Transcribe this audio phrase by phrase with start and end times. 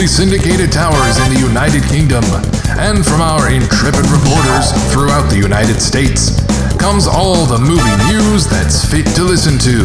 [0.00, 2.24] Simply Syndicated Towers in the United Kingdom,
[2.80, 6.40] and from our intrepid reporters throughout the United States,
[6.78, 9.84] comes all the movie news that's fit to listen to.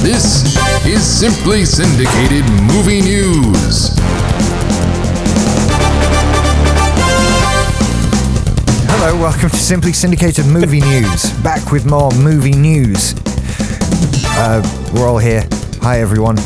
[0.00, 3.90] This is Simply Syndicated Movie News.
[8.88, 11.30] Hello, welcome to Simply Syndicated Movie News.
[11.42, 13.14] Back with more movie news.
[14.38, 14.62] Uh,
[14.94, 15.46] we're all here.
[15.82, 16.38] Hi, everyone.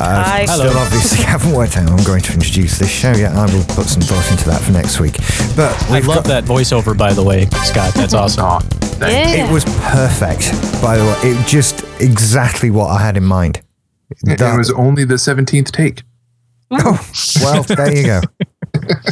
[0.00, 0.44] Uh, Hi.
[0.46, 3.32] Still, obviously, haven't worked out how I'm going to introduce this show yet.
[3.34, 5.14] I will put some thought into that for next week.
[5.54, 7.92] But I we've love got, that voiceover, by the way, Scott.
[7.94, 8.44] That's awesome.
[8.44, 9.46] Aw, thank Yeah.
[9.46, 11.16] It was perfect, by the way.
[11.30, 13.60] It just exactly what I had in mind.
[14.26, 14.36] you.
[14.36, 16.02] That- It was only the 17th take.
[16.70, 16.98] Oh,
[17.42, 18.20] well, there you go.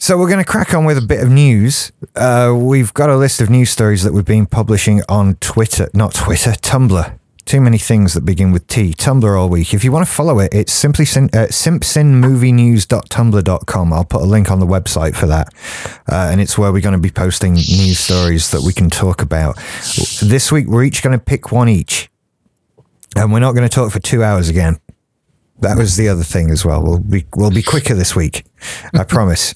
[0.00, 1.90] So we're going to crack on with a bit of news.
[2.14, 6.14] Uh, we've got a list of news stories that we've been publishing on Twitter, not
[6.14, 7.17] Twitter, Tumblr.
[7.48, 8.92] Too many things that begin with T.
[8.92, 9.72] Tumblr all week.
[9.72, 13.92] If you want to follow it, it's simply sin, uh, simpsonmovienews.tumblr.com.
[13.94, 15.54] I'll put a link on the website for that.
[16.06, 19.22] Uh, and it's where we're going to be posting news stories that we can talk
[19.22, 19.56] about.
[20.20, 22.10] This week, we're each going to pick one each.
[23.16, 24.78] And we're not going to talk for two hours again.
[25.60, 26.82] That was the other thing as well.
[26.82, 28.44] We'll be we'll be quicker this week,
[28.94, 29.54] I promise.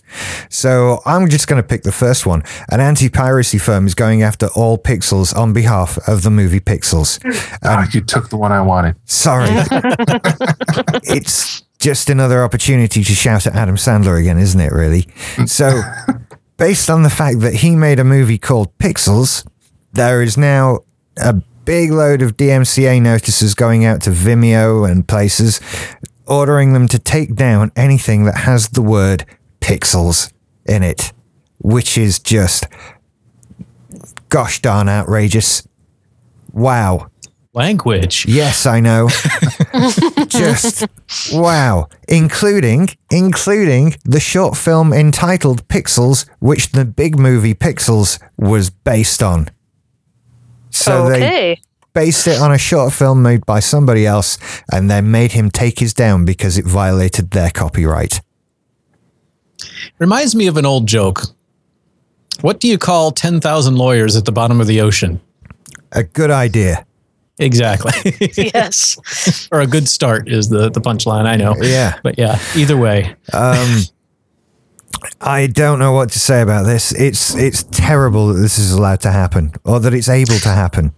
[0.50, 2.42] So I'm just going to pick the first one.
[2.70, 7.20] An anti-piracy firm is going after all pixels on behalf of the movie Pixels.
[7.64, 8.96] Ah, you took the one I wanted.
[9.04, 9.46] Sorry,
[11.04, 14.72] it's just another opportunity to shout at Adam Sandler again, isn't it?
[14.72, 15.06] Really.
[15.46, 15.80] So,
[16.56, 19.46] based on the fact that he made a movie called Pixels,
[19.92, 20.80] there is now
[21.18, 25.60] a big load of DMCA notices going out to Vimeo and places,
[26.26, 29.24] ordering them to take down anything that has the word
[29.60, 30.32] pixels
[30.66, 31.12] in it,
[31.58, 32.66] which is just
[34.28, 35.66] gosh darn outrageous.
[36.52, 37.08] Wow.
[37.54, 38.24] Language.
[38.26, 39.10] Yes, I know.
[40.28, 40.86] Just
[41.34, 49.22] wow, including including the short film entitled Pixels, which the big movie Pixels was based
[49.22, 49.50] on.
[50.72, 51.60] So they
[51.92, 54.38] based it on a short film made by somebody else,
[54.72, 58.20] and then made him take his down because it violated their copyright.
[59.98, 61.22] Reminds me of an old joke.
[62.40, 65.20] What do you call 10,000 lawyers at the bottom of the ocean?
[65.92, 66.86] A good idea.
[67.38, 67.92] Exactly.
[68.36, 69.48] yes.
[69.52, 71.54] or a good start is the, the punchline, I know.
[71.60, 71.98] Yeah.
[72.02, 73.14] But yeah, either way.
[73.32, 73.82] Um,
[75.20, 76.92] I don't know what to say about this.
[76.92, 80.94] It's it's terrible that this is allowed to happen, or that it's able to happen.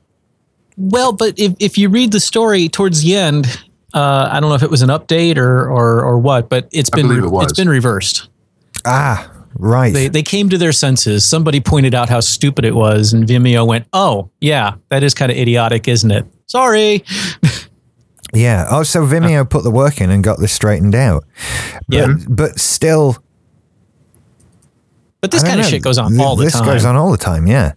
[0.77, 3.47] Well, but if, if you read the story towards the end,
[3.95, 6.91] uh, I don't know if it was an update or, or, or what, but it's
[6.93, 8.29] I been it it's been reversed.
[8.85, 9.93] Ah, right.
[9.95, 11.25] They, they came to their senses.
[11.25, 15.31] Somebody pointed out how stupid it was, and Vimeo went, "Oh, yeah, that is kind
[15.31, 17.05] of idiotic, isn't it?" Sorry.
[18.33, 18.67] Yeah.
[18.69, 21.25] Oh, so Vimeo put the work in and got this straightened out.
[21.89, 22.15] But, Yeah.
[22.29, 23.17] But still,
[25.25, 26.67] But this I don't kind of shit goes on Th- all the this time.
[26.67, 27.47] goes on all the time.
[27.47, 27.73] Yeah.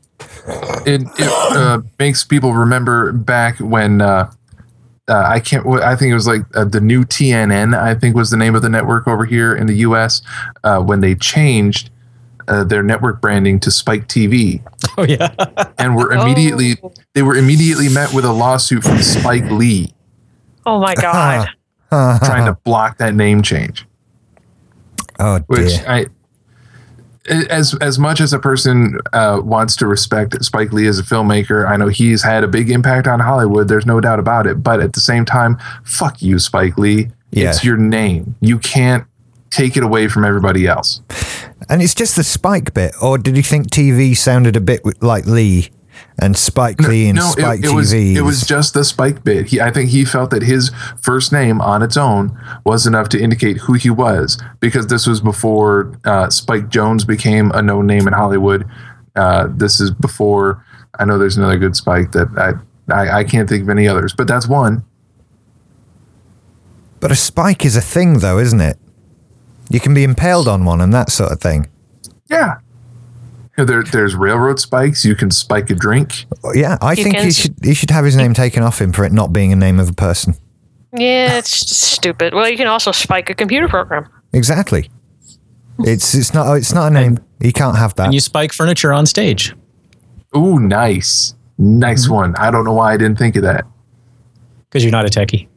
[0.85, 4.29] It, it uh, makes people remember back when uh,
[5.07, 5.65] uh, I can't.
[5.81, 7.73] I think it was like uh, the new TNN.
[7.77, 10.21] I think was the name of the network over here in the U.S.
[10.65, 11.89] Uh, when they changed
[12.49, 14.61] uh, their network branding to Spike TV,
[14.97, 15.33] Oh yeah.
[15.77, 16.91] and were immediately Oh.
[17.13, 19.93] they were immediately met with a lawsuit from Spike Lee
[20.65, 21.47] Oh my god.
[21.89, 23.85] trying to block that name change.
[25.19, 25.85] Oh which dear.
[25.89, 26.05] I
[27.27, 31.67] as as much as a person uh, wants to respect Spike Lee as a filmmaker,
[31.67, 33.67] I know he's had a big impact on Hollywood.
[33.67, 34.63] There's no doubt about it.
[34.63, 37.09] But at the same time, fuck you, Spike Lee.
[37.31, 37.49] Yeah.
[37.49, 38.35] It's your name.
[38.39, 39.05] You can't
[39.49, 41.01] take it away from everybody else.
[41.69, 45.25] And it's just the Spike bit, or did you think TV sounded a bit like
[45.25, 45.69] Lee
[46.19, 47.75] and Spike Lee and no, Spike it, it TV?
[47.75, 49.47] was it was just the Spike bit.
[49.47, 50.71] He, I think he felt that his
[51.01, 55.21] first name on its own was enough to indicate who he was because this was
[55.21, 58.67] before uh, Spike Jonze became a known name in Hollywood.
[59.15, 60.65] Uh, this is before
[60.99, 64.13] I know there's another good Spike that I, I I can't think of any others,
[64.13, 64.83] but that's one.
[66.99, 68.77] But a spike is a thing, though, isn't it?
[69.69, 71.67] You can be impaled on one and that sort of thing.
[72.29, 72.55] Yeah.
[73.57, 75.03] You know, There, there's railroad spikes.
[75.03, 76.25] You can spike a drink.
[76.53, 78.91] Yeah, I You think can he should he should have his name taken off him
[78.93, 80.35] for it not being a name of a person.
[80.95, 82.33] Yeah, it's stupid.
[82.33, 84.07] Well, you can also spike a computer program.
[84.33, 84.89] Exactly.
[85.79, 87.19] It's it's not it's not a name.
[87.41, 88.05] He can't have that.
[88.05, 89.55] and you spike furniture on stage.
[90.35, 92.13] Ooh, nice, nice mm-hmm.
[92.13, 92.35] one.
[92.37, 93.65] I don't know why I didn't think of that.
[94.69, 95.47] because you're not a techie.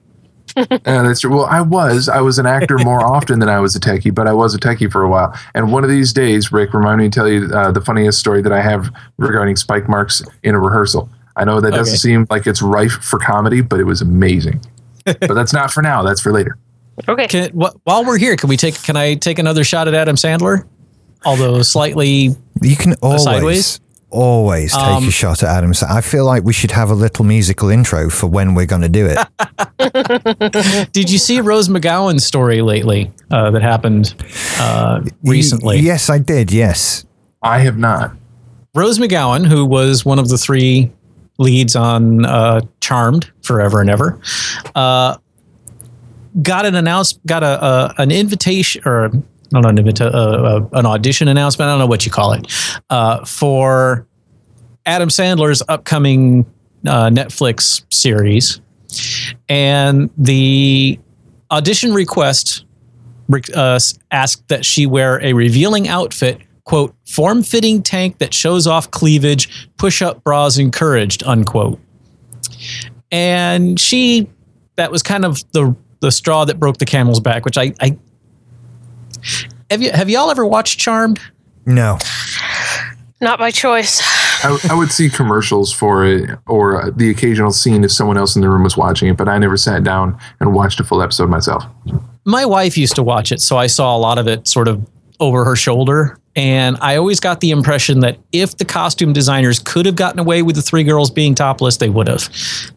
[0.71, 1.31] Uh, that's true.
[1.37, 2.09] Well, I was.
[2.09, 4.59] I was an actor more often than I was a techie, but I was a
[4.59, 5.35] techie for a while.
[5.55, 8.43] And one of these days, Rick, remind me to tell you uh, the funniest story
[8.43, 8.89] that I have
[9.19, 11.09] regarding spike marks in a rehearsal.
[11.37, 11.97] I know that doesn't Okay.
[11.99, 14.61] seem like it's rife for comedy, but it was amazing.
[15.05, 16.03] but that's not for now.
[16.03, 16.57] That's for later.
[17.09, 17.27] Okay.
[17.29, 18.81] Can, wh- while we're here, can we take?
[18.83, 20.67] Can I take another shot at Adam Sandler?
[21.25, 22.31] Although slightly.
[22.63, 23.81] You can always, sideways?
[24.11, 25.73] Always take Um, a shot at Adam.
[25.75, 28.83] Sa- I feel like we should have a little musical intro for when we're going
[28.83, 29.19] to do it.
[30.93, 34.15] Did you see Rose McGowan's story lately uh, that happened
[34.59, 35.77] uh, recently?
[35.77, 36.53] Y- yes, I did.
[36.53, 37.05] Yes.
[37.43, 38.13] I have not.
[38.75, 40.91] Rose McGowan, who was one of the three
[41.39, 44.21] leads on uh, Charmed Forever and Ever,
[44.75, 45.17] uh,
[46.43, 49.11] got an announce, got a, a an invitation or
[49.53, 51.69] not an invita- uh, uh, an audition announcement.
[51.69, 52.47] I don't know what you call it
[52.91, 54.07] uh, for
[54.87, 56.47] Adam Sandler's upcoming
[56.87, 58.61] uh, Netflix series,
[59.49, 60.99] and the
[61.51, 62.65] audition request
[63.29, 63.79] re- uh,
[64.11, 69.69] asked that she wear a revealing outfit, quote, form fitting tank that shows off cleavage,
[69.77, 71.79] push up bras encouraged, unquote.
[73.11, 74.29] And she,
[74.77, 77.99] that was kind of the, the straw that broke the camel's back, which I, I
[79.71, 81.21] have you, have y'all ever watched Charmed?
[81.67, 81.99] No.
[83.21, 84.01] Not by choice.
[84.43, 88.35] I, I would see commercials for it or uh, the occasional scene if someone else
[88.35, 91.03] in the room was watching it, but I never sat down and watched a full
[91.03, 91.65] episode myself.
[92.25, 94.89] my wife used to watch it, so I saw a lot of it sort of
[95.21, 96.17] over her shoulder.
[96.35, 100.43] And I always got the impression that if the costume designers could have gotten away
[100.43, 102.31] with the three girls being topless, they would have.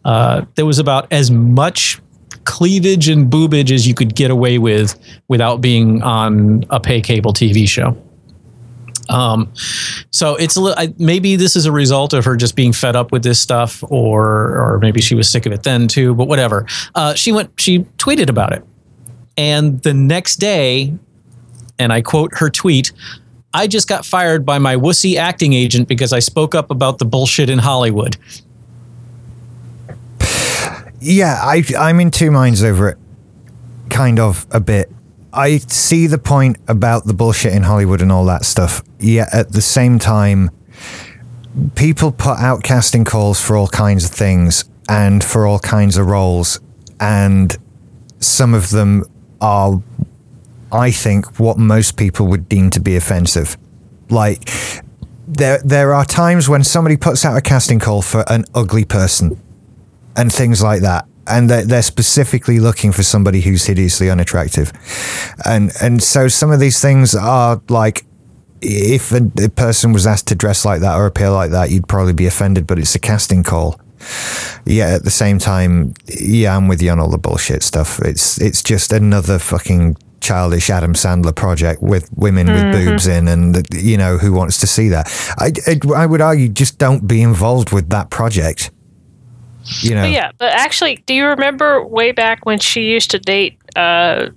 [0.04, 2.00] Uh, there was about as much
[2.44, 4.98] cleavage and boobage as you could get away with
[5.28, 7.96] without being on a pay cable TV show.
[9.08, 9.52] Um,
[10.10, 12.96] so it's a li- I, maybe this is a result of her just being fed
[12.96, 14.24] up with this stuff, or
[14.56, 16.14] or maybe she was sick of it then too.
[16.14, 16.66] But whatever.
[16.94, 17.50] Uh, she went.
[17.60, 18.64] She tweeted about it,
[19.36, 20.94] and the next day,
[21.78, 22.92] and I quote her tweet.
[23.56, 27.04] I just got fired by my wussy acting agent because I spoke up about the
[27.04, 28.16] bullshit in Hollywood.
[31.06, 32.98] Yeah, I, I'm in two minds over it.
[33.90, 34.90] Kind of a bit.
[35.34, 38.82] I see the point about the bullshit in Hollywood and all that stuff.
[38.98, 40.50] Yet at the same time,
[41.74, 46.06] people put out casting calls for all kinds of things and for all kinds of
[46.06, 46.58] roles.
[46.98, 47.54] And
[48.18, 49.04] some of them
[49.42, 49.82] are,
[50.72, 53.58] I think, what most people would deem to be offensive.
[54.08, 54.50] Like,
[55.28, 59.38] there, there are times when somebody puts out a casting call for an ugly person
[60.16, 61.06] and things like that.
[61.26, 64.72] And they're, they're specifically looking for somebody who's hideously unattractive.
[65.44, 68.04] And and so some of these things are like,
[68.60, 71.88] if a, a person was asked to dress like that or appear like that, you'd
[71.88, 73.80] probably be offended, but it's a casting call.
[74.66, 78.00] Yeah, at the same time, yeah, I'm with you on all the bullshit stuff.
[78.00, 82.90] It's it's just another fucking childish Adam Sandler project with women with mm-hmm.
[82.90, 85.06] boobs in, and you know who wants to see that?
[85.38, 88.70] I, I I would argue just don't be involved with that project.
[89.80, 93.18] You know, But yeah, but actually, do you remember way back when she used to
[93.18, 93.56] date?
[93.74, 94.28] Uh,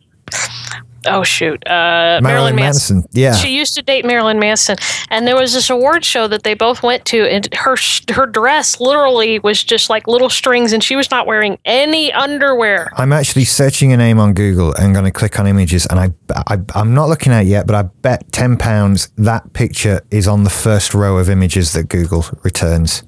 [1.05, 3.03] oh shoot, uh, Marilyn Manson.
[3.11, 3.33] Yeah.
[3.35, 4.77] She used to date Marilyn Manson,
[5.09, 7.75] and there was this award show that they both went to, and her
[8.11, 12.89] her dress literally was just like little strings, and she was not wearing any underwear.
[12.95, 16.09] I'm actually searching a name on Google and going to click on images, and I,
[16.47, 20.27] I I'm not looking at it yet, but I bet ten pounds that picture is
[20.27, 23.03] on the first row of images that Google returns.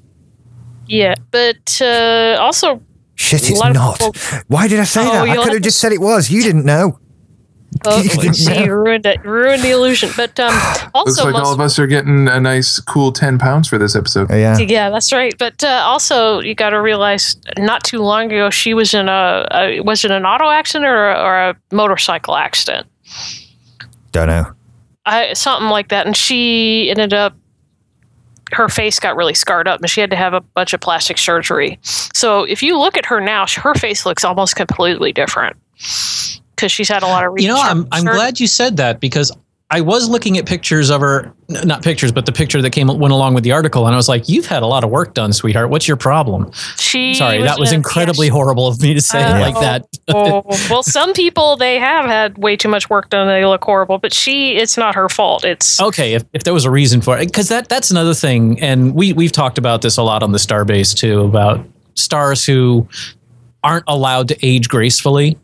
[0.90, 2.82] Yeah, but uh, also,
[3.14, 3.98] Shit, A it's not.
[3.98, 4.14] people-
[4.48, 5.22] Why did I say Oh, that?
[5.22, 6.30] I could have have just said it was.
[6.30, 6.98] You didn't know.
[7.86, 10.10] oh, You see, you ruined it, ruined the illusion.
[10.16, 10.50] But um,
[10.94, 13.94] Looks like most all of us are getting a nice, cool 10 pounds for this
[13.94, 14.32] episode.
[14.32, 14.58] Oh, yeah.
[14.58, 15.32] Yeah, that's right.
[15.38, 19.46] But uh, also, you got to realize, not too long ago, she was in a,
[19.52, 22.88] a was it an auto accident or a, or a motorcycle accident?
[24.10, 24.50] Don't know.
[25.06, 27.34] I, something like that, and she ended up.
[28.52, 31.18] Her face got really scarred up, and she had to have a bunch of plastic
[31.18, 31.78] surgery.
[31.82, 35.56] So if you look at her now, her face looks almost completely different
[36.54, 37.34] because she's had a lot of.
[37.38, 39.32] You know, I'm I'm glad you said that because
[39.72, 43.12] I was looking at pictures of her, not pictures, but the picture that came went
[43.12, 45.32] along with the article, and I was like, "You've had a lot of work done,
[45.32, 45.70] sweetheart.
[45.70, 49.36] What's your problem?" She Sorry, that was incredibly yeah, horrible of me to say Uh,
[49.36, 49.86] it like that.
[50.08, 53.28] oh, well, some people they have had way too much work done.
[53.28, 55.44] They look horrible, but she, it's not her fault.
[55.44, 58.60] It's okay, if, if there was a reason for it, because that that's another thing,
[58.60, 62.88] and we we've talked about this a lot on the Starbase too about stars who
[63.62, 65.38] aren't allowed to age gracefully.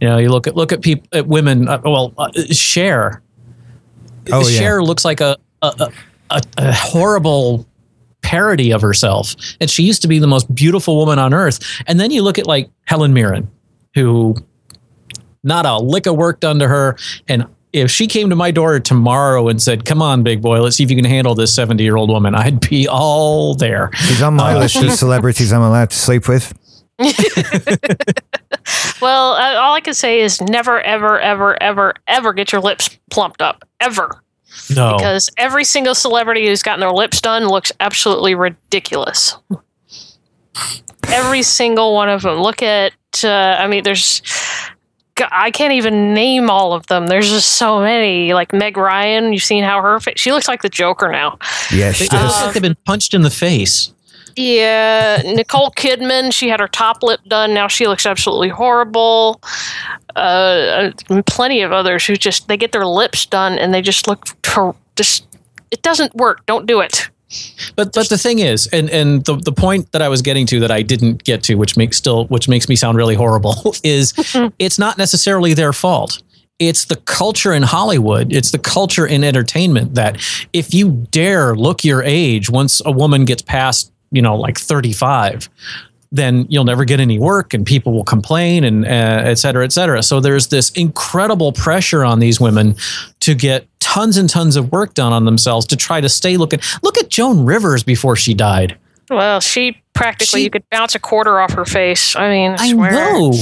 [0.00, 1.68] You know, you look at look at people, at women.
[1.68, 3.22] Uh, well, uh, Cher.
[4.32, 4.58] Oh, yeah.
[4.58, 5.90] Cher looks like a a,
[6.30, 7.66] a a horrible
[8.22, 11.60] parody of herself, and she used to be the most beautiful woman on earth.
[11.86, 13.50] And then you look at like Helen Mirren,
[13.94, 14.34] who
[15.44, 16.96] not a lick of work done to her,
[17.28, 20.76] and if she came to my door tomorrow and said, "Come on, big boy, let's
[20.76, 23.90] see if you can handle this seventy-year-old woman," I'd be all there.
[23.94, 26.52] She's on my uh, list of celebrities I'm allowed to sleep with.
[29.00, 32.88] Well, uh, all I can say is never, ever, ever, ever, ever get your lips
[33.10, 33.62] plumped up.
[33.78, 34.22] Ever.
[34.74, 34.96] No.
[34.96, 39.36] Because every single celebrity who's gotten their lips done looks absolutely ridiculous.
[41.08, 42.38] every single one of them.
[42.40, 44.22] Look at, uh, I mean, there's,
[45.30, 47.06] I can't even name all of them.
[47.06, 48.32] There's just so many.
[48.32, 51.38] Like Meg Ryan, you've seen how her face, she looks like the Joker now.
[51.72, 52.42] Yeah, she It looks does.
[52.46, 53.92] like they've been punched in the face.
[54.36, 57.54] Yeah, Nicole Kidman, she had her top lip done.
[57.54, 59.40] Now she looks absolutely horrible.
[60.14, 60.90] Uh,
[61.26, 64.76] plenty of others who just they get their lips done and they just look hor-
[64.94, 65.26] just.
[65.70, 66.44] It doesn't work.
[66.46, 67.08] Don't do it.
[67.74, 70.60] But but the thing is, and and the the point that I was getting to
[70.60, 74.14] that I didn't get to, which makes still which makes me sound really horrible, is
[74.58, 76.22] it's not necessarily their fault.
[76.58, 78.32] It's the culture in Hollywood.
[78.32, 80.16] It's the culture in entertainment that
[80.52, 85.48] if you dare look your age once a woman gets past, you know, like 35,
[86.10, 89.72] then you'll never get any work and people will complain and uh, et cetera, et
[89.72, 90.02] cetera.
[90.02, 92.74] So there's this incredible pressure on these women
[93.20, 96.60] to get tons and tons of work done on themselves to try to stay looking.
[96.82, 98.76] Look at Joan Rivers before she died.
[99.10, 102.16] Well, she practically She- you could bounce a quarter off her face.
[102.16, 102.90] I mean, I, I swear.
[102.92, 103.32] know.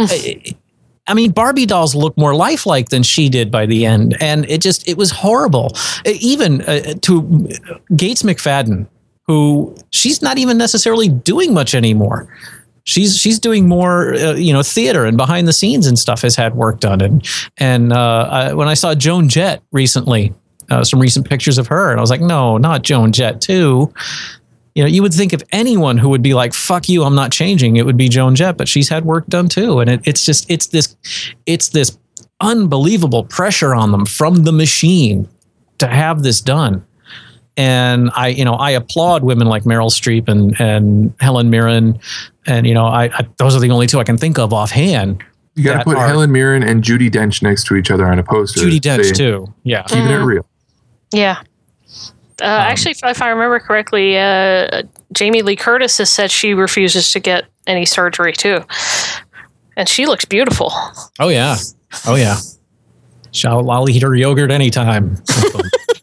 [0.00, 0.54] I,
[1.08, 4.60] I mean, Barbie dolls look more lifelike than she did by the end, and it
[4.60, 5.76] just it was horrible.
[6.06, 7.48] Even uh, to
[7.96, 8.86] Gates McFadden,
[9.32, 12.28] who she's not even necessarily doing much anymore.
[12.84, 16.20] She's she's doing more, uh, you know, theater and behind the scenes and stuff.
[16.22, 20.34] Has had work done, and and uh, I, when I saw Joan Jett recently,
[20.70, 23.92] uh, some recent pictures of her, and I was like, no, not Joan Jett too.
[24.74, 27.30] You know, you would think of anyone who would be like, "Fuck you, I'm not
[27.32, 30.26] changing." It would be Joan Jett, but she's had work done too, and it, it's
[30.26, 30.96] just it's this
[31.46, 31.96] it's this
[32.40, 35.28] unbelievable pressure on them from the machine
[35.78, 36.84] to have this done.
[37.56, 41.98] And I, you know, I applaud women like Meryl Streep and and Helen Mirren,
[42.46, 45.22] and you know, I, I those are the only two I can think of offhand.
[45.54, 48.18] You got to put are- Helen Mirren and Judi Dench next to each other on
[48.18, 48.60] a poster.
[48.62, 49.82] Judi Dench Say, too, yeah.
[49.82, 50.24] Keeping it Mhm.
[50.24, 50.46] real.
[51.12, 51.40] Yeah.
[52.40, 54.82] Uh, Um, actually, if, if I remember correctly, uh,
[55.12, 58.64] Jamie Lee Curtis has said she refuses to get any surgery too,
[59.76, 60.72] and she looks beautiful.
[61.20, 61.56] Oh yeah,
[62.06, 62.38] oh yeah.
[63.32, 65.18] Shall I'll eat her yogurt anytime.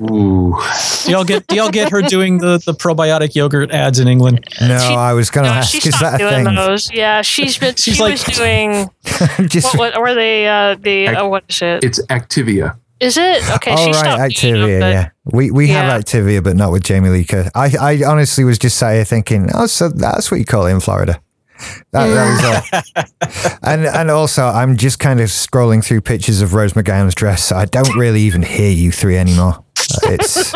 [0.00, 0.56] Ooh.
[1.04, 4.44] do y'all get do y'all get her doing the, the probiotic yogurt ads in England?
[4.60, 6.54] No, She- I was going to No, ask, she is stopped that a doing thing?
[6.54, 6.92] those.
[6.92, 7.74] Yeah, she's been.
[7.76, 8.88] She's she like- was doing.
[9.48, 10.46] Just, What, what were they?
[10.48, 11.84] Uh, the Ac- oh, what is it?
[11.84, 12.76] It's Activia.
[13.00, 13.72] Is it okay?
[13.72, 15.08] All she right, stopped them, Activia, but- yeah.
[15.24, 15.82] We we Yeah.
[15.90, 17.50] have Activia, but not with Jamie Lee Curtis.
[17.54, 20.72] I, I honestly was just sat here thinking, oh, so that's what you call it
[20.72, 21.20] in Florida.
[21.92, 23.58] That, that was all.
[23.62, 27.56] and and also, I'm just kind of scrolling through pictures of Rose McGowan's dress, so
[27.56, 29.64] I don't really even hear you three anymore.
[30.04, 30.54] Uh, It's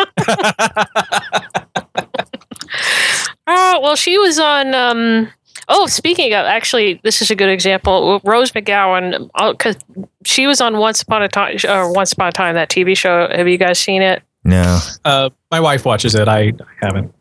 [3.47, 4.75] Oh well, she was on.
[4.75, 5.29] Um,
[5.69, 8.21] oh, speaking of, actually, this is a good example.
[8.25, 9.77] Rose McGowan, because
[10.25, 13.29] she was on Once Upon a Time, or Once Upon a Time, that TV show.
[13.31, 14.23] Have you guys seen it?
[14.45, 14.79] no.
[15.05, 16.29] Uh, my wife watches it.
[16.29, 17.13] I, I haven't.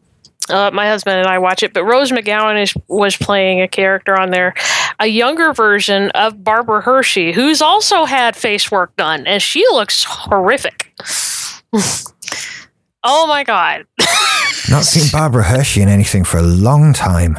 [0.49, 4.19] Uh, my husband and I watch it, but Rose McGowan is was playing a character
[4.19, 4.53] on there,
[4.99, 10.03] a younger version of Barbara Hershey, who's also had face work done, and she looks
[10.03, 10.93] horrific.
[13.03, 13.85] oh my god.
[14.69, 17.37] Not seen Barbara Hershey in anything for a long time.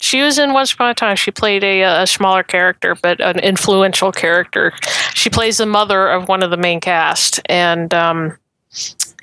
[0.00, 1.16] She was in Once Upon a Time.
[1.16, 4.72] She played a, a smaller character, but an influential character.
[5.14, 7.40] She plays the mother of one of the main cast.
[7.46, 8.36] And um,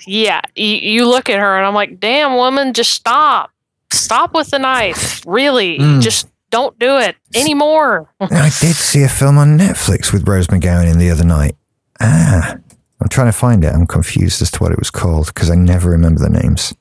[0.06, 3.52] yeah, you, you look at her and I'm like, damn, woman, just stop.
[3.92, 5.24] Stop with the knife.
[5.26, 5.80] Really.
[5.80, 6.02] Mm.
[6.02, 8.10] Just don't do it anymore.
[8.20, 11.56] I did see a film on Netflix with Rose McGowan in the other night.
[12.00, 12.56] Ah,
[13.02, 13.74] I'm trying to find it.
[13.74, 16.74] I'm confused as to what it was called because I never remember the names.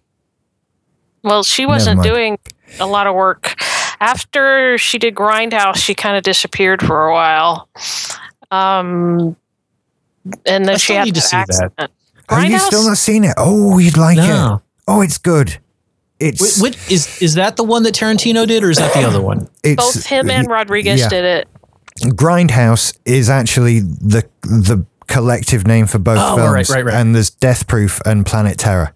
[1.22, 2.38] Well, she wasn't doing
[2.78, 3.54] a lot of work.
[4.00, 7.68] After she did Grindhouse, she kind of disappeared for a while.
[8.50, 9.36] Um,
[10.46, 11.20] and then I she had need to
[11.78, 11.90] that
[12.30, 12.36] see that.
[12.36, 12.42] accident.
[12.44, 13.34] Have you still not seen it?
[13.36, 14.60] Oh, you'd like it.
[14.86, 15.58] Oh, it's good.
[16.20, 19.00] It's Wh- which is is that the one that Tarantino did, or is that the
[19.00, 19.48] other one?
[19.64, 21.08] it's Both him and Rodriguez yeah.
[21.08, 21.48] did it.
[22.14, 26.52] Grindhouse is actually the the collective name for both Oh, films.
[26.54, 26.94] right, right, right.
[26.94, 28.94] And there's Death Proof and Planet Terror.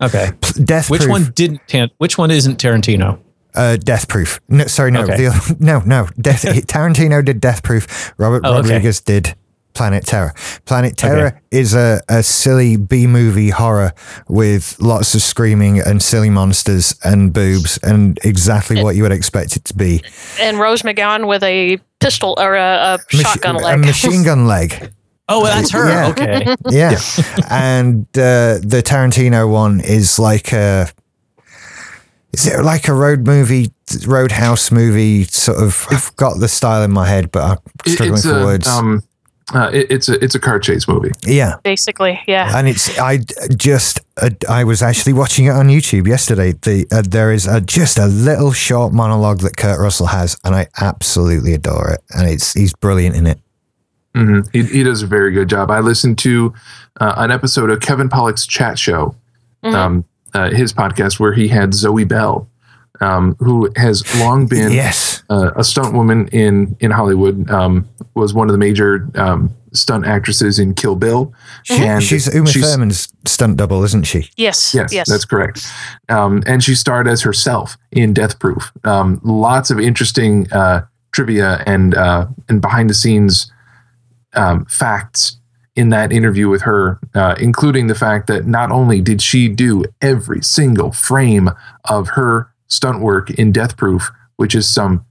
[0.00, 0.30] Okay.
[0.40, 1.10] P- Death Which Proof.
[1.10, 1.60] one didn't?
[1.68, 3.18] Tan- which one isn't Tarantino?
[3.54, 4.40] Uh, Death Proof.
[4.48, 5.16] No, sorry, no, Okay.
[5.28, 6.08] the no, no.
[6.20, 6.42] Death.
[6.66, 8.12] Tarantino did Death Proof.
[8.18, 8.68] Robert Oh, okay.
[8.70, 9.34] Rodriguez did
[9.74, 10.34] Planet Terror.
[10.64, 13.92] Planet Terror is a, a silly B movie horror
[14.28, 19.56] with lots of screaming and silly monsters and boobs and exactly what you would expect
[19.56, 20.02] it to be.
[20.40, 22.60] and Rose McGowan with a pistol or a,
[22.94, 23.74] a Machi- shotgun leg.
[23.74, 24.92] A machine gun leg.
[25.28, 25.88] Oh, that's her.
[25.88, 26.08] Yeah.
[26.08, 26.56] Okay.
[26.68, 26.98] Yeah.
[27.50, 30.88] and uh, the Tarantino one is like a.
[32.32, 33.68] Is it like a road movie
[34.06, 35.24] Roadhouse movie.
[35.24, 37.58] Sort of, I've got the style in my head, but I'm
[37.92, 38.68] struggling it's for a words.
[38.68, 39.02] um,
[39.54, 41.10] uh, it, it's a it's a car chase movie.
[41.26, 42.56] yeah, Basically, yeah.
[42.56, 43.18] and it's I
[43.56, 46.52] just uh, I was actually watching it on YouTube yesterday.
[46.52, 50.54] The uh, there is a, just a little short monologue that Kurt Russell has, and
[50.54, 52.00] I absolutely adore it.
[52.10, 53.40] And it's he's brilliant in it.
[54.14, 55.70] hmm He, he does a very good job.
[55.70, 56.52] I listened to
[57.00, 59.14] uh, an episode of Kevin Pollak's chat show,
[59.64, 59.74] Mhm.
[59.74, 62.48] um, uh, his podcast, where he had Zoe Bell,
[63.02, 67.50] um, who has long been yes, uh, a stunt woman in in Hollywood.
[67.50, 71.32] Um, was one of the major um, stunt actresses in Kill Bill.
[71.70, 74.30] And she's Uma Thurman's stunt double, isn't she?
[74.36, 75.08] yes, Yes, yes.
[75.08, 75.66] that's correct.
[76.08, 78.72] Um, and she starred as herself in Death Proof.
[78.84, 83.50] Um, lots of interesting uh, trivia and uh, and behind the scenes
[84.34, 85.38] um, facts
[85.74, 89.84] in that interview with her, uh, including the fact that not only did she do
[90.02, 91.48] every single frame
[91.88, 95.04] of her stunt work in Death Proof, which is some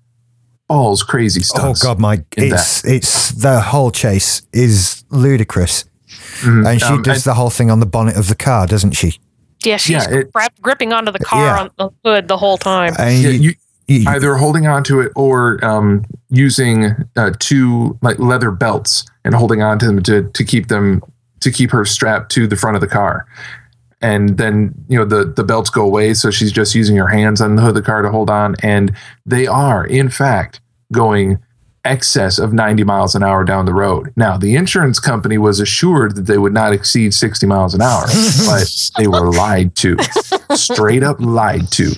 [0.68, 1.84] balls crazy stunts.
[1.86, 1.89] Oh.
[1.89, 5.86] God, my in it's it's the whole chase is ludicrous,
[6.41, 6.68] Mhm.
[6.70, 9.20] and she Um, does the whole thing on the bonnet of the car, doesn't she?
[9.63, 11.60] yeah, she's yeah, it- grab, gripping onto the car Yeah.
[11.62, 12.96] on the hood the whole time.
[12.98, 13.39] And Yeah, you-
[13.88, 19.36] you, you- either holding onto it or um, using uh, two like leather belts and
[19.36, 21.01] holding onto them to to keep them
[21.41, 23.25] to keep her strapped to the front of the car.
[24.01, 27.39] And then you know the the belts go away, so she's just using her hands
[27.39, 30.60] on the hood of the car to hold on, and they are in fact
[30.91, 31.39] going
[31.84, 34.13] excess of 90 miles an hour down the road.
[34.15, 38.05] Now, the insurance company was assured that they would not exceed 60 miles an hour,
[38.46, 39.98] but they were lied to,
[40.55, 41.93] straight up lied to.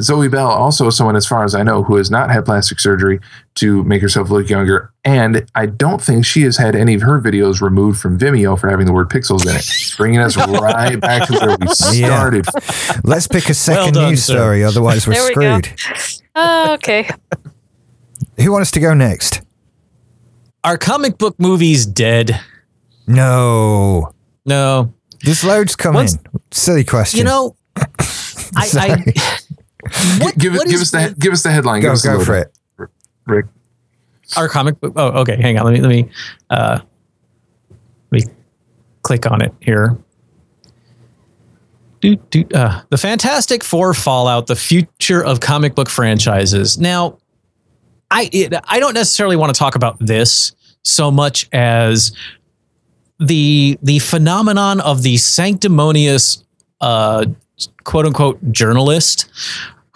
[0.00, 3.20] Zoe Bell, also someone, as far as I know, who has not had plastic surgery
[3.56, 4.92] to make herself look younger.
[5.04, 8.68] And I don't think she has had any of her videos removed from Vimeo for
[8.68, 11.66] having the word pixels in it, bringing us right back to where we
[11.98, 12.08] Yeah.
[12.08, 12.46] started.
[13.04, 14.34] let's pick a second done, news sir.
[14.34, 15.68] story, otherwise we're we screwed.
[16.34, 17.08] Oh, okay.
[18.40, 19.42] Who wants to go next?
[20.64, 22.40] Are comic book movies dead?
[23.06, 24.12] No,
[24.44, 24.92] No.
[25.22, 25.96] there's loads coming.
[26.00, 26.18] Once-
[26.50, 27.18] Silly question.
[27.18, 27.56] You know,
[28.56, 29.14] I, I
[30.18, 31.80] what, give, what give us the give us the headline.
[31.80, 32.52] give go us go for it.
[33.26, 33.46] Rick.
[34.36, 34.92] our comic book.
[34.96, 35.40] Oh, okay.
[35.40, 35.64] Hang on.
[35.64, 36.10] Let me let me
[36.50, 36.80] uh,
[38.10, 38.32] let me
[39.02, 39.96] click on it here.
[42.00, 46.76] Do, do, uh, the Fantastic Four Fallout: The Future of Comic Book Franchises.
[46.76, 47.18] Now,
[48.10, 52.12] I it, I don't necessarily want to talk about this so much as
[53.18, 56.44] the the phenomenon of the sanctimonious
[56.80, 57.26] uh,
[57.84, 59.26] quote unquote journalist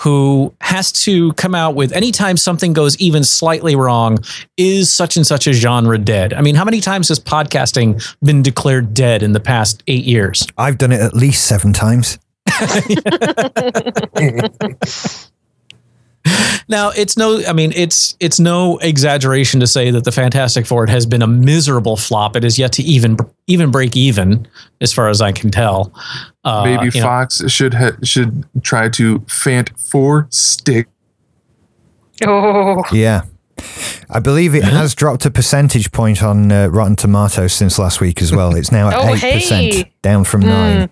[0.00, 4.16] who has to come out with anytime something goes even slightly wrong
[4.56, 8.42] is such and such a genre dead i mean how many times has podcasting been
[8.42, 12.18] declared dead in the past eight years I've done it at least seven times.
[16.68, 20.86] now it's no i mean it's it's no exaggeration to say that the fantastic four
[20.86, 24.46] has been a miserable flop it is yet to even even break even
[24.80, 25.92] as far as i can tell
[26.44, 30.86] uh, Baby you know, Fox should ha- should try to fant four stick.
[32.26, 33.22] Oh, Yeah.
[34.08, 38.22] I believe it has dropped a percentage point on uh, Rotten Tomatoes since last week
[38.22, 38.54] as well.
[38.56, 39.92] It's now at Oh, 8%, hey.
[40.00, 40.88] down from 9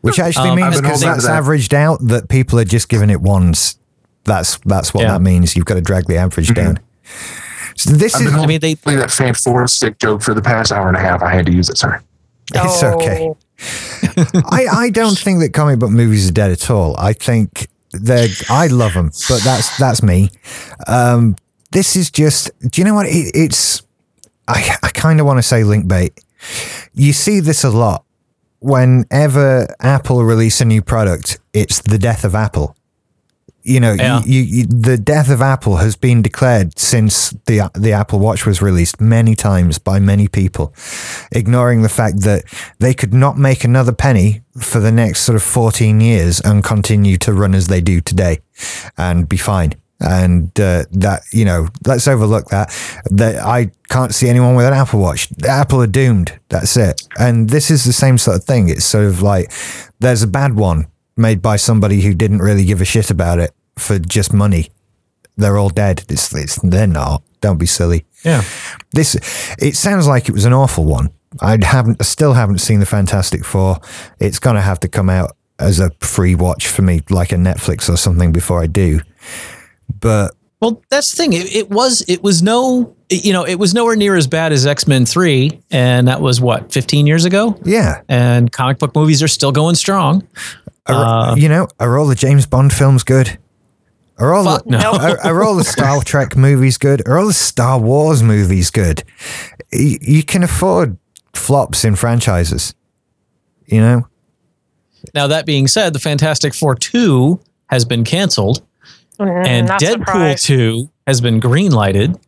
[0.00, 1.36] Which actually Um, means because that's that.
[1.36, 3.77] averaged out that people are just giving it ones.
[4.28, 5.12] That's that's what Yeah.
[5.14, 5.56] that means.
[5.56, 6.78] You've got to drag the average down.
[7.74, 8.34] So this I've is.
[8.34, 11.00] I mean they play that fant four stick joke for the past hour and a
[11.00, 11.22] half.
[11.22, 11.78] I had to use it.
[11.78, 11.98] Sorry.
[12.54, 13.28] it's okay.
[13.28, 13.36] Oh.
[14.50, 16.96] I, I don't think that comic book movies are dead at all.
[16.98, 20.30] I think they're I love them, but that's that's me.
[20.86, 21.36] Um,
[21.72, 22.50] this is just.
[22.60, 23.06] Do you know what?
[23.06, 23.82] It, it's.
[24.46, 26.18] I I kind of want to say link bait.
[26.94, 28.04] You see this a lot.
[28.60, 32.76] Whenever Apple release a new product, it's the death of Apple.
[33.68, 34.22] You know, Yeah.
[34.24, 38.62] you, you, the death of Apple has been declared since the the Apple Watch was
[38.62, 40.72] released many times by many people,
[41.32, 42.44] ignoring the fact that
[42.78, 47.16] they could not make another penny for the next sort of 14 years and continue
[47.18, 48.38] to run as they do today
[48.96, 49.74] and be fine.
[50.00, 52.68] And uh, that, you know, let's overlook that.
[53.10, 55.28] That I can't see anyone with an Apple Watch.
[55.44, 56.38] Apple are doomed.
[56.48, 57.02] That's it.
[57.18, 58.68] And this is the same sort of thing.
[58.68, 59.52] It's sort of like
[59.98, 60.86] there's a bad one
[61.18, 64.70] made by somebody who didn't really give a shit about it for just money.
[65.36, 66.04] They're all dead.
[66.08, 67.22] It's, it's they're not.
[67.40, 68.42] Don't be silly yeah
[68.94, 69.14] this
[69.60, 71.08] it sounds like it was an awful one
[71.40, 73.78] i haven't I still haven't seen the fantastic four
[74.18, 77.88] it's gonna have to come out as a free watch for me like a netflix
[77.88, 78.98] or something before i do
[80.00, 81.32] but Well, that's the thing.
[81.32, 84.66] It, it was it was no you know it was nowhere near as bad as
[84.66, 87.56] X Men Three, and that was what fifteen years ago.
[87.64, 90.26] yeah And comic book movies are still going strong.
[90.88, 93.38] Are, Uh, you know are all the james bond films good
[94.18, 94.92] Are all Fuck the, no.
[94.92, 97.06] are, are all the Star Trek movies good?
[97.06, 99.04] Are all the Star Wars movies good?
[99.72, 100.96] Y- You can afford
[101.34, 102.74] flops in franchises.
[103.66, 104.08] You know,
[105.14, 107.38] Now that being said, the Fantastic Four two
[107.70, 108.62] has been canceled,
[109.20, 110.44] Mm, and not Deadpool surprised.
[110.46, 112.18] two has been greenlighted.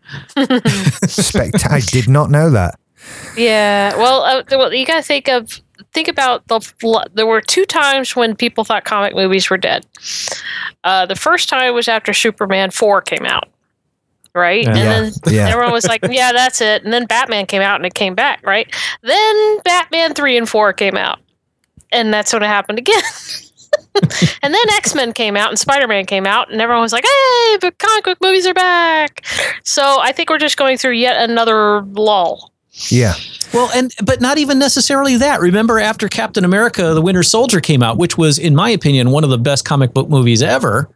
[1.08, 2.78] spect- I did not know that.
[3.36, 5.60] Yeah, well, uh, well, you got to think of
[5.92, 6.60] think about the
[7.14, 9.86] there were two times when people thought comic movies were dead.
[10.84, 13.48] Uh, the first time was after Superman four came out,
[14.34, 14.64] right?
[14.64, 14.70] Yeah.
[14.70, 15.48] And then yeah.
[15.48, 18.44] everyone was like, "Yeah, that's it." And then Batman came out and it came back,
[18.46, 18.72] right?
[19.02, 21.18] Then Batman three and four came out,
[21.92, 23.02] and that's when it happened again.
[24.42, 27.04] and then X Men came out and Spider Man came out, and everyone was like,
[27.04, 29.24] "Hey, but comic book movies are back!"
[29.64, 32.52] So I think we're just going through yet another lull.
[32.72, 33.14] Yeah,
[33.52, 35.40] Well, and but not even necessarily that.
[35.40, 39.24] Remember, after Captain America: The Winter Soldier came out, which was, in my opinion, one
[39.24, 40.88] of the best comic book movies ever.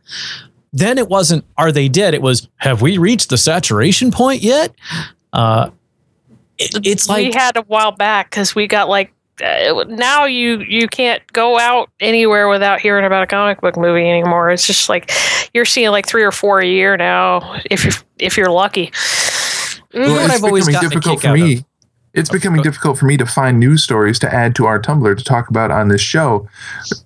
[0.73, 4.73] Then it wasn't "Are they dead?" It was "Have we reached the saturation point yet?"
[5.33, 5.71] Uh,
[6.59, 9.13] it- it's we like we had a while back because we got like
[9.45, 14.09] uh, now you you can't go out anywhere without hearing about a comic book movie
[14.09, 14.51] anymore.
[14.53, 15.11] It's just like
[15.53, 18.93] you're seeing like three or four a year now if you if you're lucky.
[19.95, 21.65] What it's I've always gotten difficult for me.
[22.13, 25.25] It's becoming difficult for me to find news stories to add to our Tumblr to
[25.25, 26.49] talk about on this show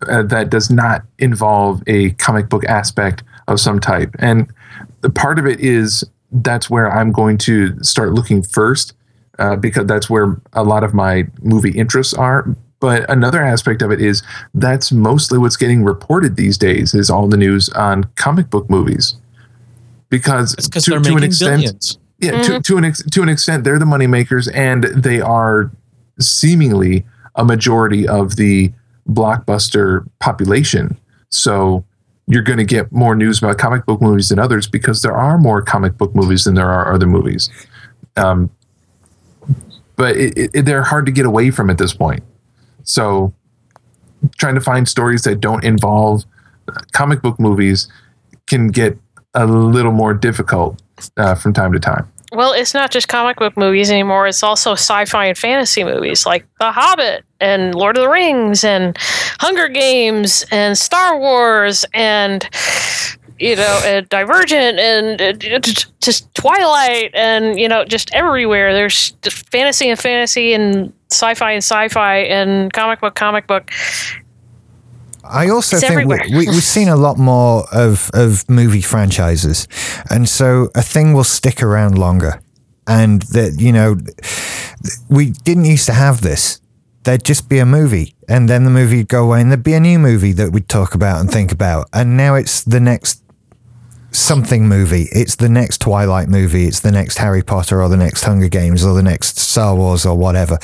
[0.06, 4.14] uh, that does not involve a comic book aspect of some type.
[4.18, 4.52] And
[5.00, 8.92] the part of it is that's where I'm going to start looking first
[9.38, 12.54] uh, because that's where a lot of my movie interests are.
[12.80, 14.22] But another aspect of it is
[14.54, 19.16] that's mostly what's getting reported these days is all the news on comic book movies.
[20.10, 21.98] Because to, to an extent, billions.
[22.20, 25.70] Yeah, to, to an ex- to an extent, they're the money makers, and they are
[26.18, 27.04] seemingly
[27.36, 28.72] a majority of the
[29.08, 30.98] blockbuster population.
[31.30, 31.84] So
[32.26, 35.38] you're going to get more news about comic book movies than others because there are
[35.38, 37.48] more comic book movies than there are other movies.
[38.16, 38.50] Um,
[39.96, 42.22] but it, it, they're hard to get away from at this point.
[42.82, 43.32] So
[44.36, 46.24] trying to find stories that don't involve
[46.68, 47.88] uh, comic book movies
[48.46, 48.98] can get
[49.34, 50.80] a little more difficult
[51.16, 52.10] uh, from time to time.
[52.32, 54.26] Well, it's not just comic book movies anymore.
[54.26, 58.96] It's also sci-fi and fantasy movies like The Hobbit and Lord of the Rings and
[59.40, 62.46] Hunger Games and Star Wars and
[63.38, 65.58] you know, and Divergent and uh,
[66.00, 68.72] just- Twilight and you know, just everywhere.
[68.72, 73.70] There's fantasy and fantasy and sci-fi and sci-fi and comic book, comic book.
[75.28, 79.68] I also It's think we, we've seen a lot more of, of movie franchises.
[80.10, 82.40] And so a thing will stick around longer.
[82.86, 83.96] And that, you know,
[85.08, 86.60] we didn't used to have this.
[87.04, 89.72] There'd just be a movie, and then the movie would go away, and there'd be
[89.72, 91.88] a new movie that we'd talk about and think about.
[91.92, 93.22] And now it's the next
[94.10, 95.08] something movie.
[95.12, 96.66] It's the next Twilight movie.
[96.66, 100.04] It's the next Harry Potter or the next Hunger Games or the next Star Wars
[100.04, 100.58] or whatever.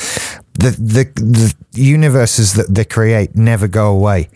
[0.57, 1.05] The the
[1.73, 4.29] the universes that they create never go away,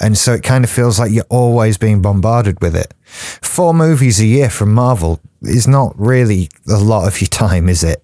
[0.00, 2.92] and so it kind of feels like you're always being bombarded with it.
[3.04, 7.82] Four movies a year from Marvel is not really a lot of your time, is
[7.82, 8.02] it?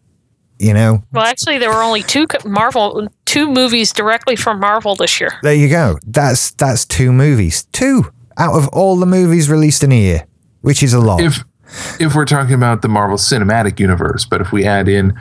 [0.58, 5.20] You know, Well, actually, there were only two Marvel, two movies directly from Marvel this
[5.20, 5.38] year.
[5.42, 5.98] there you go.
[6.04, 10.26] That's that's two movies, two out of all the movies released in a year,
[10.62, 11.20] which is a lot.
[11.20, 11.44] if
[12.00, 15.18] if we're talking about the Marvel Cinematic Universe, but if we add in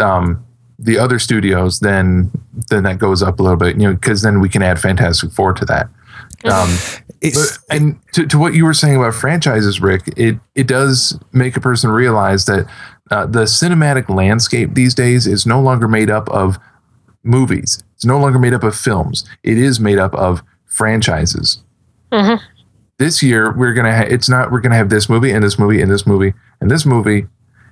[0.00, 0.43] um,
[0.78, 2.30] the other studios, then
[2.70, 5.30] then that goes up a little bit, you know, because then we can add Fantastic
[5.32, 5.88] Four to that.
[6.44, 6.68] Um,
[7.20, 11.18] it's but, and to, to what you were saying about franchises, Rick, it it does
[11.32, 12.68] make a person realize that
[13.10, 16.58] uh, the cinematic landscape these days is no longer made up of
[17.22, 17.82] movies.
[17.94, 19.24] It's no longer made up of films.
[19.42, 21.62] It is made up of franchises.
[22.12, 22.40] Mhm.
[22.98, 23.96] This year, we're gonna.
[23.96, 24.52] Ha- it's not.
[24.52, 27.26] We're gonna have this movie and this movie and this movie and this movie.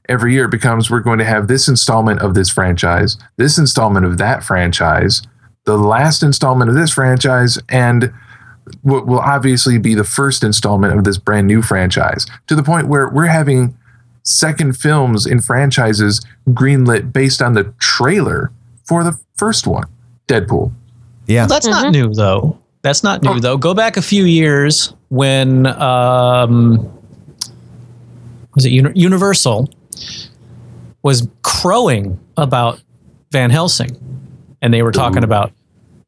[0.08, 4.18] Every year becomes we're going to have this installment of this franchise, this installment of
[4.18, 5.22] that franchise,
[5.64, 8.12] the last installment of this franchise, and
[8.82, 12.88] what will obviously be the first installment of this brand new franchise to the point
[12.88, 13.76] where we're having
[14.24, 18.52] second films in franchises greenlit based on the trailer
[18.84, 19.88] for the first one
[20.28, 20.72] deadpool
[21.26, 21.46] yeah.
[21.46, 22.58] That's not new though.
[22.82, 23.56] That's not new though.
[23.56, 26.92] Go back a few years when um,
[28.54, 29.70] was it Universal
[31.02, 32.80] was crowing about
[33.32, 33.96] Van Helsing,
[34.60, 35.52] and they were talking about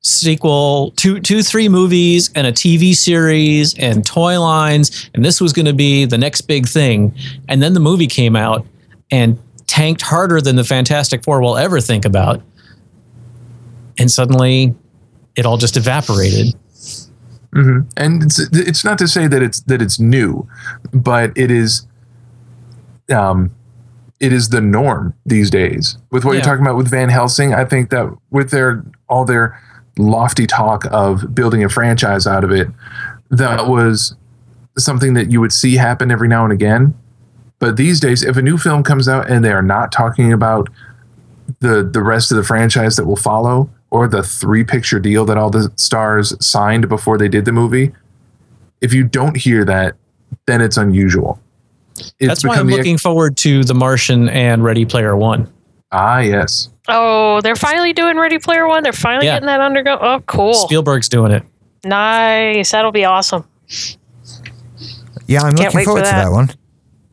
[0.03, 5.53] sequel two two three movies and a TV series and toy lines, and this was
[5.53, 7.15] going to be the next big thing.
[7.49, 8.67] And then the movie came out
[9.11, 12.43] and tanked harder than the Fantastic Four will ever think about,
[13.99, 14.75] and suddenly
[15.37, 16.55] it all just evaporated.
[17.53, 20.47] hmm And it's it's not to say that it's that it's new,
[20.93, 21.87] but it is,
[23.11, 23.51] um,
[24.21, 25.99] it is the norm these days.
[26.11, 26.37] With what Yeah.
[26.39, 29.59] you're talking about with Van Helsing, I think that with their all their
[29.99, 32.69] lofty talk of building a franchise out of it,
[33.31, 34.15] that was
[34.79, 36.95] something that you would see happen every now and again.
[37.61, 40.69] But these days, if a new film comes out and they are not talking about
[41.61, 45.37] the the rest of the franchise that will follow, or the three picture deal that
[45.37, 47.93] all the stars signed before they did the movie,
[48.81, 49.95] if you don't hear that,
[50.47, 51.39] then it's unusual.
[51.97, 55.53] It's That's why I'm become the- looking forward to The Martian and Ready Player One.
[55.93, 56.71] Ah, yes.
[56.89, 58.83] Oh, they're finally doing Ready Player One.
[58.83, 59.35] They're finally Yeah.
[59.37, 59.97] getting that undergo.
[60.01, 60.55] Oh, cool.
[60.55, 61.45] Spielberg's doing it.
[61.85, 62.73] Nice.
[62.73, 63.45] That'll be awesome.
[65.27, 66.25] Yeah, I'm Can't looking wait for forward to that.
[66.25, 66.51] that one.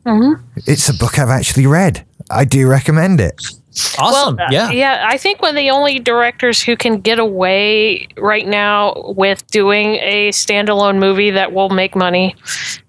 [0.06, 0.42] Mm-hmm.
[0.66, 2.04] It's a book I've actually read.
[2.30, 3.40] I do recommend it.
[3.98, 4.36] Awesome.
[4.36, 4.70] Well, uh, yeah.
[4.70, 5.04] yeah.
[5.08, 9.94] I think one of the only directors who can get away right now with doing
[9.96, 12.34] a standalone movie that will make money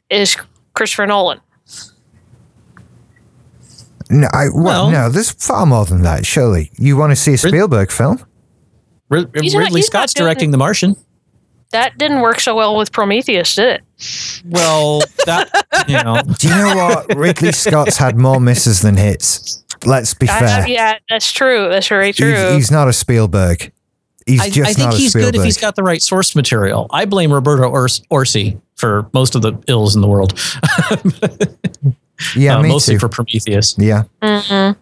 [0.10, 0.36] is
[0.74, 1.40] Christopher Nolan.
[4.10, 6.26] No, I, well, Well- no, there's far more than that.
[6.26, 8.24] Surely you want to see a Spielberg film?
[9.10, 10.96] Rid- He's Ridley not Scott's directing The Martian.
[11.72, 14.42] That didn't work so well with Prometheus, did it?
[14.46, 15.50] Well, that
[15.88, 17.16] you know, Do you know what?
[17.18, 19.64] Ridley Scott's had more misses than hits.
[19.86, 20.68] Let's be I- fair.
[20.68, 21.70] yeah, that's true.
[21.70, 22.54] That's very true.
[22.54, 23.72] he's not a Spielberg.
[24.26, 25.34] He's I, just I think not he's Spielberg.
[25.34, 26.88] good if he's got the right source material.
[26.92, 30.40] I blame Roberto Ors- Orci for most of the ills in the world,
[32.36, 33.00] yeah, uh, me mostly too.
[33.00, 33.76] for Prometheus.
[33.78, 34.76] yeah, Mhm.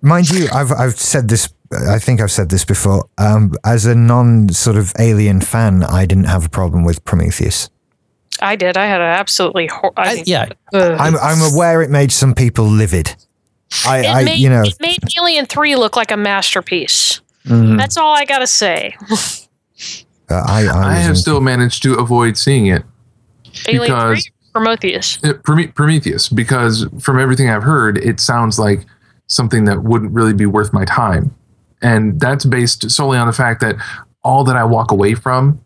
[0.00, 1.48] mind you, I've I've said this.
[1.88, 3.08] I think I've said this before.
[3.18, 7.70] Um, as a non sort of alien fan, I didn't have a problem with Prometheus.
[8.40, 8.76] I did.
[8.76, 9.68] I had an absolutely.
[9.68, 10.96] Hor- I I, think- yeah, Ugh.
[10.98, 13.14] I'm I'm aware it made some people livid.
[13.86, 17.20] I, it I made you know it made Alien Three look like a masterpiece.
[17.46, 17.78] Mhm.
[17.78, 18.94] That's all I gotta say.
[19.10, 22.82] uh, I I, I have still managed to avoid seeing it.
[23.68, 25.18] Alien Because- Three, Prometheus.
[25.74, 28.84] Prometheus, because from everything I've heard, it sounds like
[29.28, 31.34] something that wouldn't really be worth my time.
[31.80, 33.76] And that's based solely on the fact that
[34.22, 35.60] all that I walk away from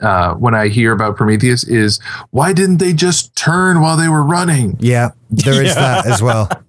[0.00, 1.98] uh, when I hear about Prometheus is
[2.30, 4.76] why didn't they just turn while they were running?
[4.78, 6.48] Yeah, there is that as well.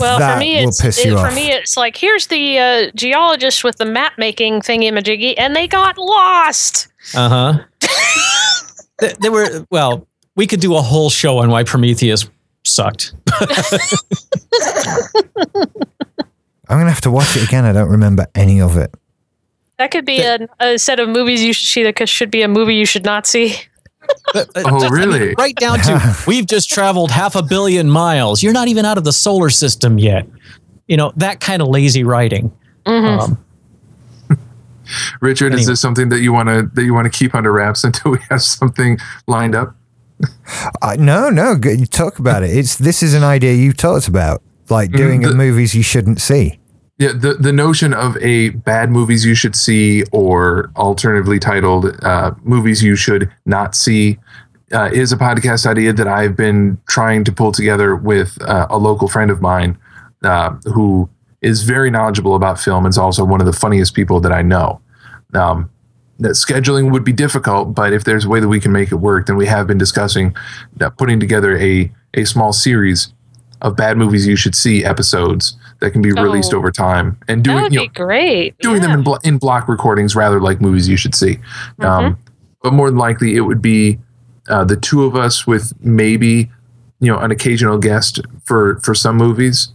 [0.00, 1.34] Well, that for me, will it's piss it- you for off.
[1.34, 5.66] me, it's like here's the uh, geologist with the map making thingy majiggy, and they
[5.68, 6.88] got lost.
[7.14, 7.58] uh huh.
[8.98, 10.07] they, they were well.
[10.38, 12.28] We could do a whole show on why Prometheus
[12.64, 13.12] sucked.
[16.70, 17.64] I'm gonna have to watch it again.
[17.64, 18.94] I don't remember any of it.
[19.78, 21.82] That could be a, a set of movies you should see.
[21.82, 23.56] That could- should be a movie you should not see.
[24.32, 25.34] But- but- Oh, I mean, really?
[25.36, 28.40] right down to we've just traveled half a billion miles.
[28.42, 30.26] You're not even out of the solar system yet.
[30.86, 32.52] You know that kind of lazy writing.
[32.86, 33.20] Mhm.
[33.20, 34.38] Um,
[35.20, 37.82] Richard, is this something that you want to that you want to keep under wraps
[37.88, 39.74] until we have something lined up?
[40.82, 42.50] Uh, no, no, you talk about it.
[42.56, 46.58] It's this is an idea you talked about, like doing the- movies you shouldn't see.
[46.98, 52.32] Yeah, the, the notion of a bad movies you should see, or alternatively titled uh,
[52.42, 54.18] movies you should not see,
[54.72, 58.78] uh, is a podcast idea that I've been trying to pull together with uh, a
[58.78, 59.78] local friend of mine
[60.24, 61.08] uh, who
[61.40, 64.42] is very knowledgeable about film and is also one of the funniest people that I
[64.42, 64.80] know.
[65.34, 65.70] Um,
[66.20, 68.96] that scheduling would be difficult, but if there's a way that we can make it
[68.96, 70.34] work, then we have been discussing
[70.80, 73.12] uh, putting together a a small series
[73.60, 76.58] of bad movies you should see episodes that can be released Oh.
[76.58, 78.58] over time and doing would you know, be great.
[78.58, 81.36] doing them in, blo- in block recordings rather like movies you should see.
[81.80, 81.84] Mm-hmm.
[81.84, 82.18] Um,
[82.62, 83.98] but more than likely, it would be
[84.48, 86.50] uh, the two of us with maybe
[87.00, 89.68] you know an occasional guest for for some movies.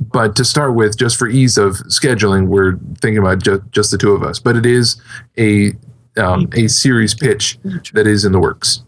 [0.00, 3.98] But to start with, just for ease of scheduling, we're thinking about ju- just the
[3.98, 4.38] two of us.
[4.38, 5.00] But it is
[5.38, 5.72] a
[6.16, 7.58] um, a series pitch
[7.92, 8.82] that is in the works.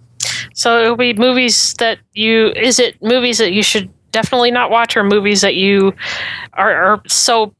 [0.54, 2.48] So it'll be movies that you.
[2.56, 5.92] Is it movies that you should definitely not watch, or movies that you
[6.54, 7.54] are, are so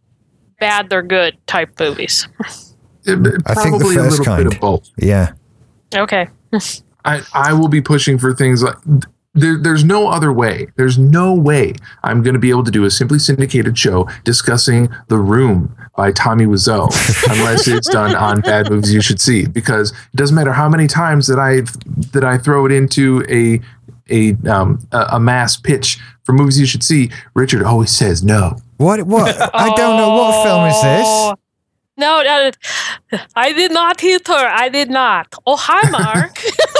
[0.60, 2.26] bad they're good type movies?
[3.04, 4.44] It- I think the probably a first little kind.
[4.44, 4.90] bit of both.
[4.98, 5.32] Yeah,
[5.94, 6.28] Okay.
[7.04, 8.76] I, I will be pushing for things like
[9.38, 10.68] there, there's no other way.
[10.76, 14.88] There's no way I'm going to be able to do a simply syndicated show discussing
[15.08, 16.86] The Room by Tommy Wiseau
[17.30, 19.46] unless it's done on bad movies you should see.
[19.46, 21.62] Because it doesn't matter how many times that I
[22.12, 23.60] that I throw it into a
[24.10, 27.10] a um, a, a mass pitch for movies you should see.
[27.34, 28.56] Richard always says no.
[28.76, 29.02] what?
[29.02, 29.36] What?
[29.54, 31.06] I don't know what film is this.
[31.06, 31.34] Oh.
[31.98, 32.52] No, no,
[33.34, 34.32] I did not hit her.
[34.32, 35.34] I did not.
[35.44, 36.38] Oh, hi, Mark.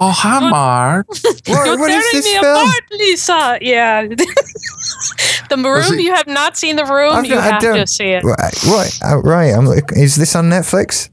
[0.00, 1.06] Oh, hi, Mark.
[1.46, 2.68] What, You're what is tearing this me film?
[2.68, 3.58] apart, Lisa.
[3.60, 4.02] Yeah.
[5.48, 5.98] the room.
[5.98, 7.12] it- You have not seen the room.
[7.14, 8.24] I've you not- I have don't- to see it.
[8.24, 8.98] Right, what?
[9.04, 9.52] Oh, right.
[9.54, 9.66] I'm.
[9.66, 11.10] like, Is this on Netflix?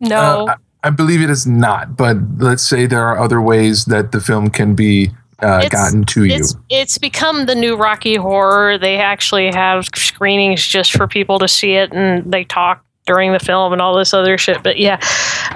[0.00, 0.46] No.
[0.48, 4.12] Uh, I, I believe it is not, but let's say there are other ways that
[4.12, 5.10] the film can be
[5.42, 6.36] uh, It's- gotten to you.
[6.36, 8.78] It's it's become the new Rocky Horror.
[8.78, 13.38] They actually have screenings just for people to see it, and they talk during the
[13.40, 14.62] film and all this other shit.
[14.62, 15.00] But yeah,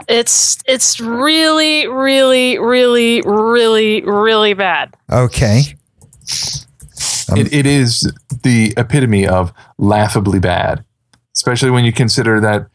[0.09, 4.95] it's it's really, really, really, really, really bad.
[5.11, 5.63] Okay.
[7.31, 8.13] Um, it, it is
[8.43, 10.85] the epitome of laughably bad,
[11.35, 12.67] especially when you consider that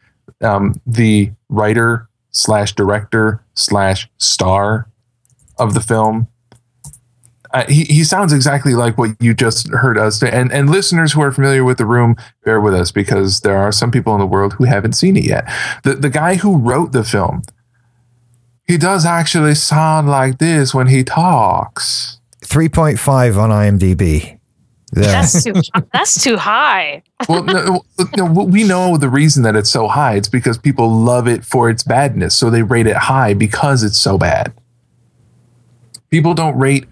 [0.41, 4.89] um, the writer slash director slash star
[5.59, 6.27] of the film.
[7.51, 10.29] Uh, he, he sounds exactly like what you just heard us say.
[10.29, 13.71] And, and listeners who are familiar with the room, bear with us because there are
[13.71, 15.49] some people in the world who haven't seen it yet.
[15.83, 17.41] The, the guy who wrote the film,
[18.67, 22.19] he does actually sound like this when he talks.
[22.41, 24.37] 3.5 on IMDb.
[24.93, 25.03] There.
[25.03, 25.53] That's too
[25.91, 27.03] that's too high.
[27.27, 27.83] well, no,
[28.15, 30.15] no, we know the reason that it's so high.
[30.15, 33.97] It's because people love it for its badness, so they rate it high because it's
[33.97, 34.53] so bad.
[36.09, 36.85] People don't rate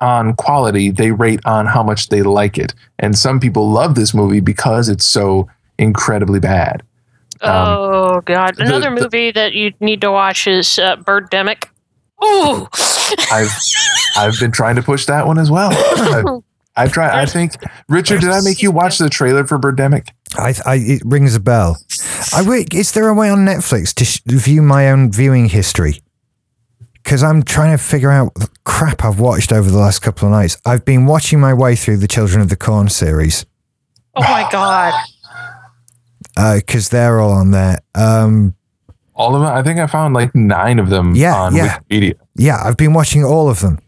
[0.00, 2.74] on quality; they rate on how much they like it.
[2.98, 6.82] And some people love this movie because it's so incredibly bad.
[7.40, 11.64] Um, oh god, the- another the- movie that you need to watch is uh, Birdemic.
[12.24, 12.68] Ooh,
[13.30, 13.50] I've
[14.16, 15.70] I've been trying to push that one as well.
[16.76, 17.10] I've, I've tried.
[17.10, 17.52] I think
[17.88, 20.08] Richard, did I make you watch the trailer for Birdemic?
[20.36, 21.76] I, I, it rings a bell.
[22.34, 22.72] I wait.
[22.74, 26.00] Is there a way on Netflix to sh- view my own viewing history?
[27.04, 30.32] Because I'm trying to figure out the crap I've watched over the last couple of
[30.32, 30.56] nights.
[30.64, 33.44] I've been watching my way through the Children of the Corn series
[34.16, 34.94] oh my god.
[36.56, 37.78] because they're all on there.
[37.94, 38.54] Um,
[39.14, 39.52] All of them.
[39.52, 41.78] I think I found like nine of them Yeah, on yeah.
[41.90, 42.14] Wikipedia.
[42.36, 43.78] yeah, I've been watching all of them.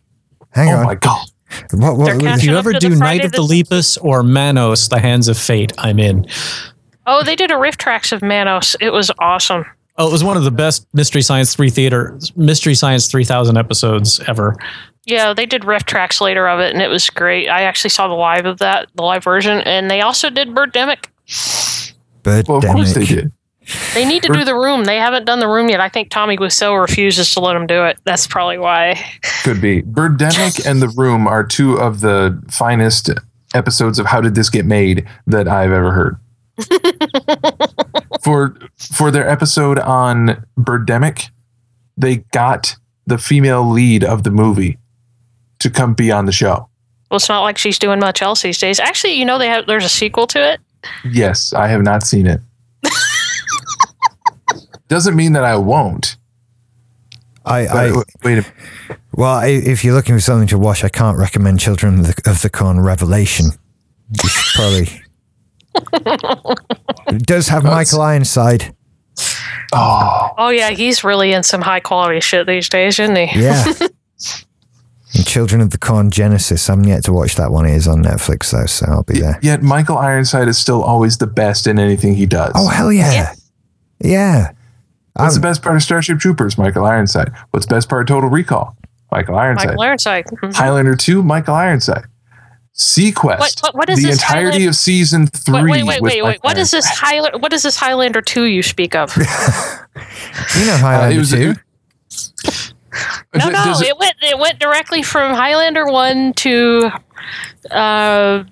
[0.51, 0.83] Hang Oh on.
[0.83, 1.27] Oh my god!
[1.73, 4.23] What, what, what- catching If you ever do the Night of the the- Lepus or
[4.23, 6.27] Manos, The Hands of Fate, I'm in.
[7.07, 8.75] Oh, they did a RiffTrax of Manos.
[8.81, 9.65] It was awesome.
[9.99, 14.21] Oh, it was one of the best Mystery Science 3 Theater, Mystery Science 3000 episodes
[14.29, 14.57] ever.
[15.07, 17.49] Yeah, they did RiffTrax later of it, and it was great.
[17.49, 21.07] I actually saw the live of that, the live version, and they also did Birdemic.
[22.25, 23.09] Well, of course they Birdemic.
[23.09, 23.33] did.
[23.95, 24.85] They need to do the room.
[24.85, 25.81] They haven't done the room yet.
[25.81, 27.99] I think Tommy Wiseau refuses to let them do it.
[28.05, 29.03] That's probably why.
[29.43, 29.83] Could be.
[29.83, 33.11] Birdemic and The Room are two of the finest
[33.55, 36.17] episodes of How Did This Get Made that I've ever heard.
[38.27, 41.31] for for their episode on Birdemic,
[41.97, 42.75] they got
[43.07, 44.79] the female lead of the movie
[45.61, 46.69] to come be on the show.
[47.09, 48.81] Well, it's not like she's doing much else these days.
[48.81, 50.61] Actually, you know, they have there's a sequel to it.
[51.09, 52.41] Yes, I have not seen it.
[54.89, 56.17] Doesn't mean that I won't.
[57.45, 61.17] I, I, wait, a- well, I, if you're looking for something to watch, I can't
[61.17, 63.47] recommend Children of the, of the Corn Revelation.
[64.21, 65.01] You should probably.
[65.93, 68.75] It does have That's- Michael Ironside.
[69.73, 73.41] oh, Oh yeah, he's really in some high quality shit these days, isn't he?
[73.41, 73.65] Yeah.
[75.15, 76.69] and Children of the Corn Genesis.
[76.69, 77.65] I'm yet to watch that one.
[77.67, 79.39] It is on Netflix though, so I'll be there.
[79.43, 82.53] yet Michael Ironside is still always the best in anything he does.
[82.55, 83.33] Oh hell yeah,
[84.01, 84.53] yeah.
[85.15, 86.59] What's Um, the best part of Starship Troopers?
[86.59, 87.33] Michael Ironside.
[87.51, 88.77] What's the best part of Total Recall?
[89.11, 89.69] Michael Ironside.
[89.69, 90.27] Michael Ironside.
[90.27, 90.55] Mhm.
[90.55, 92.05] Highlander 2, Michael Ironside.
[92.77, 93.39] SeaQuest.
[93.39, 95.55] What- what- what is the this entirety Highlander- of season three.
[95.63, 96.39] Wait, wait, wait, wait, wait.
[96.43, 97.07] What is this Ironside.
[97.09, 97.39] Highlander?
[97.39, 99.17] What is this Highlander two you speak of?
[100.59, 101.55] You know Uh, Highlander it was, too.
[103.35, 106.91] No, no, it- it went it went directly from Highlander one to
[107.71, 108.45] uh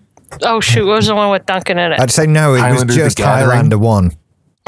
[0.43, 2.01] oh shoot, what was the one with Duncan in it?
[2.01, 2.55] I'd say no.
[2.55, 4.13] It Highlander was just Highlander one.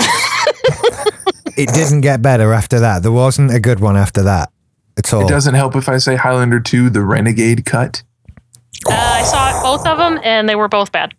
[1.56, 3.02] it didn't get better after that.
[3.02, 4.50] There wasn't a good one after that
[4.98, 5.22] at all.
[5.22, 8.02] it doesn't help if I say Highlander 2, the Renegade cut.
[8.86, 11.14] Uh, I saw both of them, and they were both bad.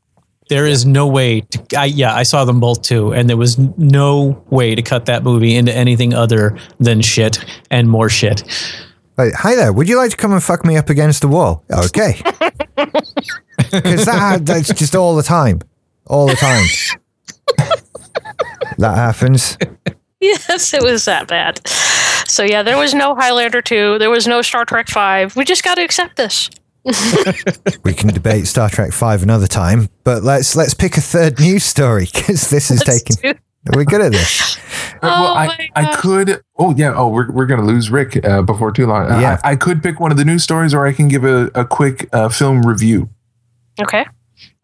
[0.50, 3.58] There is no way to, I, yeah, I saw them both too, and there was
[3.78, 8.44] no way to cut that movie into anything other than shit and more shit.
[9.18, 9.74] Like, hi there.
[9.74, 11.64] Would you like to come and fuck me up against the wall?
[11.72, 12.22] Okay.
[13.72, 15.60] Because that that's just all the time,
[16.06, 16.64] all the time.
[18.78, 19.58] that happens.
[20.22, 21.68] Yes, it was that bad.
[22.28, 23.98] So yeah, there was no Highlander two.
[24.00, 25.36] There was no Star Trek five.
[25.36, 26.50] We just got to accept this.
[27.84, 31.64] We can debate Star Trek Five another time, but let's let's pick a third news
[31.64, 33.34] story because this is Let's taking.
[33.34, 33.40] do-
[33.76, 34.58] We're good at this.
[34.58, 36.42] Uh, well, Oh I, I could.
[36.58, 36.94] Oh, yeah.
[36.96, 39.12] Oh, we're, we're going to lose Rick uh, before too long.
[39.12, 39.42] Uh, Yeah.
[39.44, 41.66] I, I could pick one of the news stories or I can give a, a
[41.66, 43.10] quick uh, film review.
[43.82, 44.06] Okay.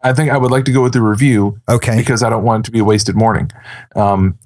[0.01, 1.97] I think I would like to go with the review Okay.
[1.97, 3.51] because I don't want it to be a wasted morning.
[3.95, 4.37] Um,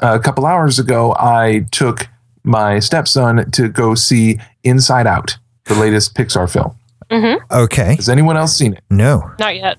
[0.00, 2.08] a couple hours ago, I took
[2.44, 6.74] my stepson to go see Inside Out, the latest Pixar film.
[7.10, 7.96] Okay.
[7.96, 8.84] Has anyone else seen it?
[8.90, 9.30] No.
[9.38, 9.78] Not yet.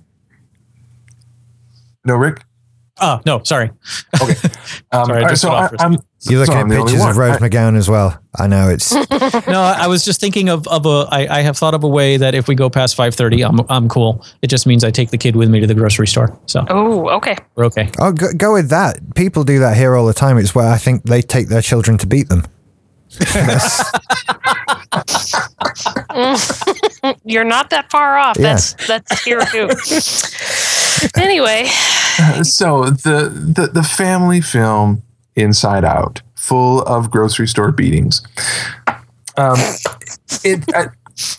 [2.05, 2.43] No, Rick.
[3.01, 3.71] Oh, no, sorry.
[4.21, 4.35] Okay.
[4.91, 5.91] Um, Sorry, I all right, just so cut I, off for a I'm
[6.23, 7.15] You're looking So at I'm the only pictures of.
[7.17, 8.19] Rose I- McGowan as well.
[8.39, 8.91] I know it's
[9.47, 11.05] no, I was just thinking of, of a.
[11.11, 13.59] I, I have thought of a way that if we go past five thirty, I'm
[13.69, 14.25] I'm cool.
[14.41, 17.07] It just means I take the kid with me to the grocery store, so Oh,
[17.17, 17.35] okay.
[17.55, 17.91] we're okay.
[17.99, 18.97] oh go, go with that.
[19.13, 20.39] People do that here all the time.
[20.39, 22.45] It's where I think they take their children to beat them.
[24.91, 25.35] That's-
[27.23, 28.37] You're not that far off.
[28.37, 28.43] Yeah.
[28.55, 29.69] That's that's here too.
[31.21, 31.65] anyway,
[32.43, 35.03] so the, the the family film
[35.35, 38.21] Inside Out, full of grocery store beatings.
[39.37, 39.57] Um,
[40.43, 40.63] it.
[40.75, 40.87] I,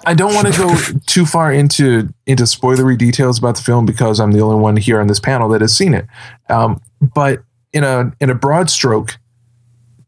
[0.04, 0.74] I don't want to go
[1.06, 5.00] too far into into spoilery details about the film because I'm the only one here
[5.00, 6.06] on this panel that has seen it.
[6.48, 7.42] Um, but
[7.72, 9.18] in a in a broad stroke,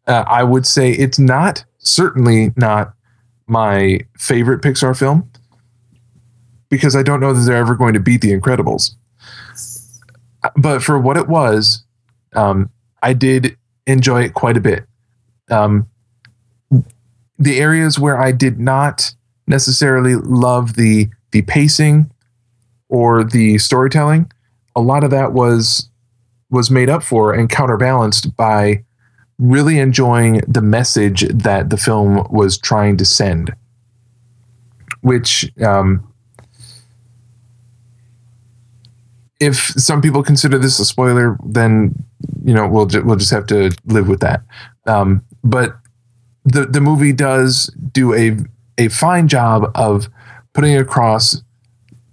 [0.07, 2.95] uh, I would say it's not certainly not
[3.53, 5.31] my favorite Pixar film
[6.71, 8.97] because I don't know that they're ever going to beat The Incredibles
[10.57, 11.85] but for what it was,
[12.35, 12.71] um,
[13.03, 14.85] I did enjoy it quite a bit.
[15.51, 15.89] Um,
[17.39, 19.15] the areas where I did not
[19.47, 22.11] necessarily love the the pacing
[22.89, 24.31] or the storytelling,
[24.77, 25.89] a lot of that was
[26.51, 28.85] was made up for and counterbalanced by
[29.43, 33.53] really enjoying the message that the film was trying to send,
[35.01, 36.07] which um,
[39.41, 41.93] if some people consider this a spoiler, then
[42.45, 44.43] you know we'll ju- we'll just have to live with that.
[44.87, 45.77] Um, but
[46.45, 48.37] the the movie does do a
[48.79, 50.09] a fine job of
[50.53, 51.43] putting across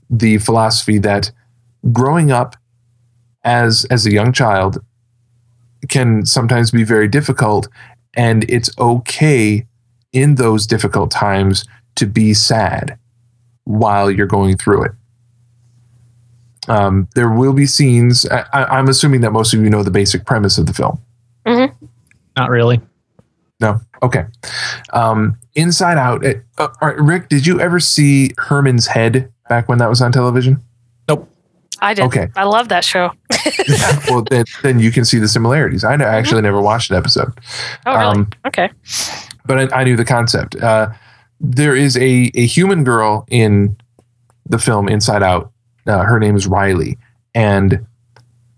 [0.10, 1.32] the philosophy that
[1.92, 2.56] growing up
[3.44, 4.80] as as a young child
[5.88, 7.68] can sometimes be very difficult,
[8.14, 9.66] and it's okay
[10.12, 11.66] in those difficult times
[11.96, 12.98] to be sad
[13.64, 14.92] while you're going through it.
[16.68, 18.26] Um, there will be scenes.
[18.30, 21.00] I, I, I'm assuming that most of you know the basic premise of the film.
[22.36, 22.82] Not really.
[23.60, 24.26] No, okay.
[24.94, 26.26] Um, Inside Out.
[26.26, 30.02] Uh, uh, all right, Rick, did you ever see Herman's Head back when that was
[30.02, 30.64] on television?
[31.82, 32.06] I did.
[32.06, 32.28] Okay.
[32.36, 33.12] I love that show.
[34.10, 35.84] well, then, then you can see the similarities.
[35.84, 37.32] I know- actually never watched an episode,
[37.86, 38.06] Oh, really?
[38.18, 38.70] Um, okay.
[39.46, 40.56] but I, I knew the concept.
[40.56, 40.90] Uh,
[41.40, 43.78] there is a a human girl in
[44.46, 45.52] the film Inside Out.
[45.88, 46.98] Uh, her name is Riley,
[47.34, 47.86] and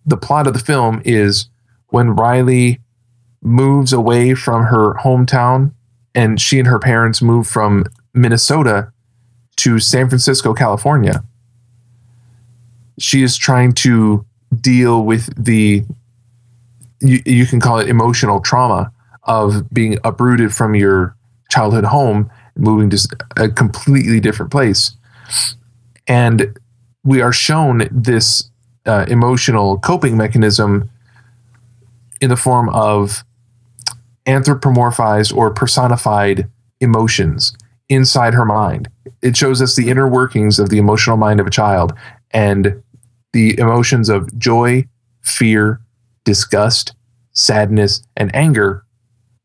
[0.06, 1.48] the plot of the film is
[1.90, 2.80] when Riley
[3.44, 5.74] moves away from her hometown,
[6.16, 8.92] and she and her parents move from Minnesota
[9.58, 11.24] to San Francisco, California.
[13.02, 14.26] She is trying to
[14.60, 15.84] deal with the
[17.02, 18.92] you, you can call it emotional trauma
[19.24, 21.16] of being uprooted from your
[21.50, 24.96] childhood home, moving to a completely different place.
[26.08, 26.58] And
[27.04, 28.50] we are shown this
[28.86, 30.90] uh, emotional coping mechanism
[32.20, 33.24] in the form of
[34.28, 36.48] anthropomorphized or personified
[36.80, 37.56] emotions
[37.90, 38.90] inside her mind.
[39.22, 41.94] It shows us the inner workings of the emotional mind of a child
[42.32, 42.82] and
[43.34, 44.86] the emotions of joy,
[45.22, 45.82] fear,
[46.24, 46.94] disgust,
[47.34, 48.86] sadness, and anger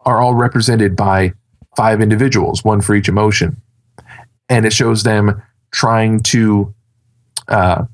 [0.01, 1.33] are all represented by
[1.77, 3.61] five individuals, one for each emotion.
[4.49, 6.75] And it shows them trying to
[7.49, 7.85] uh,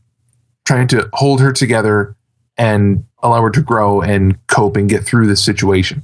[0.64, 2.16] trying to hold her together
[2.56, 6.02] and allow her to grow and cope and get through this situation.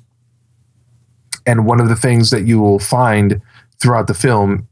[1.46, 3.40] And one of the things that you will find
[3.78, 4.68] throughout the film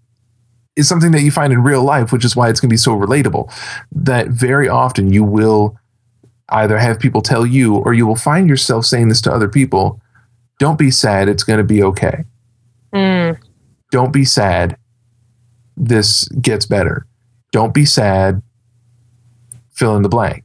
[0.77, 2.79] is something that you find in real life, which is why it's going to be
[2.79, 3.51] so relatable.
[3.93, 5.77] That very often you will
[6.51, 10.01] either have people tell you or you will find yourself saying this to other people
[10.59, 12.25] don't be sad, it's going to be okay.
[12.95, 13.39] Mm.
[13.91, 14.77] Don't be sad,
[15.77, 17.07] this gets better.
[17.53, 18.43] Don't be sad,
[19.71, 20.45] fill in the blank.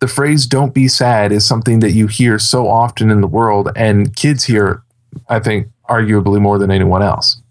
[0.00, 3.70] The phrase don't be sad is something that you hear so often in the world,
[3.74, 4.82] and kids hear,
[5.28, 7.42] I think, arguably more than anyone else.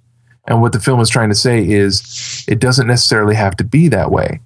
[0.47, 3.89] And what the film is trying to say is it doesn't necessarily have to be
[3.89, 4.39] that way.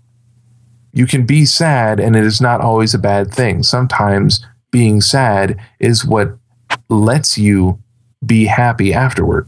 [0.93, 3.63] You can be sad, and it is not always a bad thing.
[3.63, 6.35] Sometimes being sad is what
[6.89, 7.79] lets you
[8.25, 9.47] be happy afterward.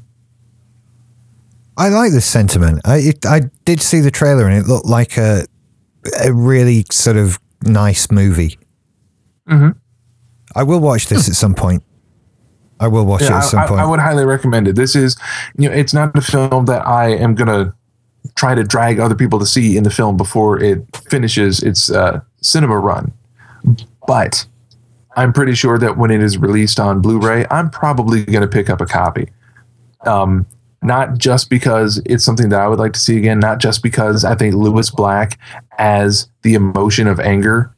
[1.75, 2.81] I like this sentiment.
[2.85, 5.45] I it, I did see the trailer and it looked like a
[6.23, 8.59] a really sort of nice movie.
[9.49, 9.75] Mhm.
[10.55, 11.81] I will watch this at some point.
[12.79, 13.81] I will watch it at some I, point.
[13.81, 14.75] I, would highly recommend it.
[14.75, 15.15] This is,
[15.57, 17.73] you know, it's not a film that I am gonna
[18.35, 22.21] try to drag other people to see in the film before it finishes its uh,
[22.41, 23.11] cinema run.
[24.07, 24.45] But
[25.15, 28.69] I'm pretty sure that when it is released on Blu-ray, I'm probably going to pick
[28.69, 29.29] up a copy.
[30.05, 30.45] Um,
[30.81, 34.25] not just because it's something that I would like to see again, not just because
[34.25, 35.39] I think Lewis Black
[35.77, 37.72] as the emotion of anger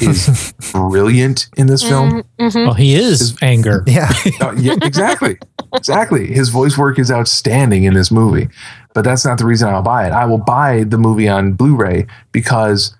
[0.00, 2.22] is brilliant in this film.
[2.38, 2.64] Mhm.
[2.66, 3.84] Well, he is anger.
[3.86, 4.10] Yeah.
[4.40, 5.38] Uh, yeah, exactly.
[5.74, 6.26] Exactly.
[6.32, 8.48] His voice work is outstanding in this movie.
[8.94, 10.12] But that's not the reason I'll buy it.
[10.12, 12.96] I will buy the movie on Blu-ray because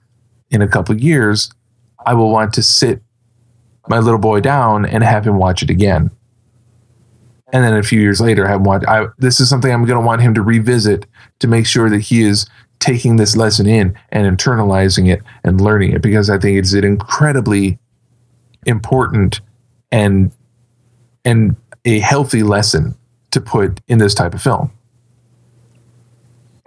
[0.51, 1.51] in a couple of years
[2.07, 3.03] I will want to sit
[3.89, 6.11] my little boy down and have him watch it again.
[7.53, 8.85] And then a few years later, have watch.
[8.87, 11.07] I, this is something I'm going to want him to revisit
[11.41, 12.47] to make sure that he is
[12.81, 16.85] taking this lesson in and internalizing it and learning it because I think it's an
[16.85, 17.79] incredibly
[18.67, 19.41] important
[19.93, 20.33] and
[21.25, 22.97] and a healthy lesson
[23.31, 24.73] to put in this type of film.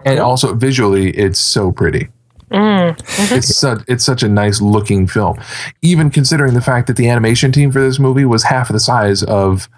[0.04, 2.08] And also visually, it's so pretty.
[3.36, 5.40] It's such it's such a nice looking film,
[5.82, 9.22] even considering the fact that the animation team for this movie was half the size
[9.24, 9.68] of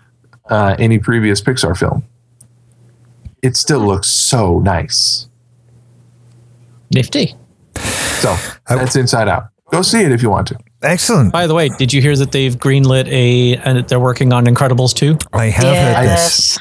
[0.50, 2.04] uh, any previous Pixar film.
[3.42, 5.28] It still looks so nice.
[6.92, 7.34] Nifty.
[8.20, 8.36] So
[8.68, 9.48] that's Inside Out.
[9.70, 10.58] Go see it if you want to.
[10.82, 11.32] Excellent.
[11.32, 14.94] By the way, did you hear that they've greenlit a and they're working on Incredibles
[14.94, 15.18] 2?
[15.32, 16.58] I have heard this.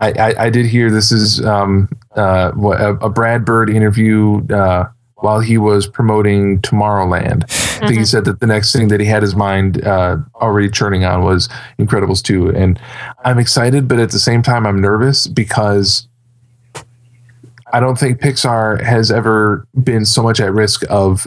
[0.00, 4.44] I, I, I did hear this is um, uh, what, a, a Brad Bird interview
[4.48, 7.44] uh, while he was promoting Tomorrowland.
[7.82, 10.68] I think he said that the next thing that he had his mind uh, already
[10.68, 11.48] churning on was
[11.78, 12.50] Incredibles 2.
[12.50, 12.80] And
[13.24, 16.08] I'm excited, but at the same time, I'm nervous because
[17.72, 21.26] I don't think Pixar has ever been so much at risk of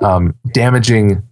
[0.00, 1.22] um, damaging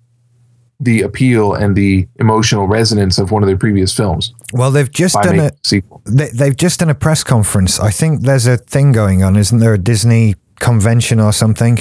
[0.81, 5.15] the appeal and the emotional resonance of one of their previous films Well, they've just
[5.15, 6.01] done a a sequel.
[6.07, 7.79] they, they've just done a press conference.
[7.79, 9.75] I think there's a thing going on, isn't there?
[9.75, 11.79] A Disney convention or something?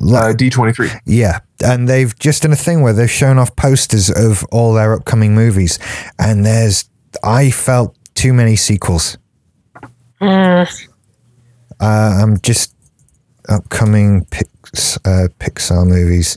[0.00, 1.00] Uh, D23.
[1.06, 4.94] Yeah, and they've just done a thing where they've shown off posters of all their
[4.94, 5.78] upcoming movies,
[6.18, 6.88] and there's
[7.22, 9.18] I felt too many sequels.
[11.84, 12.74] Uh, I'm just
[13.48, 16.36] upcoming Pix, uh, Pixar movies.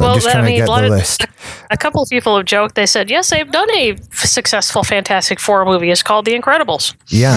[0.00, 1.26] Well, I'm just I trying mean, to get a lot the of- list.
[1.70, 2.76] A couple of people have joked.
[2.76, 5.90] They said, yes, they've done a successful Fantastic Four movie.
[5.90, 6.94] It's called The Incredibles.
[7.08, 7.36] Yeah,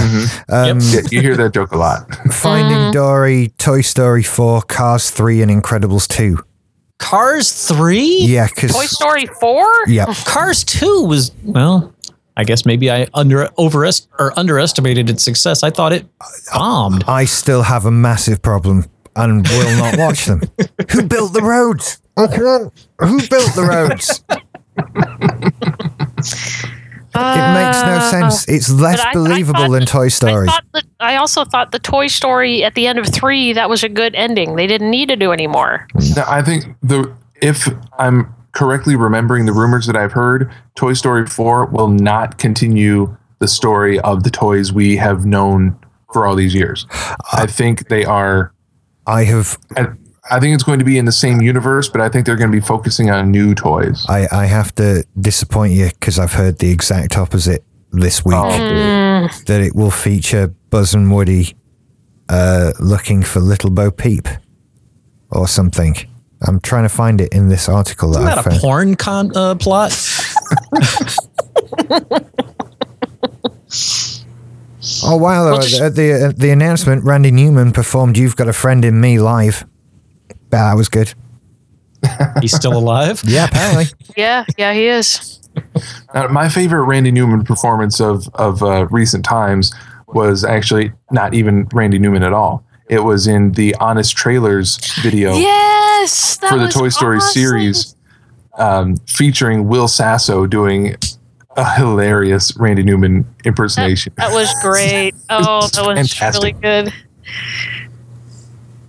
[0.49, 2.07] um, Yeah, you hear that joke a lot.
[2.31, 6.37] Finding Dory, Toy Story four, Cars three, and Incredibles two.
[6.99, 8.17] Cars 3?
[8.21, 9.65] Yeah, because Toy Story 4?
[9.87, 11.93] yeah, Cars 2 was well,
[12.39, 15.61] I guess maybe I under overest or underestimated its success.
[15.61, 16.05] I thought it
[16.53, 17.03] bombed.
[17.05, 18.85] I still have a massive problem
[19.17, 20.41] and will not watch them.
[20.91, 22.01] Who built the roads?
[22.15, 22.71] I can't.
[22.99, 24.23] Who built the roads?
[27.15, 28.47] It makes no sense.
[28.47, 30.47] It's less Uh, but I- I believable thought- than Toy Story.
[30.47, 33.67] I, thought that, I also thought the Toy Story at the end of 3, that
[33.69, 34.55] was a good ending.
[34.55, 35.87] They didn't need to do anymore.
[36.15, 37.11] Now, I think the
[37.41, 37.67] if
[37.97, 43.47] I'm correctly remembering the rumors that I've heard, Toy Story 4 will not continue the
[43.47, 45.77] story of the toys we have known
[46.11, 46.85] for all these years.
[47.33, 48.53] I think they are.
[49.07, 49.57] I have.
[49.77, 49.87] I,
[50.31, 52.51] I think it's going to be in the same universe, but I think they're going
[52.51, 54.05] to be focusing on new toys.
[54.07, 58.35] I, I have to disappoint you because I've heard the exact opposite this week.
[58.37, 59.47] Oh, dude.
[59.47, 61.55] That it will feature Buzz and Woody
[62.27, 64.27] uh, looking for Little Bo Peep
[65.31, 65.95] or something.
[66.41, 68.61] I'm trying to find it in this article that Isn't I that a found.
[68.61, 69.91] porn con uh, plot?
[75.03, 75.45] Oh wow!
[75.51, 78.99] Well, just- the, the uh, the announcement, Randy Newman performed "You've Got a Friend in
[79.01, 79.65] Me" live.
[80.51, 81.13] Yeah, that was good.
[82.41, 83.21] He's still alive.
[83.25, 83.85] Yeah, apparently.
[84.15, 85.39] Yeah, yeah, he is.
[86.13, 89.73] Now, my favorite Randy Newman performance of of uh, recent times
[90.07, 92.63] was actually not even Randy Newman at all.
[92.89, 96.37] It was in the Honest Trailers video Yes!
[96.37, 97.33] That for the Toy Story awesome.
[97.33, 97.95] series,
[98.57, 100.95] um, featuring Will Sasso doing
[101.55, 104.13] a hilarious Randy Newman impersonation.
[104.17, 105.13] That was great.
[105.29, 106.55] Oh, that was fantastic.
[106.61, 106.93] really good.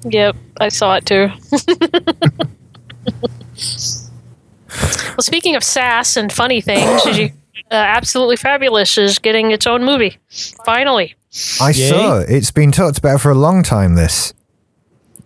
[0.04, 1.28] Yep, I saw it too.
[4.66, 7.26] well, speaking of sass and funny things, you,
[7.70, 10.16] uh, Absolutely Fabulous is getting its own movie.
[10.64, 11.14] Finally.
[11.60, 11.88] I Yay.
[11.88, 12.30] saw it.
[12.30, 13.94] It's been talked about for a long time.
[13.94, 14.34] This.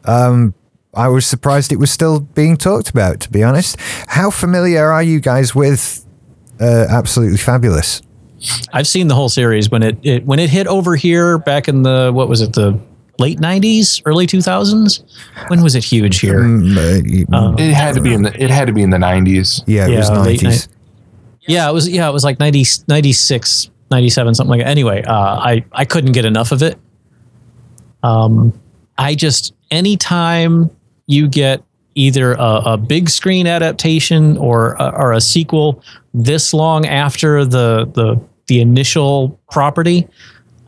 [0.05, 0.55] Um,
[0.93, 3.21] I was surprised it was still being talked about.
[3.21, 3.77] To be honest,
[4.09, 6.05] how familiar are you guys with
[6.61, 8.03] uh, Absolutely Fabulous?
[8.75, 11.83] I've seen the whole series when it, it when it hit over here back in
[11.83, 12.79] the what was it the
[13.19, 15.03] late '90s, early 2000s.
[15.49, 16.41] When was it huge here?
[16.41, 18.99] Mm, uh, Uh, It had to be in the it had to be in the
[18.99, 19.63] nineties.
[19.67, 20.69] yeah, it was yeah, late nineties.
[21.47, 21.89] Yeah, it was.
[21.89, 24.69] Yeah, it was like 90, 96, 97, something like that.
[24.69, 26.79] Anyway, uh, I I couldn't get enough of it.
[28.03, 28.53] Um,
[28.99, 30.71] I just anytime
[31.07, 31.63] you get
[31.95, 35.83] either a, a big screen adaptation or a, or a sequel
[36.13, 40.07] this long after the the the initial property,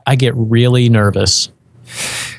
[0.07, 1.51] I get really nervous.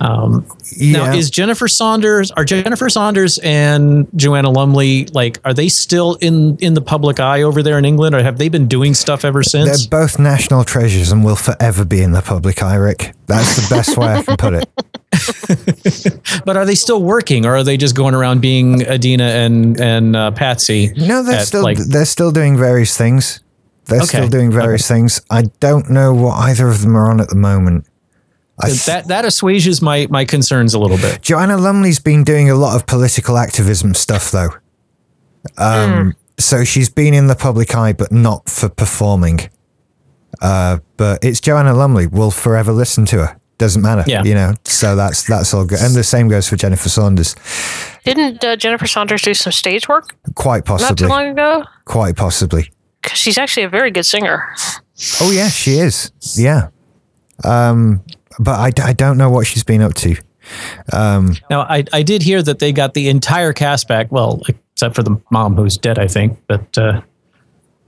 [0.01, 0.45] Um,
[0.75, 1.05] Yeah.
[1.07, 6.57] Now, is Jennifer Saunders, are Jennifer Saunders and Joanna Lumley like, are they still in
[6.57, 9.41] in the public eye over there in England, or have they been doing stuff ever
[9.43, 9.87] since?
[9.87, 13.13] They're both national treasures and will forever be in the public eye, Rick.
[13.27, 14.69] That's the best way I can put it.
[16.45, 20.15] But are they still working, or are they just going around being Edina and and
[20.15, 20.91] uh, Patsy?
[20.95, 23.39] No, they're at, still like- they're still doing various things.
[23.85, 25.21] They're still doing various things.
[25.29, 27.85] I don't know what either of them are on at the moment.
[28.59, 31.21] I th- that that assuages my my concerns a little bit.
[31.21, 34.49] Joanna Lumley's been doing a lot of political activism stuff, though.
[35.57, 39.49] Um, So she's been in the public eye, but not for performing.
[40.41, 42.05] Uh, but it's Joanna Lumley.
[42.07, 43.39] We'll forever listen to her.
[43.57, 44.21] Doesn't matter, Yeah.
[44.23, 44.53] you know.
[44.65, 45.79] So that's that's all good.
[45.79, 47.35] And the same goes for Jennifer Saunders.
[48.05, 50.89] Didn't uh, Jennifer Saunders do some stage work Quite possibly.
[50.89, 51.63] not too long ago?
[51.85, 52.71] Quite possibly.
[53.01, 54.43] Because she's actually a very good singer.
[55.21, 56.11] Oh yeah, she is.
[56.35, 56.67] Yeah.
[57.43, 58.03] Um,
[58.39, 60.15] but I, I don't know what she's been up to.
[60.93, 64.11] Um, Now, I I did hear that they got the entire cast back.
[64.11, 66.39] Well, except for the mom who's dead, I think.
[66.47, 67.01] But uh,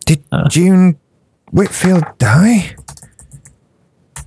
[0.06, 1.00] did June
[1.52, 2.76] Whitfield die?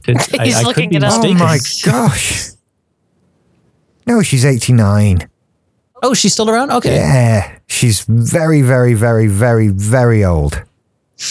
[0.05, 1.23] did, He's I could looking be it up.
[1.25, 2.51] Oh my gosh.
[4.07, 5.29] No, she's 89.
[6.03, 6.73] Oh, she's still around.
[6.73, 6.97] Okay.
[6.97, 7.59] Yeah.
[7.69, 10.61] She's very, very, very, very, very old.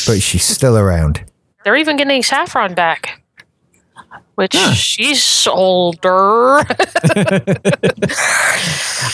[0.08, 1.24] But she's still around.
[1.66, 3.21] They're even getting Saffron back,
[4.36, 6.60] which she's older.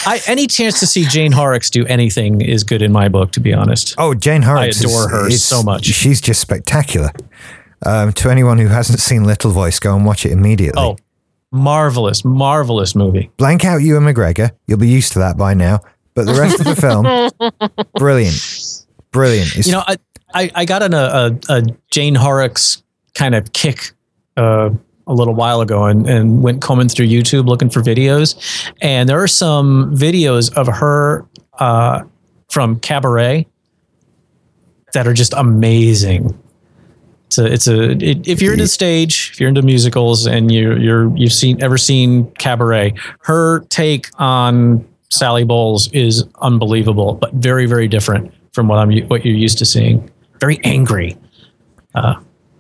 [0.06, 3.32] I, any chance to see Jane Horrocks do anything is good in my book.
[3.34, 3.96] To be honest.
[3.98, 4.84] Oh, Jane Horrocks.
[4.84, 5.86] I adore is- her is- so much.
[5.86, 7.12] She's just spectacular.
[7.86, 10.82] Um, to anyone who hasn't seen Little Voice, go and watch it immediately.
[10.82, 10.98] Oh,
[11.52, 13.30] marvelous, marvelous movie.
[13.38, 14.50] Blank out Ewan McGregor.
[14.66, 15.82] You'll be used to that by now.
[16.16, 17.04] But the rest of the film,
[17.96, 18.84] brilliant.
[19.12, 19.56] Brilliant.
[19.56, 19.98] It's You know, I
[20.34, 21.62] I, I got on a, a, a
[21.92, 22.82] Jane Horrocks
[23.14, 23.92] kind of kick
[24.36, 24.72] uh,
[25.08, 28.36] a little while ago and, and went combing through YouTube looking for videos,
[28.82, 31.26] and there are some videos of her
[31.60, 32.04] uh,
[32.50, 33.48] from Cabaret
[34.94, 36.38] that are just amazing.
[37.28, 40.78] It's a, it's a it, if you're into stage, if you're into musicals, and you're
[40.78, 47.66] you're you've seen ever seen Cabaret, her take on Sally Bowles is unbelievable, but very
[47.66, 50.10] very different from what I'm what you're used to seeing.
[50.40, 51.18] Very angry.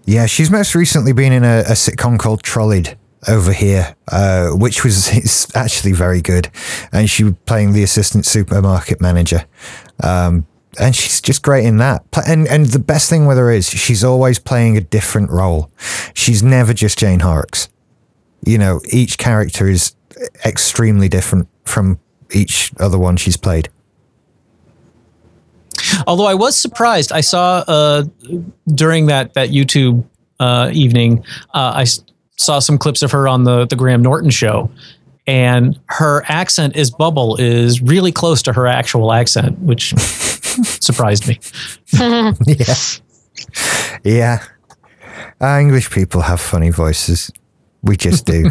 [0.07, 2.97] Yeah, she's most recently been in a, a sitcom called Trolleyed
[3.27, 6.49] over here, uh, which was actually very good.
[6.93, 9.43] And she was playing the assistant supermarket manager.
[10.01, 10.47] Um,
[10.79, 12.05] and she's just great in that.
[12.25, 15.71] And and the best thing with her is she's always playing a different role.
[16.13, 17.67] She's never just Jane Horrocks.
[18.45, 19.93] You know, each character is
[20.45, 21.99] extremely different from
[22.31, 23.67] each other one she's played.
[26.05, 28.03] Although I was surprised, I saw uh,
[28.73, 30.05] during that that YouTube
[30.39, 31.23] uh, evening,
[31.53, 32.03] uh, I s-
[32.37, 34.69] saw some clips of her on the the Graham Norton show,
[35.25, 39.93] and her accent is bubble is really close to her actual accent, which
[40.81, 41.39] surprised me.
[42.45, 42.75] yeah.
[44.03, 44.43] Yeah.
[45.41, 47.31] Uh, English people have funny voices.
[47.83, 48.49] We just do.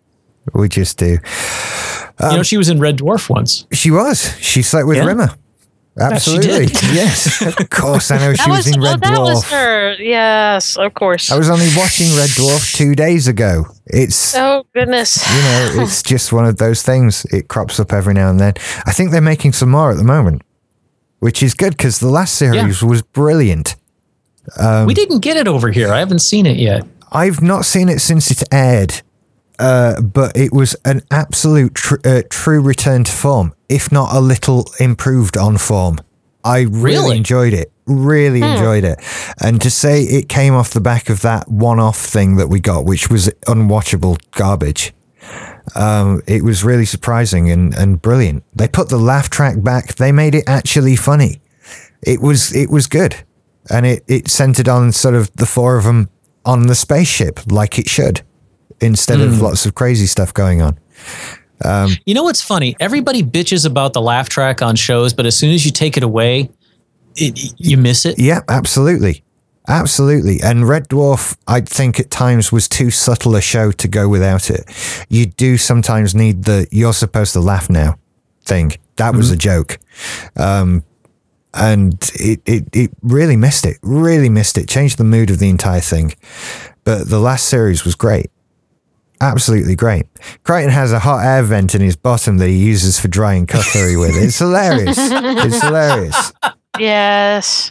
[0.54, 1.18] we just do.
[2.20, 3.66] you know, she was in Red Dwarf once.
[3.72, 4.34] She was.
[4.40, 5.04] She slept with Yeah.
[5.06, 5.30] Rimmer.
[6.00, 6.66] Absolutely.
[6.94, 7.42] yes.
[7.60, 8.10] Of course.
[8.10, 9.50] I know she was, was, in oh, Red that was Dwarf.
[9.50, 9.92] her.
[10.02, 11.30] Yes, of course.
[11.30, 13.66] I was only watching Red Dwarf two days ago.
[13.86, 15.18] It's, oh goodness.
[15.28, 17.26] you know, it's just one of those things.
[17.26, 18.54] It crops up every now and then.
[18.86, 20.42] I think they're making some more at the moment,
[21.18, 23.76] which is good because the last series was brilliant.
[24.58, 25.92] Um, we didn't get it over here.
[25.92, 26.84] I haven't seen it yet.
[27.12, 29.02] I've not seen it since it aired,
[29.58, 34.20] uh, but it was an absolute tr- uh, true return to form, if not a
[34.20, 35.98] little improved on form.
[36.44, 37.16] I really, Really?
[37.16, 37.72] enjoyed it.
[37.86, 38.98] Really enjoyed it.
[39.40, 42.60] And to say it came off the back of that one off thing that we
[42.60, 44.92] got, which was unwatchable garbage,
[45.74, 48.42] um, it was really surprising and, and brilliant.
[48.54, 51.40] They put the laugh track back, they made it actually funny.
[52.02, 53.14] It was it was good.
[53.70, 56.08] And it, it centered on sort of the four of them
[56.44, 58.22] on the spaceship like it should,
[58.80, 60.76] instead of lots of crazy stuff going on.
[62.06, 62.76] You know what's funny?
[62.80, 66.02] Everybody bitches about the laugh track on shows, but as soon as you take it
[66.02, 66.50] away,
[67.16, 68.18] it, you miss it.
[68.18, 69.22] Yeah, absolutely.
[69.68, 70.40] Absolutely.
[70.42, 74.50] And Red Dwarf, I think at times was too subtle a show to go without
[74.50, 74.64] it.
[75.08, 77.96] You do sometimes need the you're supposed to laugh now
[78.44, 78.72] thing.
[78.96, 79.78] That was a joke.
[80.36, 80.84] Um,
[81.54, 85.48] and it, it, it really missed it, really missed it, changed the mood of the
[85.48, 86.14] entire thing.
[86.84, 88.30] But the last series was great.
[89.22, 90.06] Absolutely great.
[90.44, 93.96] Kryten has a hot air vent in his bottom that he uses for drying cutlery
[93.96, 94.16] with.
[94.16, 94.96] It's hilarious.
[94.98, 96.32] It's hilarious.
[96.78, 97.70] Yes.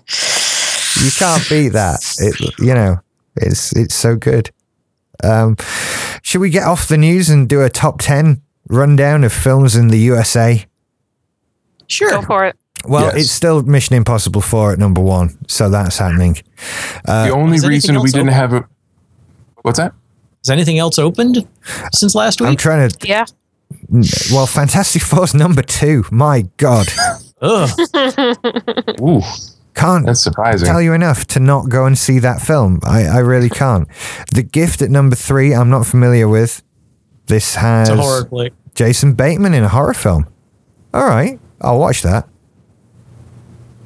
[1.03, 1.99] You can't beat that.
[2.19, 2.99] It, you know,
[3.35, 4.51] it's it's so good.
[5.23, 5.57] Um,
[6.21, 9.87] Should we get off the news and do a top 10 rundown of films in
[9.87, 10.63] the USA?
[11.87, 12.11] Sure.
[12.11, 12.55] Go for it.
[12.85, 13.15] Well, Yes.
[13.23, 16.37] it's still Mission Impossible 4 at number one, so that's happening.
[17.07, 18.33] Uh, the only reason we else didn't open?
[18.39, 18.69] have a
[19.63, 19.93] what's that?
[20.43, 21.47] Has anything else opened
[21.93, 22.49] since last week?
[22.49, 23.07] I'm trying to.
[23.07, 23.25] Yeah.
[24.31, 26.03] Well, Fantastic Four's number two.
[26.11, 26.87] My God.
[27.41, 27.69] Ugh.
[29.01, 29.21] Ooh,
[29.73, 30.67] Can't that's surprising.
[30.67, 32.79] tell you enough to not go and see that film.
[32.83, 33.87] I, I really can't.
[34.33, 36.61] The Gift at number three, I'm not familiar with.
[37.27, 38.53] This has It's a horror flick.
[38.75, 40.27] Jason Bateman in a horror film.
[40.93, 42.27] All right, I'll watch that.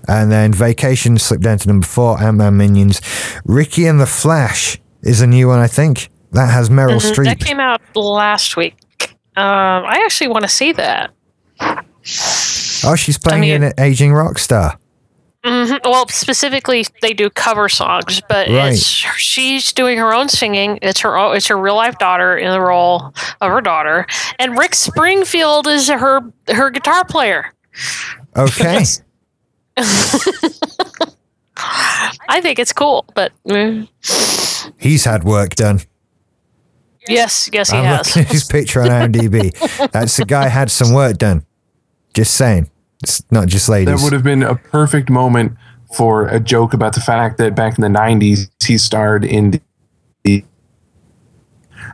[0.07, 2.21] And then Vacation slipped down to number four.
[2.21, 3.01] Ant Man Minions.
[3.45, 6.09] Ricki and the Flash is a new one, I think.
[6.31, 7.23] That has Meryl Mhm.
[7.25, 8.75] That came out last week.
[9.37, 9.43] Um,
[9.85, 11.11] I actually want to see that.
[12.83, 14.77] Oh, she's playing mean- an aging rock star.
[15.43, 18.73] hmm Well, specifically, they do cover songs, but Right.
[18.73, 20.79] it's she's doing her own singing.
[20.81, 24.07] It's her own, it's her real life daughter in the role of her daughter,
[24.39, 27.53] and Rick Springfield is her her guitar player.
[28.35, 28.83] Okay.
[32.27, 33.87] I think it's cool, but mm,
[34.79, 35.81] He's had work done.
[37.07, 38.07] Yes, yes, he I'm has.
[38.07, 39.91] looking at his picture on IMDb.
[39.91, 41.45] That's the guy had some work done.
[42.13, 42.69] Just saying.
[43.03, 43.93] It's not just ladies.
[43.93, 45.57] That would have been a perfect moment
[45.95, 49.61] for a joke about the fact that back in the 90s, he starred in
[50.23, 50.43] the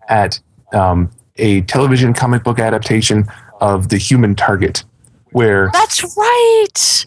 [0.07, 0.39] at
[0.73, 3.25] um, a television comic book adaptation
[3.59, 4.83] of The Human Target,
[5.31, 7.05] where That's right.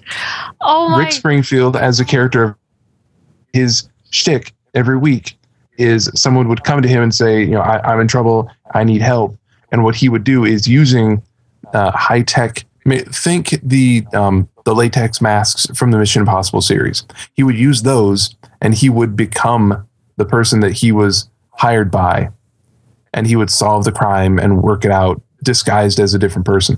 [0.61, 0.99] Oh my!
[0.99, 2.57] Rick Springfield, as a character of
[3.53, 5.37] his shtick every week,
[5.79, 8.85] is someone would come to him and say, you know, I, I'm in trouble, I
[8.85, 9.37] need help,
[9.73, 11.23] and what he would do is using
[11.73, 12.65] uh, high tech.
[12.87, 17.05] Think the um, the latex masks from the Mission Impossible series.
[17.33, 22.31] He would use those, and he would become the person that he was hired by,
[23.15, 26.77] and he would solve the crime and work it out disguised as a different person.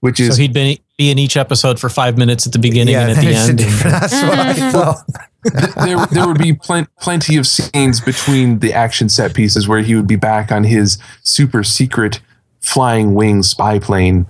[0.00, 2.94] Which is So he'd been, be in each episode for five minutes at the beginning
[2.94, 3.58] yeah, and at the end.
[3.82, 5.04] that's what I thought.
[5.84, 9.94] there, there would be plen- plenty of scenes between the action set pieces where he
[9.94, 12.20] would be back on his super secret
[12.60, 14.26] flying wing spy plane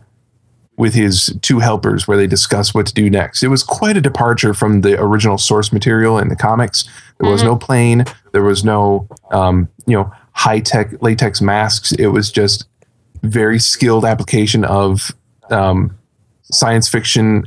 [0.76, 3.42] with his two helpers where they discuss what to do next.
[3.42, 6.84] It was quite a departure from the original source material in the comics.
[7.18, 11.92] There was no plane, there was no um, you know high tech latex masks.
[11.92, 12.66] It was just
[13.22, 15.12] very skilled application of
[15.50, 15.96] um,
[16.52, 17.44] science fiction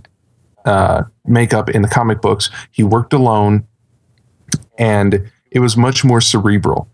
[0.65, 2.49] uh, makeup in the comic books.
[2.71, 3.65] He worked alone,
[4.77, 6.87] and it was much more cerebral.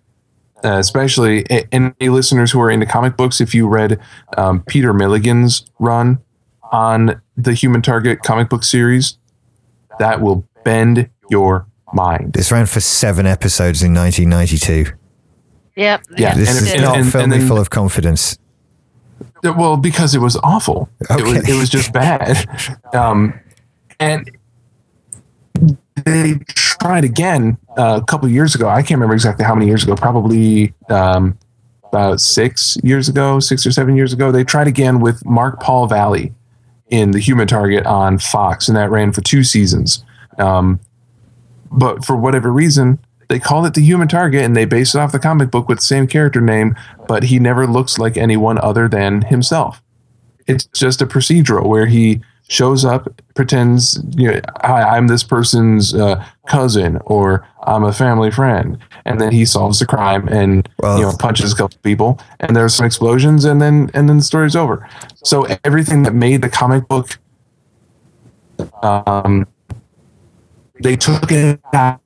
[0.63, 3.99] Uh, especially any listeners who are into comic books, if you read
[4.37, 6.17] um, Peter Milligan's run
[6.71, 9.17] on the Human Target comic book series,
[9.99, 12.33] that will bend your mind.
[12.33, 14.91] This ran for seven episodes in 1992.
[15.75, 16.01] Yep.
[16.17, 18.37] Yeah, This and- is and- not and- filled and then- full of confidence.
[19.43, 20.89] Well, because it was awful.
[21.09, 22.45] It was it was just bad.
[22.93, 23.37] Um,
[23.99, 24.29] and
[26.05, 28.69] they tried again uh, a couple years ago.
[28.69, 29.95] I can't remember exactly how many years ago.
[29.95, 31.37] Probably um,
[31.83, 34.31] about six years ago, six or seven years ago.
[34.31, 36.33] They tried again with Mark Paul Valley
[36.89, 40.03] in The Human Target on Fox, and that ran for two seasons.
[40.37, 40.79] Um,
[41.71, 45.11] but for whatever reason, they called it The Human Target, and they based it off
[45.11, 46.75] the comic book with the same character name,
[47.07, 49.81] but he never looks like anyone other than himself.
[50.47, 55.93] It's just a procedural where he shows up, pretends, you know, hi, I'm this person's
[55.93, 61.01] uh, cousin, or I'm a family friend, and then he solves the crime and you
[61.01, 64.55] know punches a couple people, and there's some explosions, and then and then the story's
[64.55, 64.87] over.
[65.23, 67.17] So everything that made the comic book,
[68.83, 69.47] um,
[70.79, 72.01] they took it out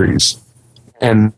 [0.00, 0.38] series
[1.00, 1.32] and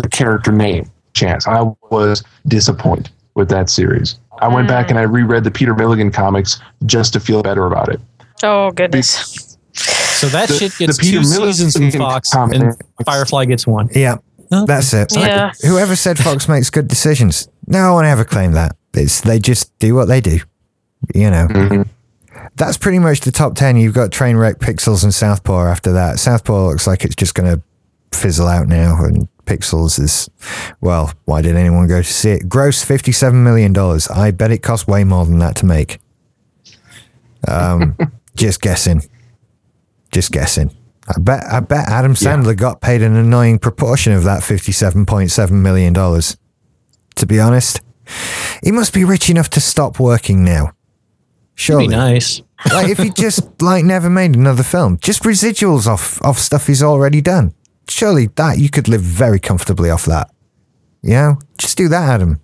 [0.00, 1.46] the character name chance.
[1.46, 4.18] I was disappointed with that series.
[4.40, 7.88] I went back and I reread the Peter Milligan comics just to feel better about
[7.88, 8.00] it.
[8.42, 9.56] Oh goodness.
[9.74, 12.74] So that The- shit gets the Peter two Milligan seasons from Fox, and
[13.04, 13.88] Firefly gets one.
[13.94, 14.16] Yeah,
[14.52, 14.66] Oh.
[14.66, 15.14] that's it.
[15.16, 15.52] Yeah.
[15.62, 17.48] Whoever said Fox makes good decisions?
[17.66, 18.76] No one ever claimed that.
[18.94, 20.38] It's they just do what they do.
[21.14, 21.46] You know.
[21.48, 21.86] Mhm.
[22.56, 23.76] That's pretty much the top 10.
[23.76, 26.18] You've got Trainwreck, Pixels, and Southpaw after that.
[26.18, 27.62] Southpaw looks like it's just going to
[28.14, 30.30] fizzle out now, and Pixels is,
[30.80, 32.48] well, why did anyone go to see it?
[32.48, 33.74] Gross $57 million.
[34.14, 35.98] I bet it cost way more than that to make.
[37.48, 37.96] Um,
[38.36, 39.02] just guessing.
[40.10, 40.70] Just guessing.
[41.08, 45.92] I bet, I bet Adam Sandler got paid an annoying proportion of that $57.7 million.
[45.94, 47.80] To be honest,
[48.62, 50.72] he must be rich enough to stop working now.
[51.54, 52.40] Surely nice.
[52.72, 56.82] like if he just like never made another film, just residuals off off stuff he's
[56.82, 57.54] already done.
[57.88, 60.30] Surely that you could live very comfortably off that.
[61.02, 62.40] You know, just do that, Adam.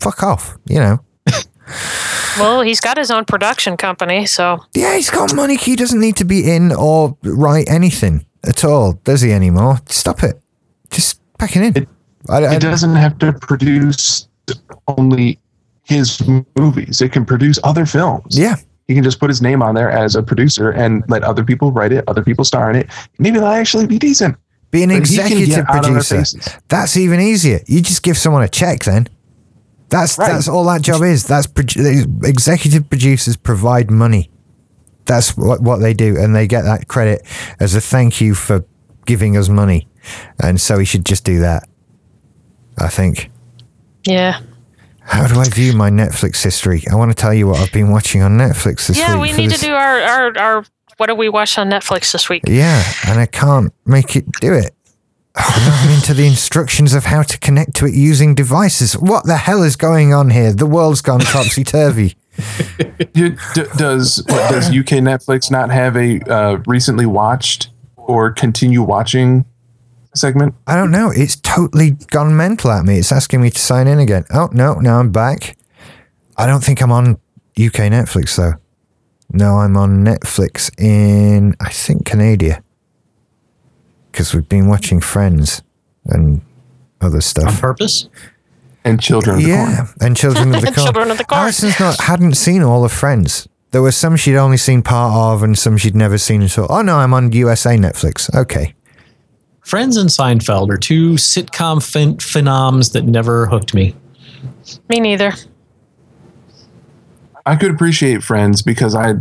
[0.00, 0.56] Fuck off.
[0.68, 1.00] You know.
[2.38, 5.56] Well, he's got his own production company, so Yeah, he's got money.
[5.56, 9.78] He doesn't need to be in or write anything at all, does he anymore?
[9.86, 10.42] Stop it.
[10.90, 11.82] Just pack it in.
[11.84, 11.88] It-
[12.28, 14.26] I, I, It doesn't have to produce
[14.88, 15.38] only
[15.84, 16.20] his
[16.56, 17.00] movies.
[17.00, 18.36] It can produce other films.
[18.36, 18.56] yeah,
[18.88, 21.70] He can just put his name on there as a producer and let other people
[21.70, 22.88] write it, other people star in it.
[23.18, 24.36] Maybe they'll actually be decent.
[24.74, 26.40] Be an But executive get out of their producer.
[26.68, 27.60] That's even easier.
[27.66, 29.08] You just give someone a check then.
[29.88, 30.32] That's Right.
[30.32, 31.24] that's all that job is.
[31.24, 34.30] That's produ- executive producers provide money.
[35.06, 37.22] That's what what they do, and they get that credit
[37.60, 38.64] as a thank you for
[39.06, 39.86] giving us money.
[40.42, 41.68] And so we should just do that.
[42.78, 43.30] I think.
[44.06, 44.40] yeah.
[45.06, 46.82] How do I view my Netflix history?
[46.90, 49.32] I want to tell you what I've been watching on Netflix this Yeah, week.
[49.36, 50.64] we need this- to do our, our, our
[50.96, 52.42] what do we watch on Netflix this week?
[52.46, 54.74] Yeah, and I can't make it do it.
[55.36, 58.96] Oh, I'm into the instructions of how to connect to it using devices.
[58.96, 60.52] What the hell is going on here?
[60.52, 62.16] The world's gone topsy turvy.
[63.12, 63.36] D-
[63.76, 69.44] does what, does UK Netflix not have a uh, recently watched or continue watching
[70.14, 70.54] segment?
[70.66, 71.10] I don't know.
[71.14, 72.98] It's totally gone mental at me.
[72.98, 74.24] It's asking me to sign in again.
[74.32, 75.56] Oh no, now I'm back.
[76.36, 77.12] I don't think I'm on
[77.56, 78.54] UK Netflix though.
[79.34, 82.62] No, I'm on Netflix in I think Canada
[84.12, 85.60] because we've been watching Friends
[86.06, 86.40] and
[87.00, 87.44] other stuff.
[87.46, 87.60] On stuff.
[87.60, 88.08] purpose?
[88.84, 89.70] And Children of the Corn.
[89.70, 90.84] Yeah, and Children of the Corn.
[90.86, 91.40] Children of the Corn.
[91.42, 93.48] Alison's not hadn't seen all of Friends.
[93.72, 96.66] There were some she'd only seen part of, and some she'd never seen at all.
[96.70, 98.32] Oh no, I'm on USA Netflix.
[98.34, 98.74] Okay,
[99.62, 103.96] Friends and Seinfeld are two sitcom phen- phenoms that never hooked me.
[104.88, 105.32] Me neither.
[107.46, 109.14] I could appreciate Friends because I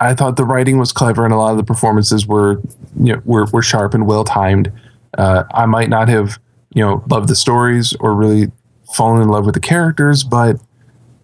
[0.00, 2.60] I thought the writing was clever and a lot of the performances were
[3.00, 4.72] you know were, were sharp and well timed.
[5.16, 6.38] Uh, I might not have
[6.74, 8.50] you know loved the stories or really
[8.94, 10.60] fallen in love with the characters, but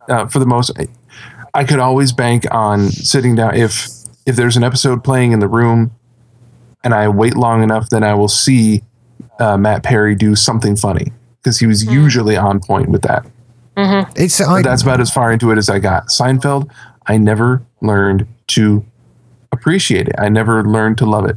[0.08, 0.86] uh, for the most, I,
[1.54, 3.88] I could always bank on sitting down if
[4.26, 5.90] if there's an episode playing in the room,
[6.84, 8.82] and I wait long enough, then I will see
[9.38, 13.26] uh, Matt Perry do something funny because he was usually on point with that.
[13.78, 14.12] Mm-hmm.
[14.16, 16.08] it's I, that's about as far into it as I got.
[16.08, 16.68] Seinfeld,
[17.06, 18.84] I never learned to
[19.52, 20.16] appreciate it.
[20.18, 21.36] I never learned to love it.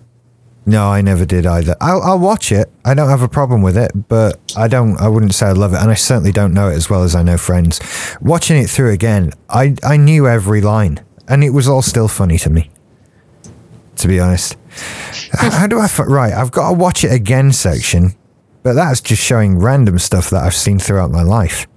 [0.65, 1.75] no, I never did either.
[1.79, 2.71] I'll, I'll watch it.
[2.83, 4.99] I don't have a problem with it, but I don't.
[4.99, 7.13] I wouldn't say I love it, and I certainly don't know it as well as
[7.15, 7.79] I know Friends.
[8.21, 12.37] Watching it through again, I I knew every line, and it was all still funny
[12.39, 12.69] to me.
[13.97, 14.57] To be honest,
[15.33, 15.87] how, how do I?
[16.07, 18.13] Right, I've got a watch it again section,
[18.63, 21.67] but that's just showing random stuff that I've seen throughout my life.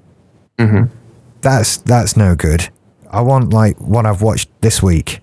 [0.59, 2.69] That's that's no good.
[3.11, 5.21] I want like what I've watched this week.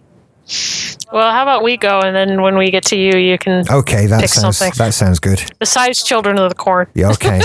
[1.11, 3.65] Well, how about we go and then when we get to you, you can.
[3.69, 4.77] Okay, that Pick sounds something.
[4.77, 5.41] that sounds good.
[5.59, 6.87] Besides Children of the Corn.
[6.93, 7.41] Yeah, okay.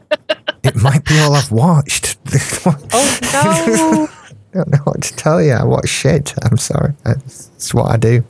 [0.62, 2.16] it might be all I've watched.
[2.66, 4.08] Oh no.
[4.54, 5.52] I don't know what to tell you.
[5.52, 6.32] I watch shit.
[6.42, 6.94] I'm sorry.
[7.04, 8.24] That's what I do.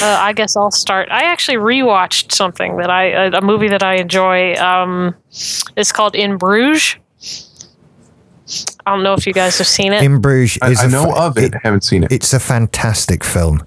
[0.00, 1.10] uh, I guess I'll start.
[1.10, 4.54] I actually rewatched something that I a, a movie that I enjoy.
[4.54, 5.14] Um,
[5.76, 6.96] it's called In Bruges.
[8.86, 10.02] I don't know if you guys have seen it.
[10.02, 12.12] In Bruges I, is I a know fa- of it, haven't seen it.
[12.12, 13.64] It's a fantastic film.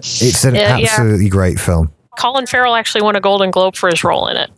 [0.00, 0.88] It's an Yeah, yeah.
[0.90, 1.92] absolutely great film.
[2.18, 4.50] Colin Farrell actually won a Golden Globe for his role in it.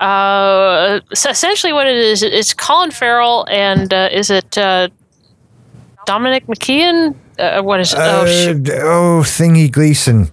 [0.00, 4.88] Uh, so essentially, what it is, it's Colin Farrell and uh, is it uh,
[6.06, 7.14] Dominic McKeon?
[7.38, 7.98] Uh, what is it?
[7.98, 8.68] oh, Uh, shoot.
[8.70, 10.30] oh, Thingy Gleason.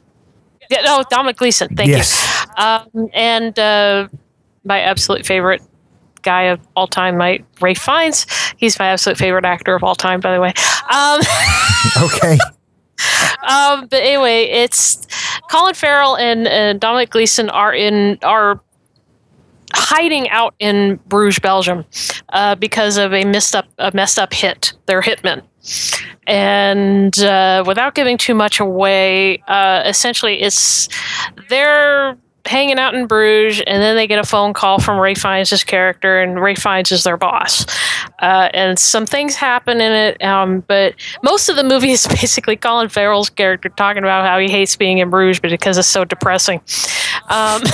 [0.69, 1.75] Yeah, no, Dominic Gleeson.
[1.75, 2.11] Thank yes.
[2.57, 2.63] you.
[2.63, 4.07] Um, and uh,
[4.63, 5.61] my absolute favorite
[6.21, 8.25] guy of all time, my Ralph Fiennes.
[8.57, 10.53] He's my absolute favorite actor of all time, by the way.
[10.93, 11.21] Um,
[12.03, 12.37] Okay.
[13.49, 15.05] um, but anyway, it's
[15.49, 18.61] Colin Farrell and, and Dominic Gleeson are in are
[19.73, 21.85] hiding out in Bruges, Belgium,
[22.29, 24.73] uh, because of a messed up a messed up hit.
[24.85, 25.41] They're hitmen,
[26.27, 30.87] and uh, without giving too much away, uh, essentially it's
[31.49, 35.63] they're hanging out in Bruges, and then they get a phone call from Ralph Fiennes'
[35.63, 37.65] character, and Ralph Fiennes is their boss.
[38.19, 42.55] Uh, and some things happen in it, um, but most of the movie is basically
[42.55, 46.61] Colin Farrell's character talking about how he hates being in Bruges because it's so depressing.
[47.29, 47.61] Um,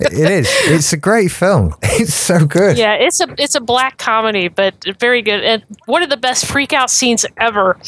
[0.00, 0.48] it is.
[0.64, 1.74] It's a great film.
[1.98, 2.76] It's so good.
[2.76, 6.44] yeah, it's a it's a black comedy, but very good, and one of the best
[6.44, 7.78] freakout scenes ever.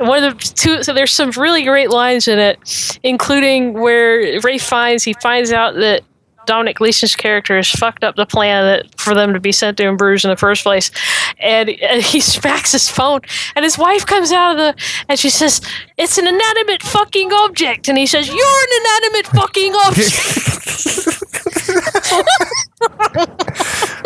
[0.00, 4.40] And one of the two, so there's some really great lines in it, including where
[4.40, 4.58] Ray
[5.04, 6.02] he finds out that
[6.46, 9.96] Dominic Gleeson's character has fucked up the plan that for them to be sent to
[9.96, 10.90] Bruges in the first place,
[11.38, 13.20] and, and he smacks his phone,
[13.56, 14.74] and his wife comes out of the
[15.08, 15.60] and she says,
[15.96, 20.10] "It's an inanimate fucking object," and he says, "You're an inanimate fucking object."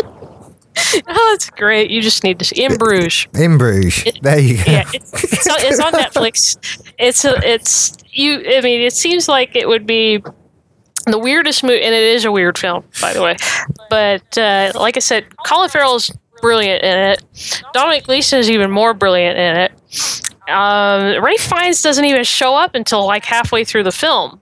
[1.06, 1.90] Oh, it's great.
[1.90, 3.26] You just need to see in Bruges.
[3.34, 4.04] In Bruges.
[4.06, 4.62] It- there you go.
[4.72, 6.56] Yeah, it's, it's, on, it's on Netflix.
[6.98, 8.44] It's a, it's you.
[8.48, 10.22] I mean, it seems like it would be
[11.10, 13.36] the weirdest movie, and it is a weird film, by the way.
[13.90, 17.62] But uh, like I said, Colin Farrell's brilliant in it.
[17.72, 19.72] Dominic Gleeson is even more brilliant in it.
[20.48, 24.40] Um, Ralph Fiennes doesn't even show up until like halfway through the film,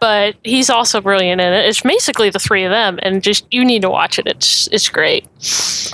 [0.00, 1.66] but he's also brilliant in it.
[1.66, 4.26] It's basically the three of them, and just you need to watch it.
[4.26, 5.26] It's it's great.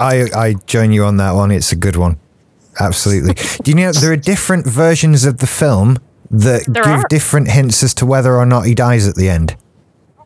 [0.00, 1.50] I, I join you on that one.
[1.50, 2.18] It's a good one.
[2.80, 3.34] Absolutely.
[3.62, 5.98] Do you know there are different versions of the film
[6.30, 7.04] that There give are.
[7.10, 9.54] different hints as to whether or not he dies at the end?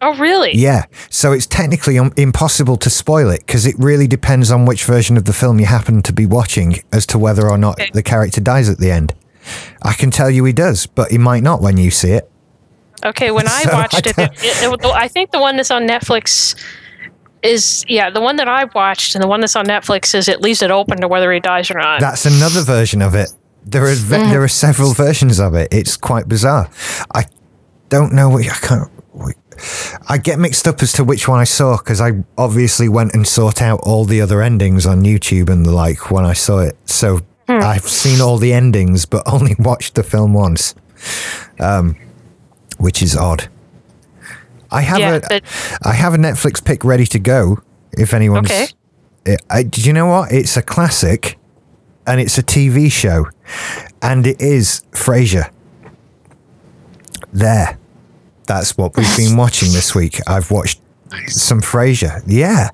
[0.02, 0.52] Oh, really?
[0.54, 0.84] Yeah.
[1.10, 5.16] So it's technically um, impossible to spoil it because it really depends on which version
[5.16, 7.90] of the film you happen to be watching as to whether or not Okay.
[7.92, 9.14] the character dies at the end.
[9.82, 12.30] I can tell you he does, but he might not when you see it.
[13.04, 15.70] Okay, when I So, watched I it, it, it, it- I think the one that's
[15.70, 16.54] on Netflix
[17.42, 20.40] is yeah, the one that I watched and the one that's on Netflix is it
[20.40, 22.00] leaves it open to whether he dies or not.
[22.00, 23.30] That's another version of it.
[23.64, 24.30] There are Mm.
[24.30, 25.68] there are several versions of it.
[25.72, 26.68] It's quite bizarre.
[27.14, 27.24] I
[27.88, 28.90] don't know what I can't.
[30.08, 33.26] I get mixed up as to which one I saw because I obviously went and
[33.26, 36.76] sought out all the other endings on YouTube and the like when I saw it.
[36.86, 37.62] So Hmm.
[37.62, 40.74] I've seen all the endings, but only watched the film once,
[41.60, 41.94] um,
[42.76, 43.48] which is odd.
[44.72, 45.42] I have Yeah, a but-
[45.84, 47.58] I have a Netflix pick ready to go.
[47.92, 48.66] If anyone's, Okay.
[49.28, 50.32] I, I, do you know what?
[50.32, 51.38] It's a classic,
[52.04, 53.26] and it's a TV show,
[54.02, 55.48] and it is Frasier.
[57.32, 57.78] There,
[58.46, 60.20] that's what we've been watching this week.
[60.26, 60.80] I've watched
[61.28, 62.22] some Frasier.
[62.26, 62.68] Yeah.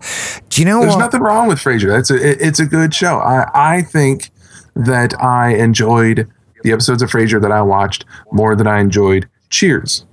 [0.49, 1.01] Do you know There's what?
[1.01, 1.99] nothing wrong with Frasier.
[1.99, 3.19] It's a it- it's a good show.
[3.19, 4.31] I I think
[4.75, 6.29] that I enjoyed
[6.63, 10.07] the episodes of Frasier that I watched more than I enjoyed Cheers,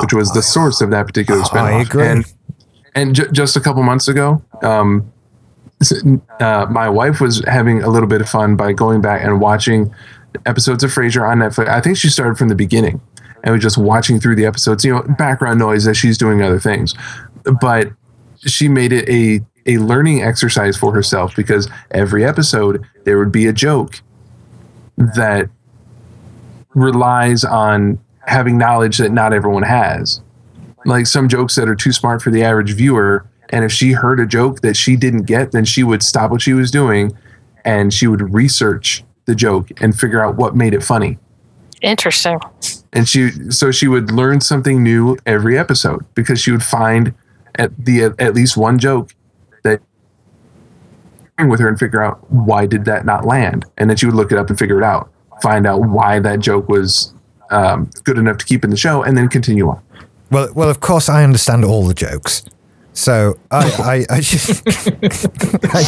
[0.00, 1.86] which was the source of that particular I spinoff.
[1.86, 2.06] agree.
[2.06, 2.24] And
[2.94, 5.10] and ju- just a couple months ago, um,
[6.40, 9.92] uh, my wife was having a little bit of fun by going back and watching
[10.46, 11.68] episodes of Frasier on Netflix.
[11.68, 13.00] I think she started from the beginning
[13.46, 14.84] and was just watching through the episodes.
[14.84, 16.94] You know, background noise as she's doing other things,
[17.60, 17.92] but
[18.44, 23.46] she made it a a learning exercise for herself because every episode there would be
[23.46, 24.00] a joke
[24.96, 25.48] that
[26.74, 30.20] relies on having knowledge that not everyone has.
[30.84, 33.26] Like some jokes that are too smart for the average viewer.
[33.50, 36.42] And if she heard a joke that she didn't get, then she would stop what
[36.42, 37.16] she was doing
[37.64, 41.18] and she would research the joke and figure out what made it funny.
[41.82, 42.38] Interesting.
[42.96, 47.14] And she so she would learn something new every episode because she would find
[47.56, 49.14] at the at least one joke
[49.62, 49.80] that
[51.38, 54.32] with her and figure out why did that not land and then she would look
[54.32, 55.10] it up and figure it out
[55.42, 57.12] find out why that joke was
[57.50, 59.80] um, good enough to keep in the show and then continue on
[60.30, 62.42] Well, well, of course, I understand all the jokes.
[62.92, 64.62] So I, I, I just,
[65.64, 65.82] I,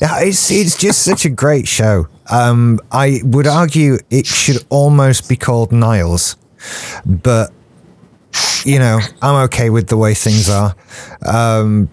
[0.00, 2.08] Yeah, it's it's just such a great show.
[2.30, 6.36] Um, I would argue it should almost be called Niles,
[7.04, 7.52] but
[8.64, 10.74] you know, I'm okay with the way things are.
[11.24, 11.88] Um,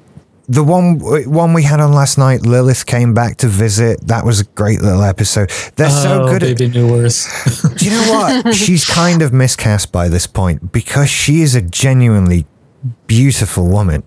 [0.50, 4.02] the one one we had on last night, Lilith came back to visit.
[4.08, 5.50] That was a great little episode.
[5.76, 7.78] They're so oh, good at Bebe Neuwirth.
[7.78, 8.56] do you know what?
[8.56, 12.46] She's kind of miscast by this point because she is a genuinely
[13.08, 14.04] beautiful woman.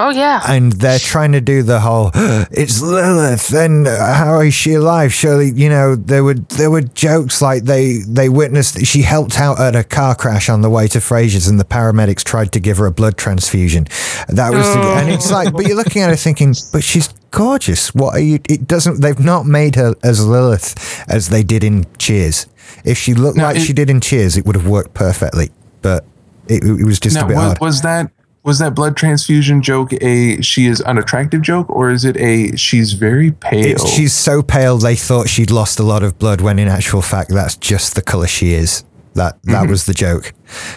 [0.00, 0.40] Oh yeah.
[0.48, 5.12] And they're trying to do the whole it's Lilith and how is she alive?
[5.12, 9.58] Surely, you know, there were there were jokes like they they witnessed she helped out
[9.60, 12.76] at a car crash on the way to Frasier's and the paramedics tried to give
[12.76, 13.84] her a blood transfusion.
[14.28, 17.92] That was the, and it's like but you're looking at her thinking, but she's gorgeous.
[17.92, 21.86] What are you it doesn't they've not made her as Lilith as they did in
[21.98, 22.46] Cheers.
[22.84, 25.50] If she looked No, like it- she did in Cheers, it would have worked perfectly.
[25.82, 26.04] But
[26.46, 27.60] it, it was just now a bit was, odd.
[27.60, 28.12] was that
[28.48, 32.94] was that blood transfusion joke a she is unattractive joke or is it a she's
[32.94, 36.58] very pale It's, she's so pale they thought she'd lost a lot of blood when
[36.58, 38.84] in actual fact that's just the color she is.
[39.14, 39.70] That that mm-hmm.
[39.70, 40.32] was the joke.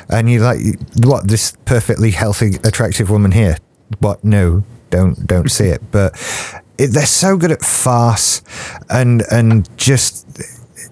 [0.09, 0.59] And you're like
[0.97, 3.57] what this perfectly healthy attractive woman here.
[3.99, 5.81] What no, don't don't see it.
[5.91, 6.13] But
[6.77, 8.41] it, they're so good at farce
[8.89, 10.27] and and just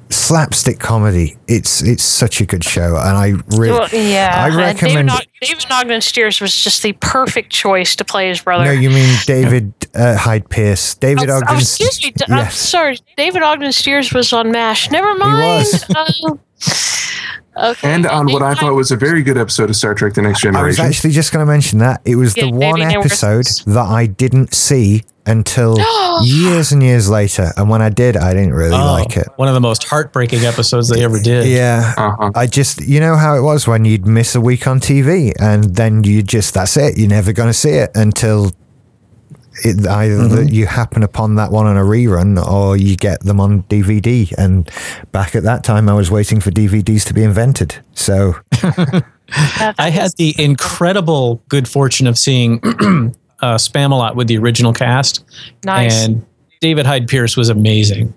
[0.10, 1.38] slapstick comedy.
[1.48, 4.34] It's it's such a good show and I really Well, yeah.
[4.44, 8.42] I recommend David, Og- David Ogden Stiers was just the perfect choice to play his
[8.42, 8.66] brother.
[8.66, 10.96] No, you mean David uh, Hyde Pierce.
[10.96, 12.12] David Oh, oh, Ogden excuse me.
[12.12, 12.98] D- I'm sorry.
[13.18, 14.90] David Ogden Stiers was on MASH.
[14.92, 15.38] Never mind.
[15.38, 15.86] was.
[15.96, 16.36] Uh,
[17.60, 17.92] Okay.
[17.92, 20.42] and on what I thought was a very good episode of Star Trek: The Next
[20.42, 20.64] Generation.
[20.64, 20.98] I was Generation.
[20.98, 23.74] actually just going to mention that it was the one maybe there were episode some-
[23.74, 25.78] that I didn't see until
[26.24, 29.28] years and years later, and when I did, I didn't really Oh, like it.
[29.36, 31.46] One of the most heartbreaking episodes they ever did.
[31.48, 32.32] Yeah, Uh-huh.
[32.36, 35.76] I just you know how it was when you'd miss a week on TV, and
[35.76, 36.98] then you just that's it.
[36.98, 38.52] You're never going to see it until.
[39.64, 40.36] It, either Mm-hmm.
[40.36, 44.32] that you happen upon that one on a rerun or you get them on DVD.
[44.38, 44.70] And
[45.12, 47.76] back at that time, I was waiting for DVDs to be invented.
[47.94, 48.36] So
[49.32, 55.24] I had the incredible good fortune of seeing uh, Spamalot with the original cast,
[55.64, 56.06] Nice.
[56.06, 56.26] and
[56.62, 58.14] David Hyde Pierce was amazing.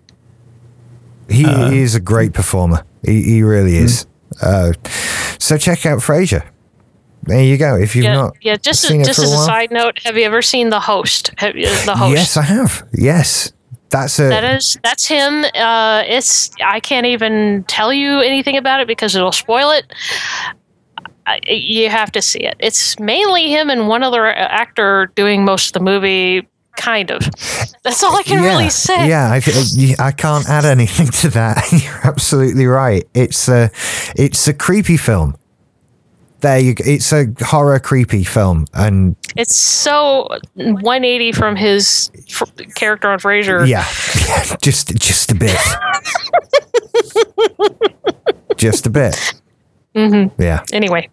[1.28, 1.70] He, Uh-huh.
[1.70, 2.84] he is a great performer.
[3.05, 4.07] He, he really is.
[4.40, 4.72] Uh,
[5.38, 6.45] so check out Frasier.
[7.24, 7.76] There you go.
[7.76, 8.56] If you've yeah, not yeah.
[8.56, 9.46] Just seen a, it just a as a while.
[9.46, 11.32] side note, have you ever seen the host?
[11.38, 12.14] Have the host?
[12.16, 12.88] Yes, I have.
[12.92, 13.52] Yes,
[13.90, 14.28] that's a.
[14.28, 15.44] That is that's him.
[15.54, 19.92] Uh, it's I can't even tell you anything about it because it'll spoil it.
[21.26, 22.56] I, you have to see it.
[22.58, 26.48] It's mainly him and one other actor doing most of the movie.
[26.76, 27.20] Kind of.
[27.84, 29.06] That's all I can yeah, really say.
[29.06, 31.62] Yeah, I, I- I can't add anything to that.
[31.70, 33.06] You're absolutely right.
[33.12, 33.70] It's a,
[34.16, 35.36] it's a creepy film.
[36.43, 36.84] There you go.
[36.86, 43.66] It's a horror creepy film, and It's so 180 from his fr- character on Frasier.
[43.66, 43.86] yeah,
[44.28, 45.57] yeah just just a bit,
[48.57, 49.34] just a bit.
[49.95, 50.40] Mm-hmm.
[50.43, 50.64] Yeah.
[50.72, 51.09] Anyway,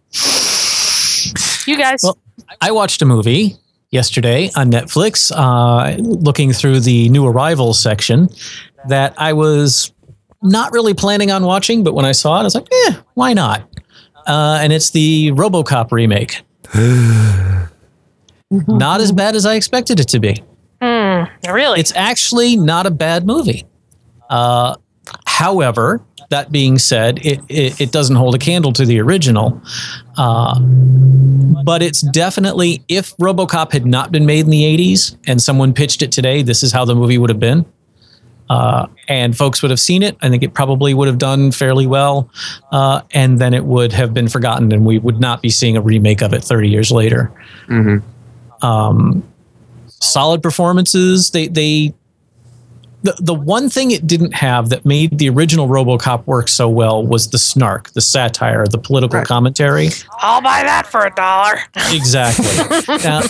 [1.67, 2.01] you guys.
[2.03, 2.17] Well,
[2.61, 3.55] I watched a movie
[3.91, 8.29] yesterday on Netflix, uh, looking through the new arrivals section
[8.87, 9.91] that I was
[10.41, 13.33] not really planning on watching, but when I saw it, I was like, eh, why
[13.33, 13.67] not?
[14.27, 16.41] Uh, and it's the RoboCop remake.
[18.51, 20.43] not as bad as I expected it to be.
[20.81, 21.79] hmm, really?
[21.79, 23.65] It's actually not a bad movie.
[24.29, 24.75] Uh,
[25.25, 29.61] however, that being said, it, it, it doesn't hold a candle to the original.
[30.17, 30.59] Uh,
[31.63, 36.01] but it's definitely, if Robocop had not been made in the 80s and someone pitched
[36.01, 37.65] it today, this is how the movie would have been.
[38.49, 40.17] Uh, and folks would have seen it.
[40.21, 42.29] I think it probably would have done fairly well.
[42.71, 45.81] Uh, and then it would have been forgotten, and we would not be seeing a
[45.81, 47.31] remake of it 30 years later
[47.67, 47.97] hmm
[48.61, 49.23] um,
[49.87, 51.31] solid performances.
[51.31, 51.93] They they
[53.03, 57.05] the the one thing it didn't have that made the original RoboCop work so well
[57.05, 59.27] was the snark, the satire, the political Right.
[59.27, 59.89] commentary.
[60.19, 61.59] I'll buy that for a dollar.
[61.93, 62.97] Exactly.
[63.03, 63.21] now,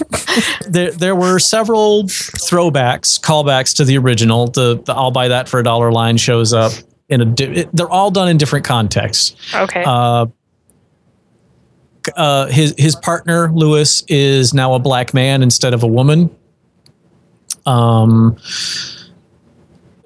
[0.68, 4.48] there there were several throwbacks, callbacks to the original.
[4.48, 6.72] The the "I'll buy that for a dollar" line shows up
[7.10, 7.26] in a.
[7.26, 9.36] di- it- They're all done in different contexts.
[9.54, 9.84] Okay.
[9.86, 10.26] Uh,
[12.16, 16.36] uh, his his partner Lewis is now a black man instead of a woman.
[17.68, 18.38] Um,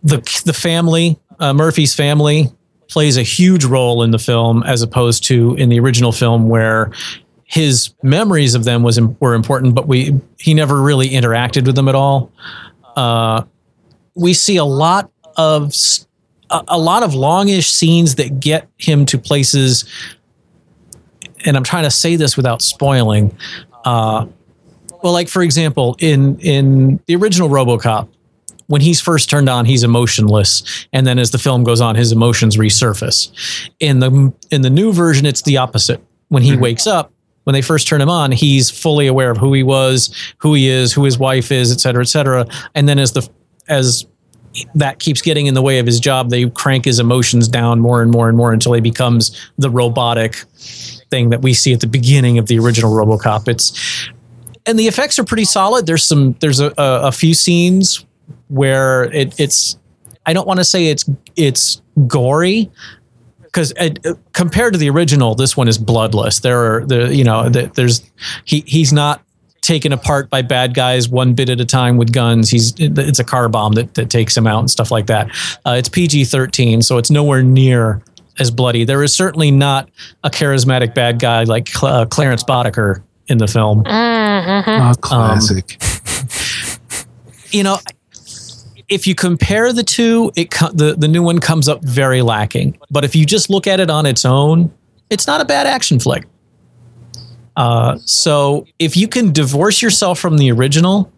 [0.03, 2.51] the the family uh, Murphy's family
[2.87, 6.91] plays a huge role in the film as opposed to in the original film where
[7.45, 11.87] his memories of them was were important, but we he never really interacted with them
[11.87, 12.31] at all.
[12.95, 13.43] Uh,
[14.15, 15.73] we see a lot of
[16.49, 19.85] a, a lot of longish scenes that get him to places
[21.45, 23.35] and I'm trying to say this without spoiling.
[23.85, 24.25] Uh,
[25.01, 28.07] well, like for example, in in the original RoboCop,
[28.67, 32.11] when he's first turned on, he's emotionless, and then as the film goes on, his
[32.11, 33.31] emotions resurface.
[33.79, 36.01] In the in the new version, it's the opposite.
[36.29, 36.61] When he mm-hmm.
[36.61, 37.11] wakes up,
[37.43, 40.67] when they first turn him on, he's fully aware of who he was, who he
[40.67, 42.47] is, who his wife is, et cetera, et cetera.
[42.73, 43.29] And then as the
[43.67, 44.05] as
[44.75, 48.01] that keeps getting in the way of his job, they crank his emotions down more
[48.01, 50.35] and more and more until he becomes the robotic
[51.09, 53.47] thing that we see at the beginning of the original RoboCop.
[53.47, 54.09] It's
[54.65, 55.85] and the effects are pretty solid.
[55.85, 58.05] There's some there's a, a, a few scenes
[58.53, 59.77] where it, it's
[60.25, 62.71] I don't want to say it's it's gory
[63.43, 63.73] because
[64.33, 66.39] compared to the original, this one is bloodless.
[66.39, 68.09] There are the you know the, there's
[68.45, 69.23] he he's not
[69.61, 72.49] taken apart by bad guys one bit at a time with guns.
[72.49, 75.29] He's it's a car bomb that, that takes him out and stuff like that.
[75.65, 78.01] Uh, it's PG thirteen, so it's nowhere near
[78.39, 78.85] as bloody.
[78.85, 79.89] There is certainly not
[80.23, 83.83] a charismatic bad guy like Cl- uh, Clarence Boddicker in the film.
[83.83, 84.69] Mm-hmm.
[84.69, 85.77] Oh, classic.
[87.51, 87.77] You know,
[88.93, 92.77] if you compare the two, it the the new one comes up very lacking.
[92.91, 94.71] But if you just look at it on its own,
[95.09, 96.27] it's not a bad action flick.
[97.55, 101.11] Uh, so if you can divorce yourself from the original,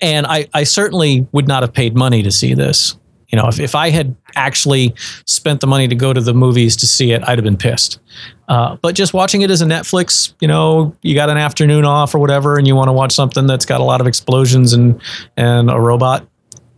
[0.00, 2.96] and I, I certainly would not have paid money to see this.
[3.28, 4.94] You know, if, if I had actually
[5.26, 7.98] spent the money to go to the movies to see it, I'd have been pissed.
[8.46, 12.14] Uh, but just watching it as a Netflix, you know, you got an afternoon off
[12.14, 15.00] or whatever, and you want to watch something that's got a lot of explosions and
[15.36, 16.26] and a robot,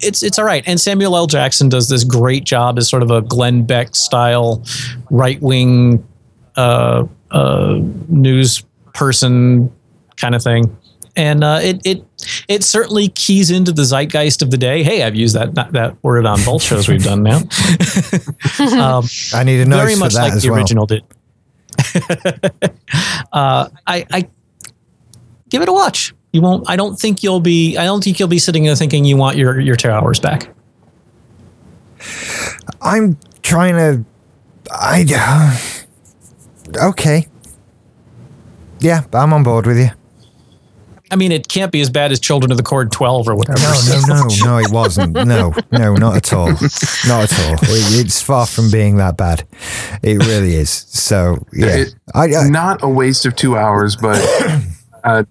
[0.05, 0.63] it's it's all right.
[0.67, 1.27] And Samuel L.
[1.27, 4.65] Jackson does this great job as sort of a Glenn Beck style
[5.11, 6.07] right wing
[6.57, 9.73] uh, uh, news person
[10.17, 10.77] kind of thing.
[11.17, 12.05] And uh, it it
[12.49, 14.83] it certainly keys into the zeitgeist of the day.
[14.83, 17.39] Hey, I've used that that, that word on both shows we've done now.
[18.59, 20.59] um, I need a note very for much that like the well.
[20.59, 21.05] original did.
[23.33, 24.29] uh, I, I
[25.49, 26.15] give it a watch.
[26.35, 26.69] You won't.
[26.69, 27.77] I don't think you'll be.
[27.77, 30.53] I don't think you'll be sitting there thinking you want your your two hours back.
[32.83, 34.05] I'm trying to.
[34.73, 35.61] I.
[36.83, 37.29] okay.
[38.81, 39.91] Yeah, I'm on board with you.
[41.13, 43.61] I mean, it can't be as bad as Children of the Corn twelve or whatever.
[43.61, 45.13] No, no, no, no, it wasn't.
[45.15, 46.49] No, no, not at all.
[46.49, 47.55] Not at all.
[47.63, 49.47] It- It's far from being that bad.
[50.03, 50.71] It really is.
[50.71, 51.67] So, yeah.
[51.77, 54.21] It- I, I, not a waste of two hours, but
[55.05, 55.23] uh,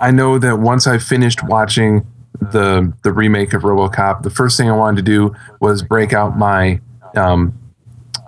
[0.00, 2.06] I know that once I finished watching
[2.40, 6.36] the the remake of RoboCop, the first thing I wanted to do was break out
[6.38, 6.80] my
[7.16, 7.52] um,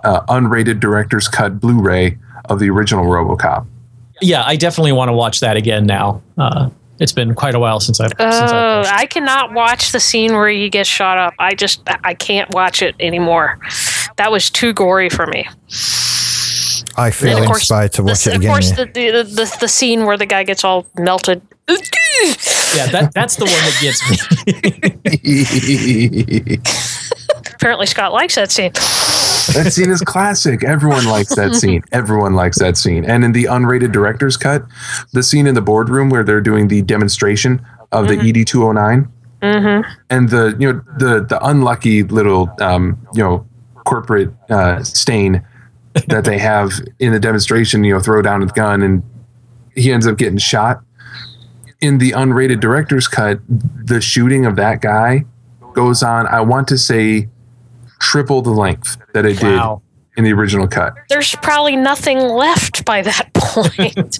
[0.03, 3.65] uh, unrated director's cut Blu-ray of the original RoboCop.
[4.21, 6.21] Yeah, I definitely want to watch that again now.
[6.37, 6.69] Uh,
[6.99, 8.09] it's been quite a while since I've.
[8.09, 8.93] since I've Oh, watched it.
[8.95, 11.33] I cannot watch the scene where he gets shot up.
[11.39, 13.57] I just I can't watch it anymore.
[14.17, 15.47] That was too gory for me.
[16.97, 18.85] I feel And course, inspired to watch the, it of course, yeah.
[18.85, 21.41] the, the, the the scene where the guy gets all melted.
[21.67, 24.17] yeah, that that's the one that gets me.
[27.55, 28.71] Apparently, Scott likes that scene.
[28.73, 30.63] that scene is classic.
[30.63, 31.83] Everyone likes that scene.
[31.91, 33.05] Everyone likes that scene.
[33.05, 34.63] And in the unrated director's cut,
[35.13, 38.81] the scene in the boardroom where they're doing the demonstration of the ED two hundred
[38.81, 39.11] nine,
[39.41, 39.89] Mm-hmm.
[40.11, 43.45] and the you know the the unlucky little um, you know
[43.85, 45.43] corporate uh, stain
[46.07, 49.03] that they have in the demonstration, you know, throw down his gun and
[49.75, 50.81] he ends up getting shot.
[51.81, 55.25] In the unrated director's cut, the shooting of that guy
[55.73, 56.27] goes on.
[56.27, 57.27] I want to say
[57.99, 59.81] triple the length that it Wow.
[60.15, 60.93] did in the original cut.
[61.09, 64.19] There's probably nothing left by that point.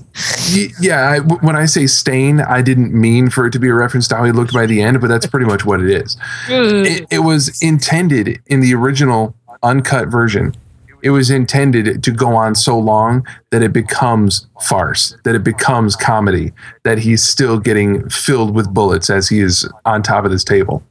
[0.79, 3.73] Yeah, I, w- when I say stain, I didn't mean for it to be a
[3.73, 6.17] reference to how he looked by the end, but that's pretty much what it is.
[6.47, 6.85] Mm.
[6.85, 10.55] It, it was intended in the original uncut version.
[11.03, 15.95] It was intended to go on so long that it becomes farce, that it becomes
[15.95, 16.53] comedy,
[16.83, 20.83] that he's still getting filled with bullets as he is on top of this table.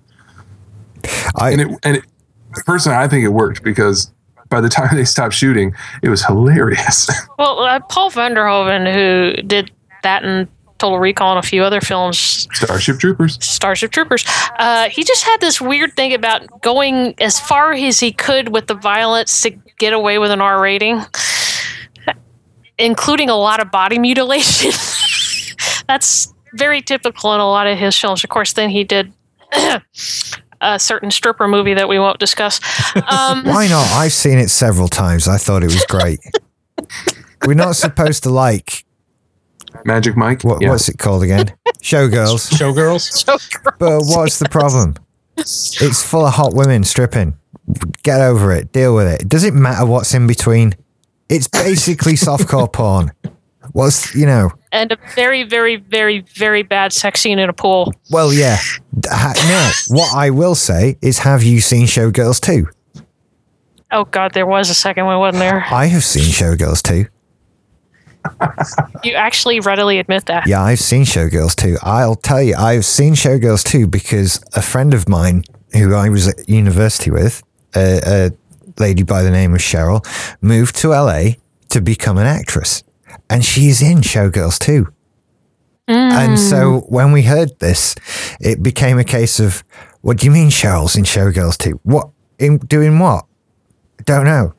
[1.37, 2.05] I, And it, and it,
[2.67, 4.13] personally, I think it worked because
[4.49, 7.09] by the time they stopped shooting, it was hilarious.
[7.39, 9.71] well, uh, Paul Vanderhoven, who did
[10.03, 10.49] that and
[10.81, 13.39] Total Recall and a few other films, Starship Troopers.
[13.45, 14.25] Starship Troopers.
[14.59, 18.67] Uh, he just had this weird thing about going as far as he could with
[18.67, 21.03] the violence to get away with an R rating,
[22.79, 24.73] including a lot of body mutilation.
[25.87, 28.25] That's very typical in a lot of his films.
[28.25, 29.13] Of course, then he did
[30.61, 32.59] a certain stripper movie that we won't discuss.
[32.97, 33.87] Um, why not?
[33.93, 35.29] I've seen it several times.
[35.29, 36.21] I thought it was great.
[37.47, 38.85] We're not supposed to like
[39.85, 40.43] Magic Mike.
[40.43, 40.71] what, Yeah.
[40.71, 41.53] what's it called again?
[41.83, 42.51] Showgirls.
[42.53, 43.25] Showgirls.
[43.25, 43.79] Showgirls.
[43.79, 44.95] But what's the problem?
[45.37, 47.37] It's full of hot women stripping.
[48.03, 48.73] Get over it.
[48.73, 49.29] Deal with it.
[49.29, 50.75] Does it matter what's in between?
[51.29, 53.13] It's basically softcore porn.
[53.73, 54.51] What's you know?
[54.73, 57.93] and a very, very, very, very bad sex scene in a pool.
[58.11, 58.59] Well, yeah.
[58.99, 62.69] D- ha- Now, what I will say is, have you seen Showgirls too?
[63.93, 65.65] Oh God, there was a second one, wasn't there?
[65.71, 67.07] I have seen Showgirls 2.
[69.03, 70.47] You actually readily admit that.
[70.47, 71.77] Yeah, I've seen Showgirls too.
[71.83, 76.29] I'll tell you, I've seen Showgirls too because a friend of mine who I was
[76.29, 77.43] at university with,
[77.75, 78.31] a, a
[78.81, 80.05] lady by the name of Cheryl,
[80.41, 81.33] moved to LA
[81.71, 82.83] to become an actress.
[83.29, 84.93] And she's in Showgirls 2.
[85.93, 86.91] And so mm.
[86.91, 87.97] when we heard this,
[88.41, 89.65] it became a case of,
[90.03, 91.81] what do you mean Cheryl's in Showgirls too?
[91.83, 92.11] What?
[92.39, 93.27] In doing what?
[94.05, 94.55] Don't know.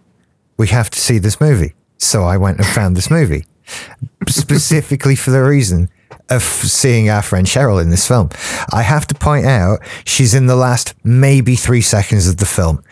[0.58, 1.74] We have to see this movie.
[1.98, 3.46] So I went and found this movie
[4.28, 5.90] specifically for the reason
[6.30, 8.30] of seeing our friend Cheryl in this film.
[8.72, 12.84] I have to point out she's in the last maybe three seconds of the film.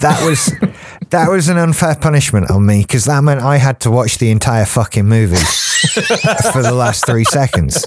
[0.00, 0.46] That was
[1.10, 4.30] that was an unfair punishment on me because that meant I had to watch the
[4.30, 5.36] entire fucking movie
[6.52, 7.86] for the last three seconds.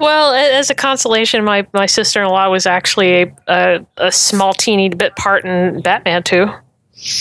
[0.00, 4.54] Well, as a consolation, my, my sister in law was actually a, a, a small
[4.54, 6.46] teeny bit part in Batman 2.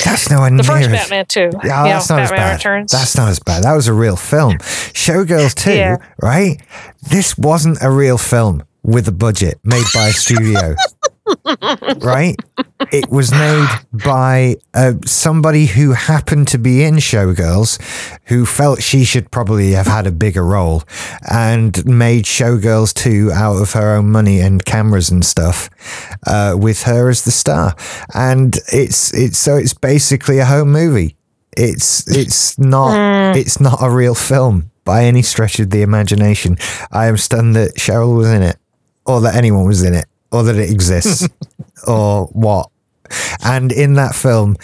[0.04, 1.40] That's nowhere The near first as- Batman 2.
[1.64, 2.54] Yeah, that's not as Batman bad.
[2.58, 2.92] Returns.
[2.92, 3.64] That's not as bad.
[3.64, 4.58] That was a real film.
[4.58, 5.98] Showgirls 2, Yeah.
[6.22, 6.60] right?
[7.10, 10.76] This wasn't a real film with a budget made by a studio.
[12.02, 12.36] right?
[12.92, 17.80] It was made by uh, somebody who happened to be in Showgirls,
[18.26, 20.84] who felt she should probably have had a bigger role,
[21.30, 25.70] and made Showgirls 2 out of her own money and cameras and stuff,
[26.26, 27.76] uh, with her as the star.
[28.14, 31.16] And it's it's so it's basically a home movie.
[31.58, 36.58] It's it's not it's not a real film by any stretch of the imagination.
[36.92, 38.58] I am stunned that Cheryl was in it,
[39.06, 41.28] or that anyone was in it, or that it exists,
[41.88, 42.70] or what.
[43.44, 44.58] And in that film,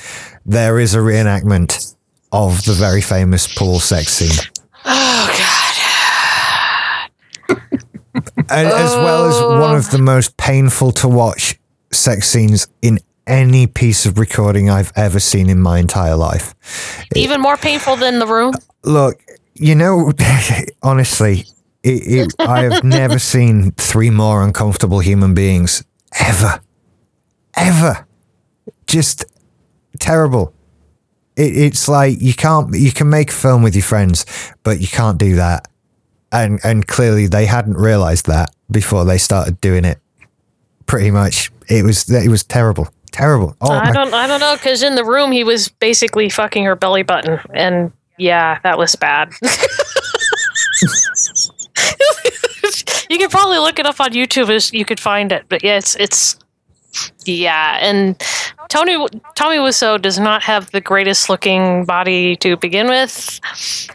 [0.45, 1.95] there is a reenactment
[2.31, 4.45] of the very famous pool sex scene,
[4.85, 5.27] Oh
[7.49, 7.57] God.
[8.49, 11.57] and, as well as one of the most painful to watch
[11.91, 16.53] sex scenes in any piece of recording I've ever seen in my entire life.
[17.15, 18.53] Even more painful than the room.
[18.83, 19.19] Look,
[19.55, 20.11] you know,
[20.83, 21.45] honestly,
[21.85, 25.83] it, it, I have never seen three more uncomfortable human beings
[26.19, 26.59] ever,
[27.55, 28.07] ever.
[28.87, 29.25] Just
[29.99, 30.51] terrible.
[31.35, 34.25] It, it's like you can't you can make a film with your friends,
[34.63, 35.67] but you can't do that.
[36.31, 39.99] And and clearly they hadn't realized that before they started doing it.
[40.87, 43.55] Pretty much, it was it was terrible, terrible.
[43.61, 44.13] Oh I my don't.
[44.13, 47.91] I don't know because in the room he was basically fucking her belly button, and
[48.17, 49.31] yeah, that was bad.
[53.15, 54.49] you could probably look it up on YouTube.
[54.49, 56.37] as You could find it, but yeah, it's it's
[57.25, 57.79] yeah.
[57.81, 58.21] And
[58.69, 63.39] Tony Tommy Wiseau does not have the greatest looking body to begin with,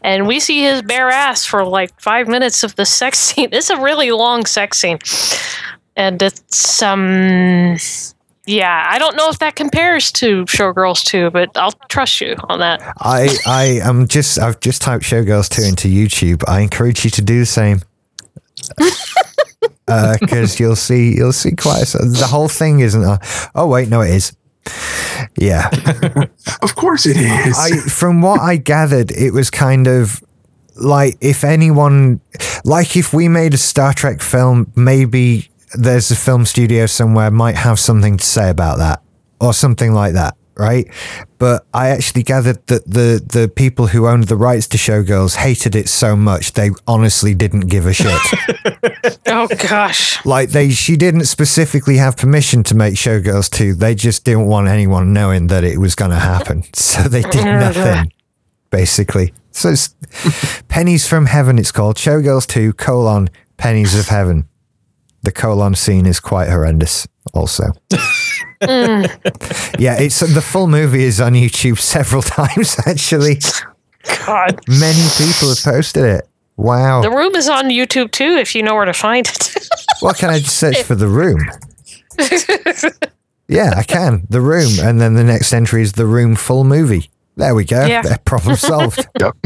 [0.02, 3.51] and we see his bare ass for like five minutes of the sex scene.
[3.52, 4.98] It's a really long sex scene,
[5.97, 7.76] and it's um.
[8.47, 12.59] Yeah, I don't know if that compares to Showgirls 2, but I'll trust you on
[12.59, 12.80] that.
[12.98, 16.42] I I am just I've just typed Showgirls 2 into YouTube.
[16.48, 17.82] I encourage you to do the same.
[19.88, 23.18] Uh, because you'll see you'll see quite a, the whole thing isn't a,
[23.56, 24.36] oh wait no it is.
[25.36, 25.68] Yeah.
[26.62, 27.59] Of course it is.
[27.59, 30.22] I from what I gathered it was kind of
[30.76, 32.20] like if anyone
[32.64, 37.56] like if we made a Star Trek film maybe there's a film studio somewhere might
[37.56, 39.02] have something to say about that
[39.40, 40.87] or something like that right?
[41.39, 45.74] But I actually gathered that the the people who owned the rights to Showgirls hated
[45.74, 48.20] it so much they honestly didn't give a shit.
[49.27, 50.24] Oh, gosh.
[50.27, 54.69] like they she didn't specifically have permission to make Showgirls 2 they just didn't want
[54.69, 56.65] anyone knowing that it was going to happen.
[56.74, 57.61] So they did mm.
[57.61, 58.12] nothing
[58.70, 59.32] basically.
[59.53, 59.95] So it's
[60.69, 61.97] pennies from heaven it's called.
[61.97, 64.47] Showgirls 2 colon pennies of heaven.
[65.23, 67.65] The colon scene is quite horrendous also
[68.62, 69.78] mm.
[69.78, 73.39] yeah it's the full movie is on youtube several times actually
[74.27, 74.61] God.
[74.69, 78.74] many people have posted it wow The room is on YouTube too, if you know
[78.74, 79.57] where to find it.
[80.01, 81.40] What can I just search for the room?
[83.48, 84.27] yeah, I can.
[84.31, 84.78] The room.
[84.81, 87.11] And then the next entry is the room full movie.
[87.36, 87.85] There we go.
[87.85, 88.01] Yeah.
[88.01, 89.07] There, Problem solved.
[89.20, 89.36] Yep.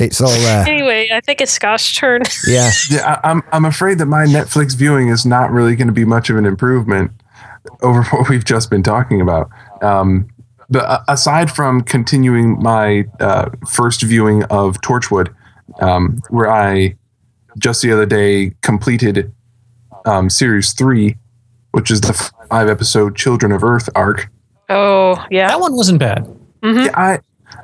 [0.00, 0.66] It's all there.
[0.66, 2.22] anyway, I think it's Scott's turn.
[2.46, 2.70] Yeah.
[2.90, 6.04] Yeah, I, I'm I'm afraid that my Netflix viewing is not really going to be
[6.04, 7.10] much of an improvement
[7.82, 9.50] over what we've just been talking about.
[9.82, 10.28] Um,
[10.68, 15.34] but uh, aside from continuing my uh, first viewing of Torchwood,
[15.80, 16.96] um, where I
[17.58, 19.32] just the other day completed
[20.06, 21.16] um, series three,
[21.72, 22.12] which is the
[22.48, 24.30] five episode Children of Earth arc.
[24.68, 25.48] Oh, yeah.
[25.48, 26.28] That one wasn't bad.
[26.62, 27.18] Yeah, I,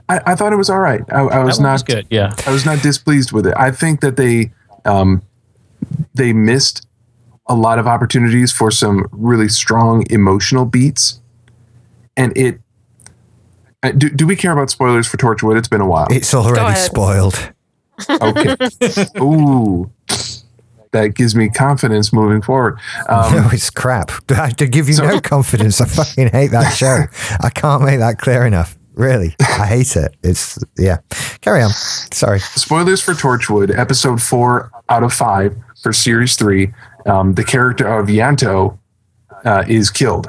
[0.09, 1.03] I I thot it was all right.
[1.11, 2.07] I, I was That not was good.
[2.11, 2.35] Yeah.
[2.47, 3.55] I was not displeased with it.
[3.57, 4.53] I think that they
[4.85, 5.23] um,
[6.15, 6.87] they missed
[7.47, 11.21] a lot of opportunities for some really strong emotional beats,
[12.17, 12.61] and it.
[13.83, 15.57] uh, Do, do we care about spoilers for Torchwood?
[15.59, 16.07] It's been a while.
[16.11, 17.53] It's already spoiled.
[18.11, 18.55] Okay.
[19.21, 19.91] Ooh,
[20.93, 22.79] that gives me confidence moving forward.
[23.09, 24.11] Um, no, it's crap.
[24.31, 25.81] I to give you So- no confidence.
[25.81, 27.05] I fucking hate that show.
[27.41, 28.76] I can't make that clear enough.
[28.97, 29.37] Really.
[29.41, 30.17] I hate it.
[30.23, 30.99] It's, yeah.
[31.43, 31.71] Carry on.
[31.71, 32.41] Sorry.
[32.41, 36.73] spoilers for Torchwood, episode four out of five for series three.
[37.05, 38.79] Um, the character of Ianto
[39.45, 40.29] uh, is killed.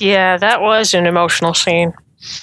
[0.00, 1.92] Yeah, that was an emotional scene.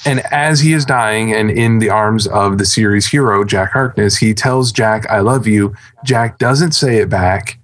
[0.05, 4.17] And as he is dying and in the arms of the series hero, Jack Harkness,
[4.17, 5.75] he tells Jack, I love you.
[6.05, 7.59] Jack doesn't say it back.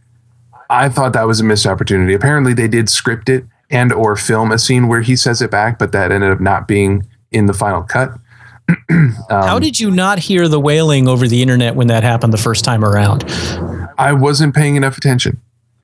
[0.70, 2.14] I thought that was a missed opportunity.
[2.14, 5.78] Apparently they did script it and or film a scene where he says it back,
[5.78, 8.12] but that ended up not being in the final cut.
[8.90, 12.38] Um, How did you not hear the wailing over the internet when that happened the
[12.38, 13.24] first time around?
[13.98, 15.40] I wasn't paying enough attention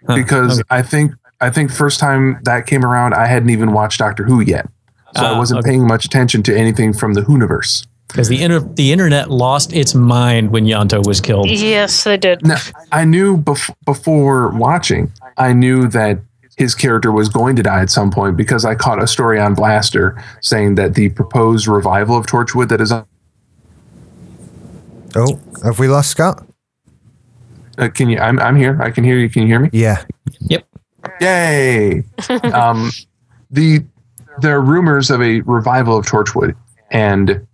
[0.08, 0.68] Huh, because okay.
[0.70, 1.12] I think
[1.42, 4.68] I think first time that came around, I hadn't even watched Doctor Who yet.
[5.18, 5.72] So I Ah, wasn't okay.
[5.72, 7.86] paying much attention to anything from the Whoniverse.
[8.08, 11.50] Because the inter- the internet lost its mind when Ianto was killed.
[11.50, 12.46] Yes, they did.
[12.46, 12.58] Now,
[12.92, 16.20] I knew bef- before watching, I knew that
[16.58, 19.56] his character was going to die at some point because I caught a story on
[19.56, 23.06] Blastr saying that the proposed revival of Torchwood that is on.
[25.16, 26.46] Oh, have we lost Scott?
[27.78, 28.20] Uh, can you?
[28.20, 28.82] I'm, I'm here.
[28.82, 29.30] I can hear you.
[29.30, 29.70] Can you hear me?
[29.74, 30.04] Yeah.
[30.42, 30.66] Yep.
[31.22, 32.04] Yay!
[32.54, 32.90] um,
[33.52, 33.84] the
[34.42, 36.56] there are rumors of a revival of Torchwood,
[36.92, 37.46] and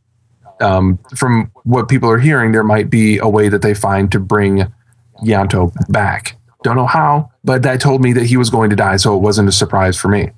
[0.62, 4.20] um, from what people are hearing, there might be a way that they find to
[4.20, 4.72] bring
[5.24, 6.38] Ianto back.
[6.64, 9.20] Don't know how, but that told me that he was going to die, so it
[9.20, 10.32] wasn't a surprise for me.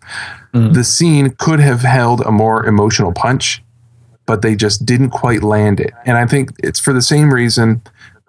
[0.53, 0.73] Mm.
[0.73, 3.61] The scene could have held a more emotional punch,
[4.25, 5.93] but they just didn't quite land it.
[6.05, 7.81] And I think it's for the same reason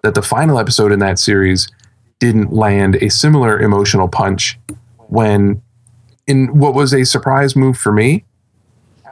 [0.03, 1.71] that the final episode in that series
[2.19, 4.59] didn't land a similar emotional punch
[5.07, 5.61] when,
[6.27, 8.25] in what was a surprise move for me,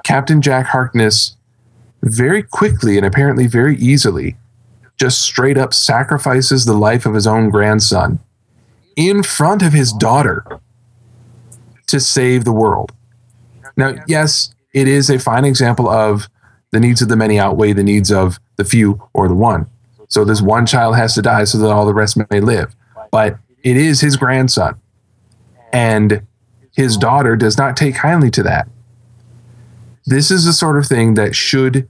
[0.03, 1.37] Captain Jack Harkness
[2.01, 4.35] very quickly and apparently very easily
[4.99, 8.19] just straight up sacrifices the life of his own grandson
[8.95, 10.45] in front of his daughter
[11.87, 12.91] to save the world.
[13.75, 16.29] Now, yes, it is a fine example of
[16.71, 19.67] the needs of the many outweigh the needs of the few or the one.
[20.09, 22.75] So this one child has to die so that all the rest may live.
[23.11, 24.79] But it is his grandson.
[25.71, 26.23] And
[26.75, 28.67] his daughter does not take kindly to that.
[30.05, 31.87] This is the sort of thing that should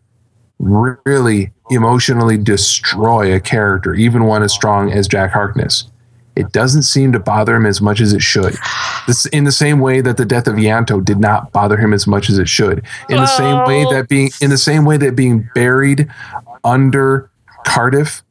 [0.59, 5.89] really emotionally destroy a character, even one as strong as Jack Harkness.
[6.35, 8.55] It doesn't seem to bother him as much as it should.
[9.05, 12.07] This, in the same way that the death of Ianto did not bother him as
[12.07, 12.83] much as it should.
[13.09, 16.07] In the same way that being in the same way that being buried
[16.63, 17.29] under
[17.65, 18.23] Cardiff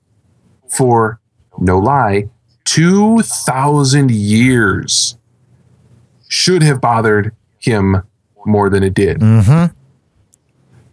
[0.69, 1.21] for
[1.59, 2.29] no lie,
[2.65, 5.17] two thousand years
[6.29, 8.03] should have bothered him
[8.47, 9.21] more than it did.
[9.21, 9.73] Mm-hmm.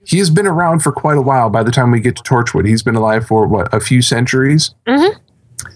[0.05, 2.67] He has been around for quite a while by the time we get to Torchwood.
[2.67, 4.73] He's been alive for what, a few centuries?
[4.87, 5.15] Mhm.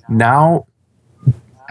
[0.10, 0.66] Now,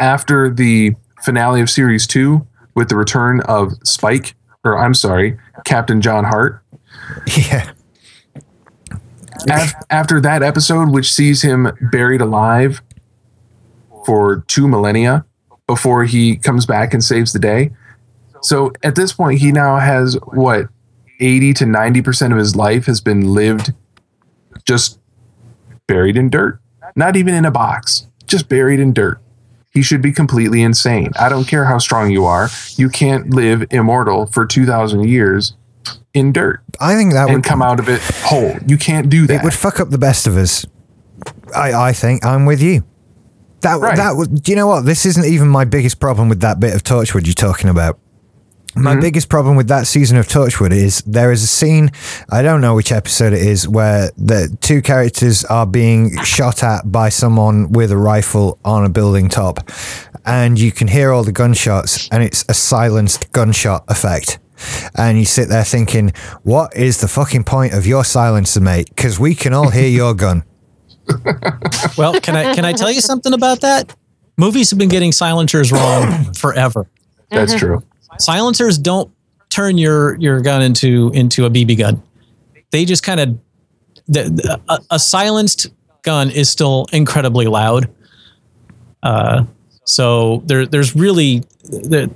[0.07, 4.35] after the finale of series two, with the return of Spike,
[4.65, 6.63] or I'm sorry, Captain John Hart,
[7.27, 7.71] Yeah.
[9.49, 12.83] af- after that episode, which sees him buried alive
[14.05, 15.25] for two millennia
[15.67, 17.71] before he comes back and saves the day.
[18.43, 20.67] So at this point, he now has what
[21.21, 23.73] 80 to 90% of his life has been lived
[24.65, 24.99] just
[25.87, 26.59] buried in dirt,
[26.97, 29.21] not even in a box, just buried in dirt.
[29.73, 31.13] He should be completely insane.
[31.19, 35.55] I don't care how strong you are, you can't live immortal for 2,000 years
[36.15, 38.55] in dirt I think that would come out of it whole.
[38.67, 39.41] You can't do that.
[39.41, 40.67] It would fuck up the best of us.
[41.55, 42.85] I, I think I'm with you.
[43.63, 43.97] That Right.
[43.97, 44.43] that would.
[44.43, 44.85] Do you know what?
[44.85, 47.99] This isn't even my biggest problem with that bit of Torchwood you're talking about.
[48.75, 49.01] My mm-hmm.
[49.01, 51.91] biggest problem with that season of Torchwood is there is a scene,
[52.31, 56.91] I don't know which episode it is, where the two characters are being shot at
[56.91, 59.71] by someone with a rifle on a building top.
[60.25, 64.39] And you can hear all the gunshots, and it's a silenced gunshot effect.
[64.97, 66.13] And you sit there thinking,
[66.43, 68.89] what is the fucking point of your silencer, mate?
[68.89, 70.45] Because we can all hear your gun.
[71.99, 73.95] Well, can I can I tell you something about that?
[74.39, 76.87] Movies have been getting silencers wrong forever.
[77.29, 77.83] That's true.
[78.19, 79.11] Silencers don't
[79.51, 82.03] turn your your gun into into a BB gun.
[82.71, 83.39] They just kind of
[84.09, 85.69] the, a, a silenced
[86.03, 87.89] gun is still incredibly loud.
[89.03, 89.45] Uh,
[89.85, 92.11] so there there's really the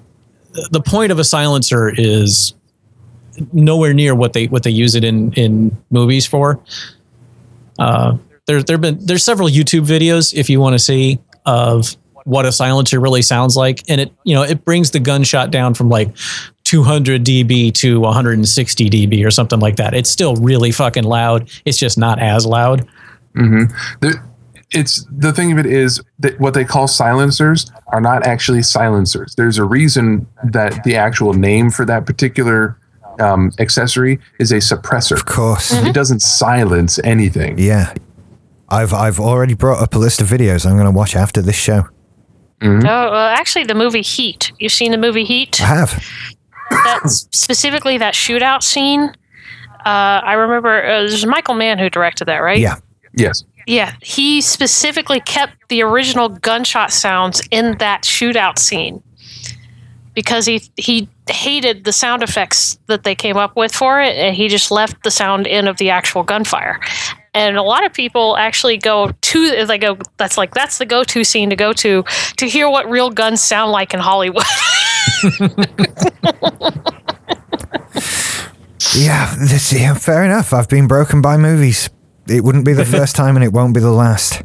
[0.71, 2.55] the point of a silencer is
[3.53, 6.61] nowhere near what they what they use it in in movies for.
[7.79, 8.17] Uh,
[8.47, 11.97] there there've been there's several YouTube videos if you want to see of
[12.27, 15.75] what a silencer really sounds like, and it you know it brings the gunshot down
[15.75, 16.15] from like
[16.65, 19.95] 200 dB to 160 dB or something like that.
[19.95, 21.49] It's still really fucking loud.
[21.65, 22.87] It's just not as loud.
[24.01, 24.21] The,
[24.73, 29.35] it's the thing of it is that what they call silencers are not actually silencers.
[29.37, 32.77] There's a reason that the actual name for that particular
[33.21, 35.13] um, accessory is a suppressor.
[35.13, 35.71] Of course.
[35.73, 37.59] It doesn't silence anything.
[37.59, 37.95] Yeah.
[38.69, 41.55] I've I've already brought up a list of videos I'm going to watch after this
[41.55, 41.89] show.
[42.63, 44.53] Oh, well, actually, the movie Heat.
[44.59, 45.61] You've seen the movie Heat?
[45.61, 46.05] I have.
[46.71, 49.13] That's specifically that shootout scene.
[49.85, 52.59] Uh, I remember uh, there's Michael Mann who directed that, right?
[52.59, 52.77] Yeah.
[53.15, 53.45] Yes.
[53.67, 59.03] Yeah, he specifically kept the original gunshot sounds in that shootout scene
[60.15, 64.37] because he he hated the sound effects that they came up with for it, and
[64.37, 66.81] he just left the sound in of the actual gunfire.
[67.37, 71.05] And a lot of people actually go to they go that's like that's the go
[71.05, 72.03] to scene to go to
[72.39, 74.45] to hear what real guns sound like in Hollywood.
[78.95, 80.53] Yeah, this, yeah, fair enough.
[80.55, 81.91] I've been broken by movies.
[82.29, 84.43] It wouldn't be the first time and it won't be the last.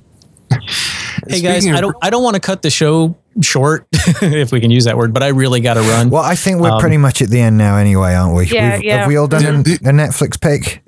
[1.27, 4.59] Hey guys, of- I don't I don't want to cut the show short, if we
[4.59, 6.09] can use that word, but I really got to run.
[6.09, 8.47] Well, I think we're Um, pretty much at the end now, anyway, aren't we?
[8.47, 8.97] Yeah, We've- yeah.
[8.97, 10.83] Have we all done a, a Netflix pick?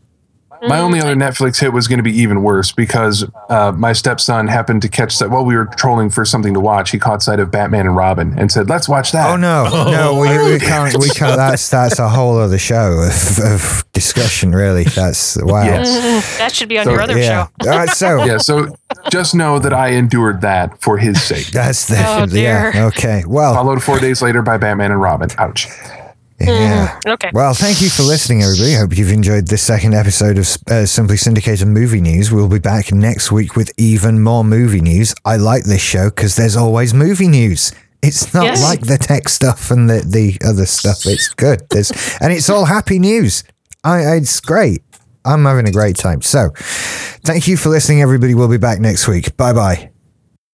[0.68, 4.48] My only other Netflix hit was going to be even worse because uh, my stepson
[4.48, 6.92] happened to catch that while we were trolling for something to watch.
[6.92, 10.20] He caught sight of Batman and Robin and said, "Let's watch that." Oh no, no,
[10.20, 10.98] we, we can't.
[10.98, 11.36] We can't.
[11.38, 14.52] That's that's a whole other show of, of discussion.
[14.54, 15.64] Really, that's wow.
[15.64, 16.38] Yes.
[16.38, 17.48] That should be on So- your other Yeah.
[17.48, 17.70] show.
[17.70, 17.90] All right.
[17.90, 18.38] So Yeah.
[18.38, 18.76] So
[19.12, 21.48] just know that I endured that for his sake.
[21.48, 22.72] that's definitely yeah.
[22.72, 22.84] dear.
[22.86, 23.24] Okay.
[23.28, 25.30] Well, Followed four days later by Batman and Robin.
[25.38, 25.68] Ouch.
[26.40, 27.00] Yeah.
[27.08, 27.30] Okay.
[27.34, 28.74] Well, thank you for listening, everybody.
[28.74, 32.32] Hope you've enjoyed this second episode of uh, Simply Syndicated Movie News.
[32.32, 35.14] We'll be back next week with even more movie news.
[35.26, 37.72] I like this show because there's always movie news.
[38.02, 38.62] It's not Yes.
[38.62, 41.06] like the tech stuff and the, the other stuff.
[41.06, 41.62] It's good.
[41.70, 43.44] There's, and it's all happy news.
[43.86, 44.82] I, it's great.
[45.26, 46.22] I'm having a great time.
[46.22, 46.50] So,
[47.24, 48.36] thank you for listening, everybody.
[48.36, 49.38] We'll be back next week.
[49.38, 49.93] Bye bye.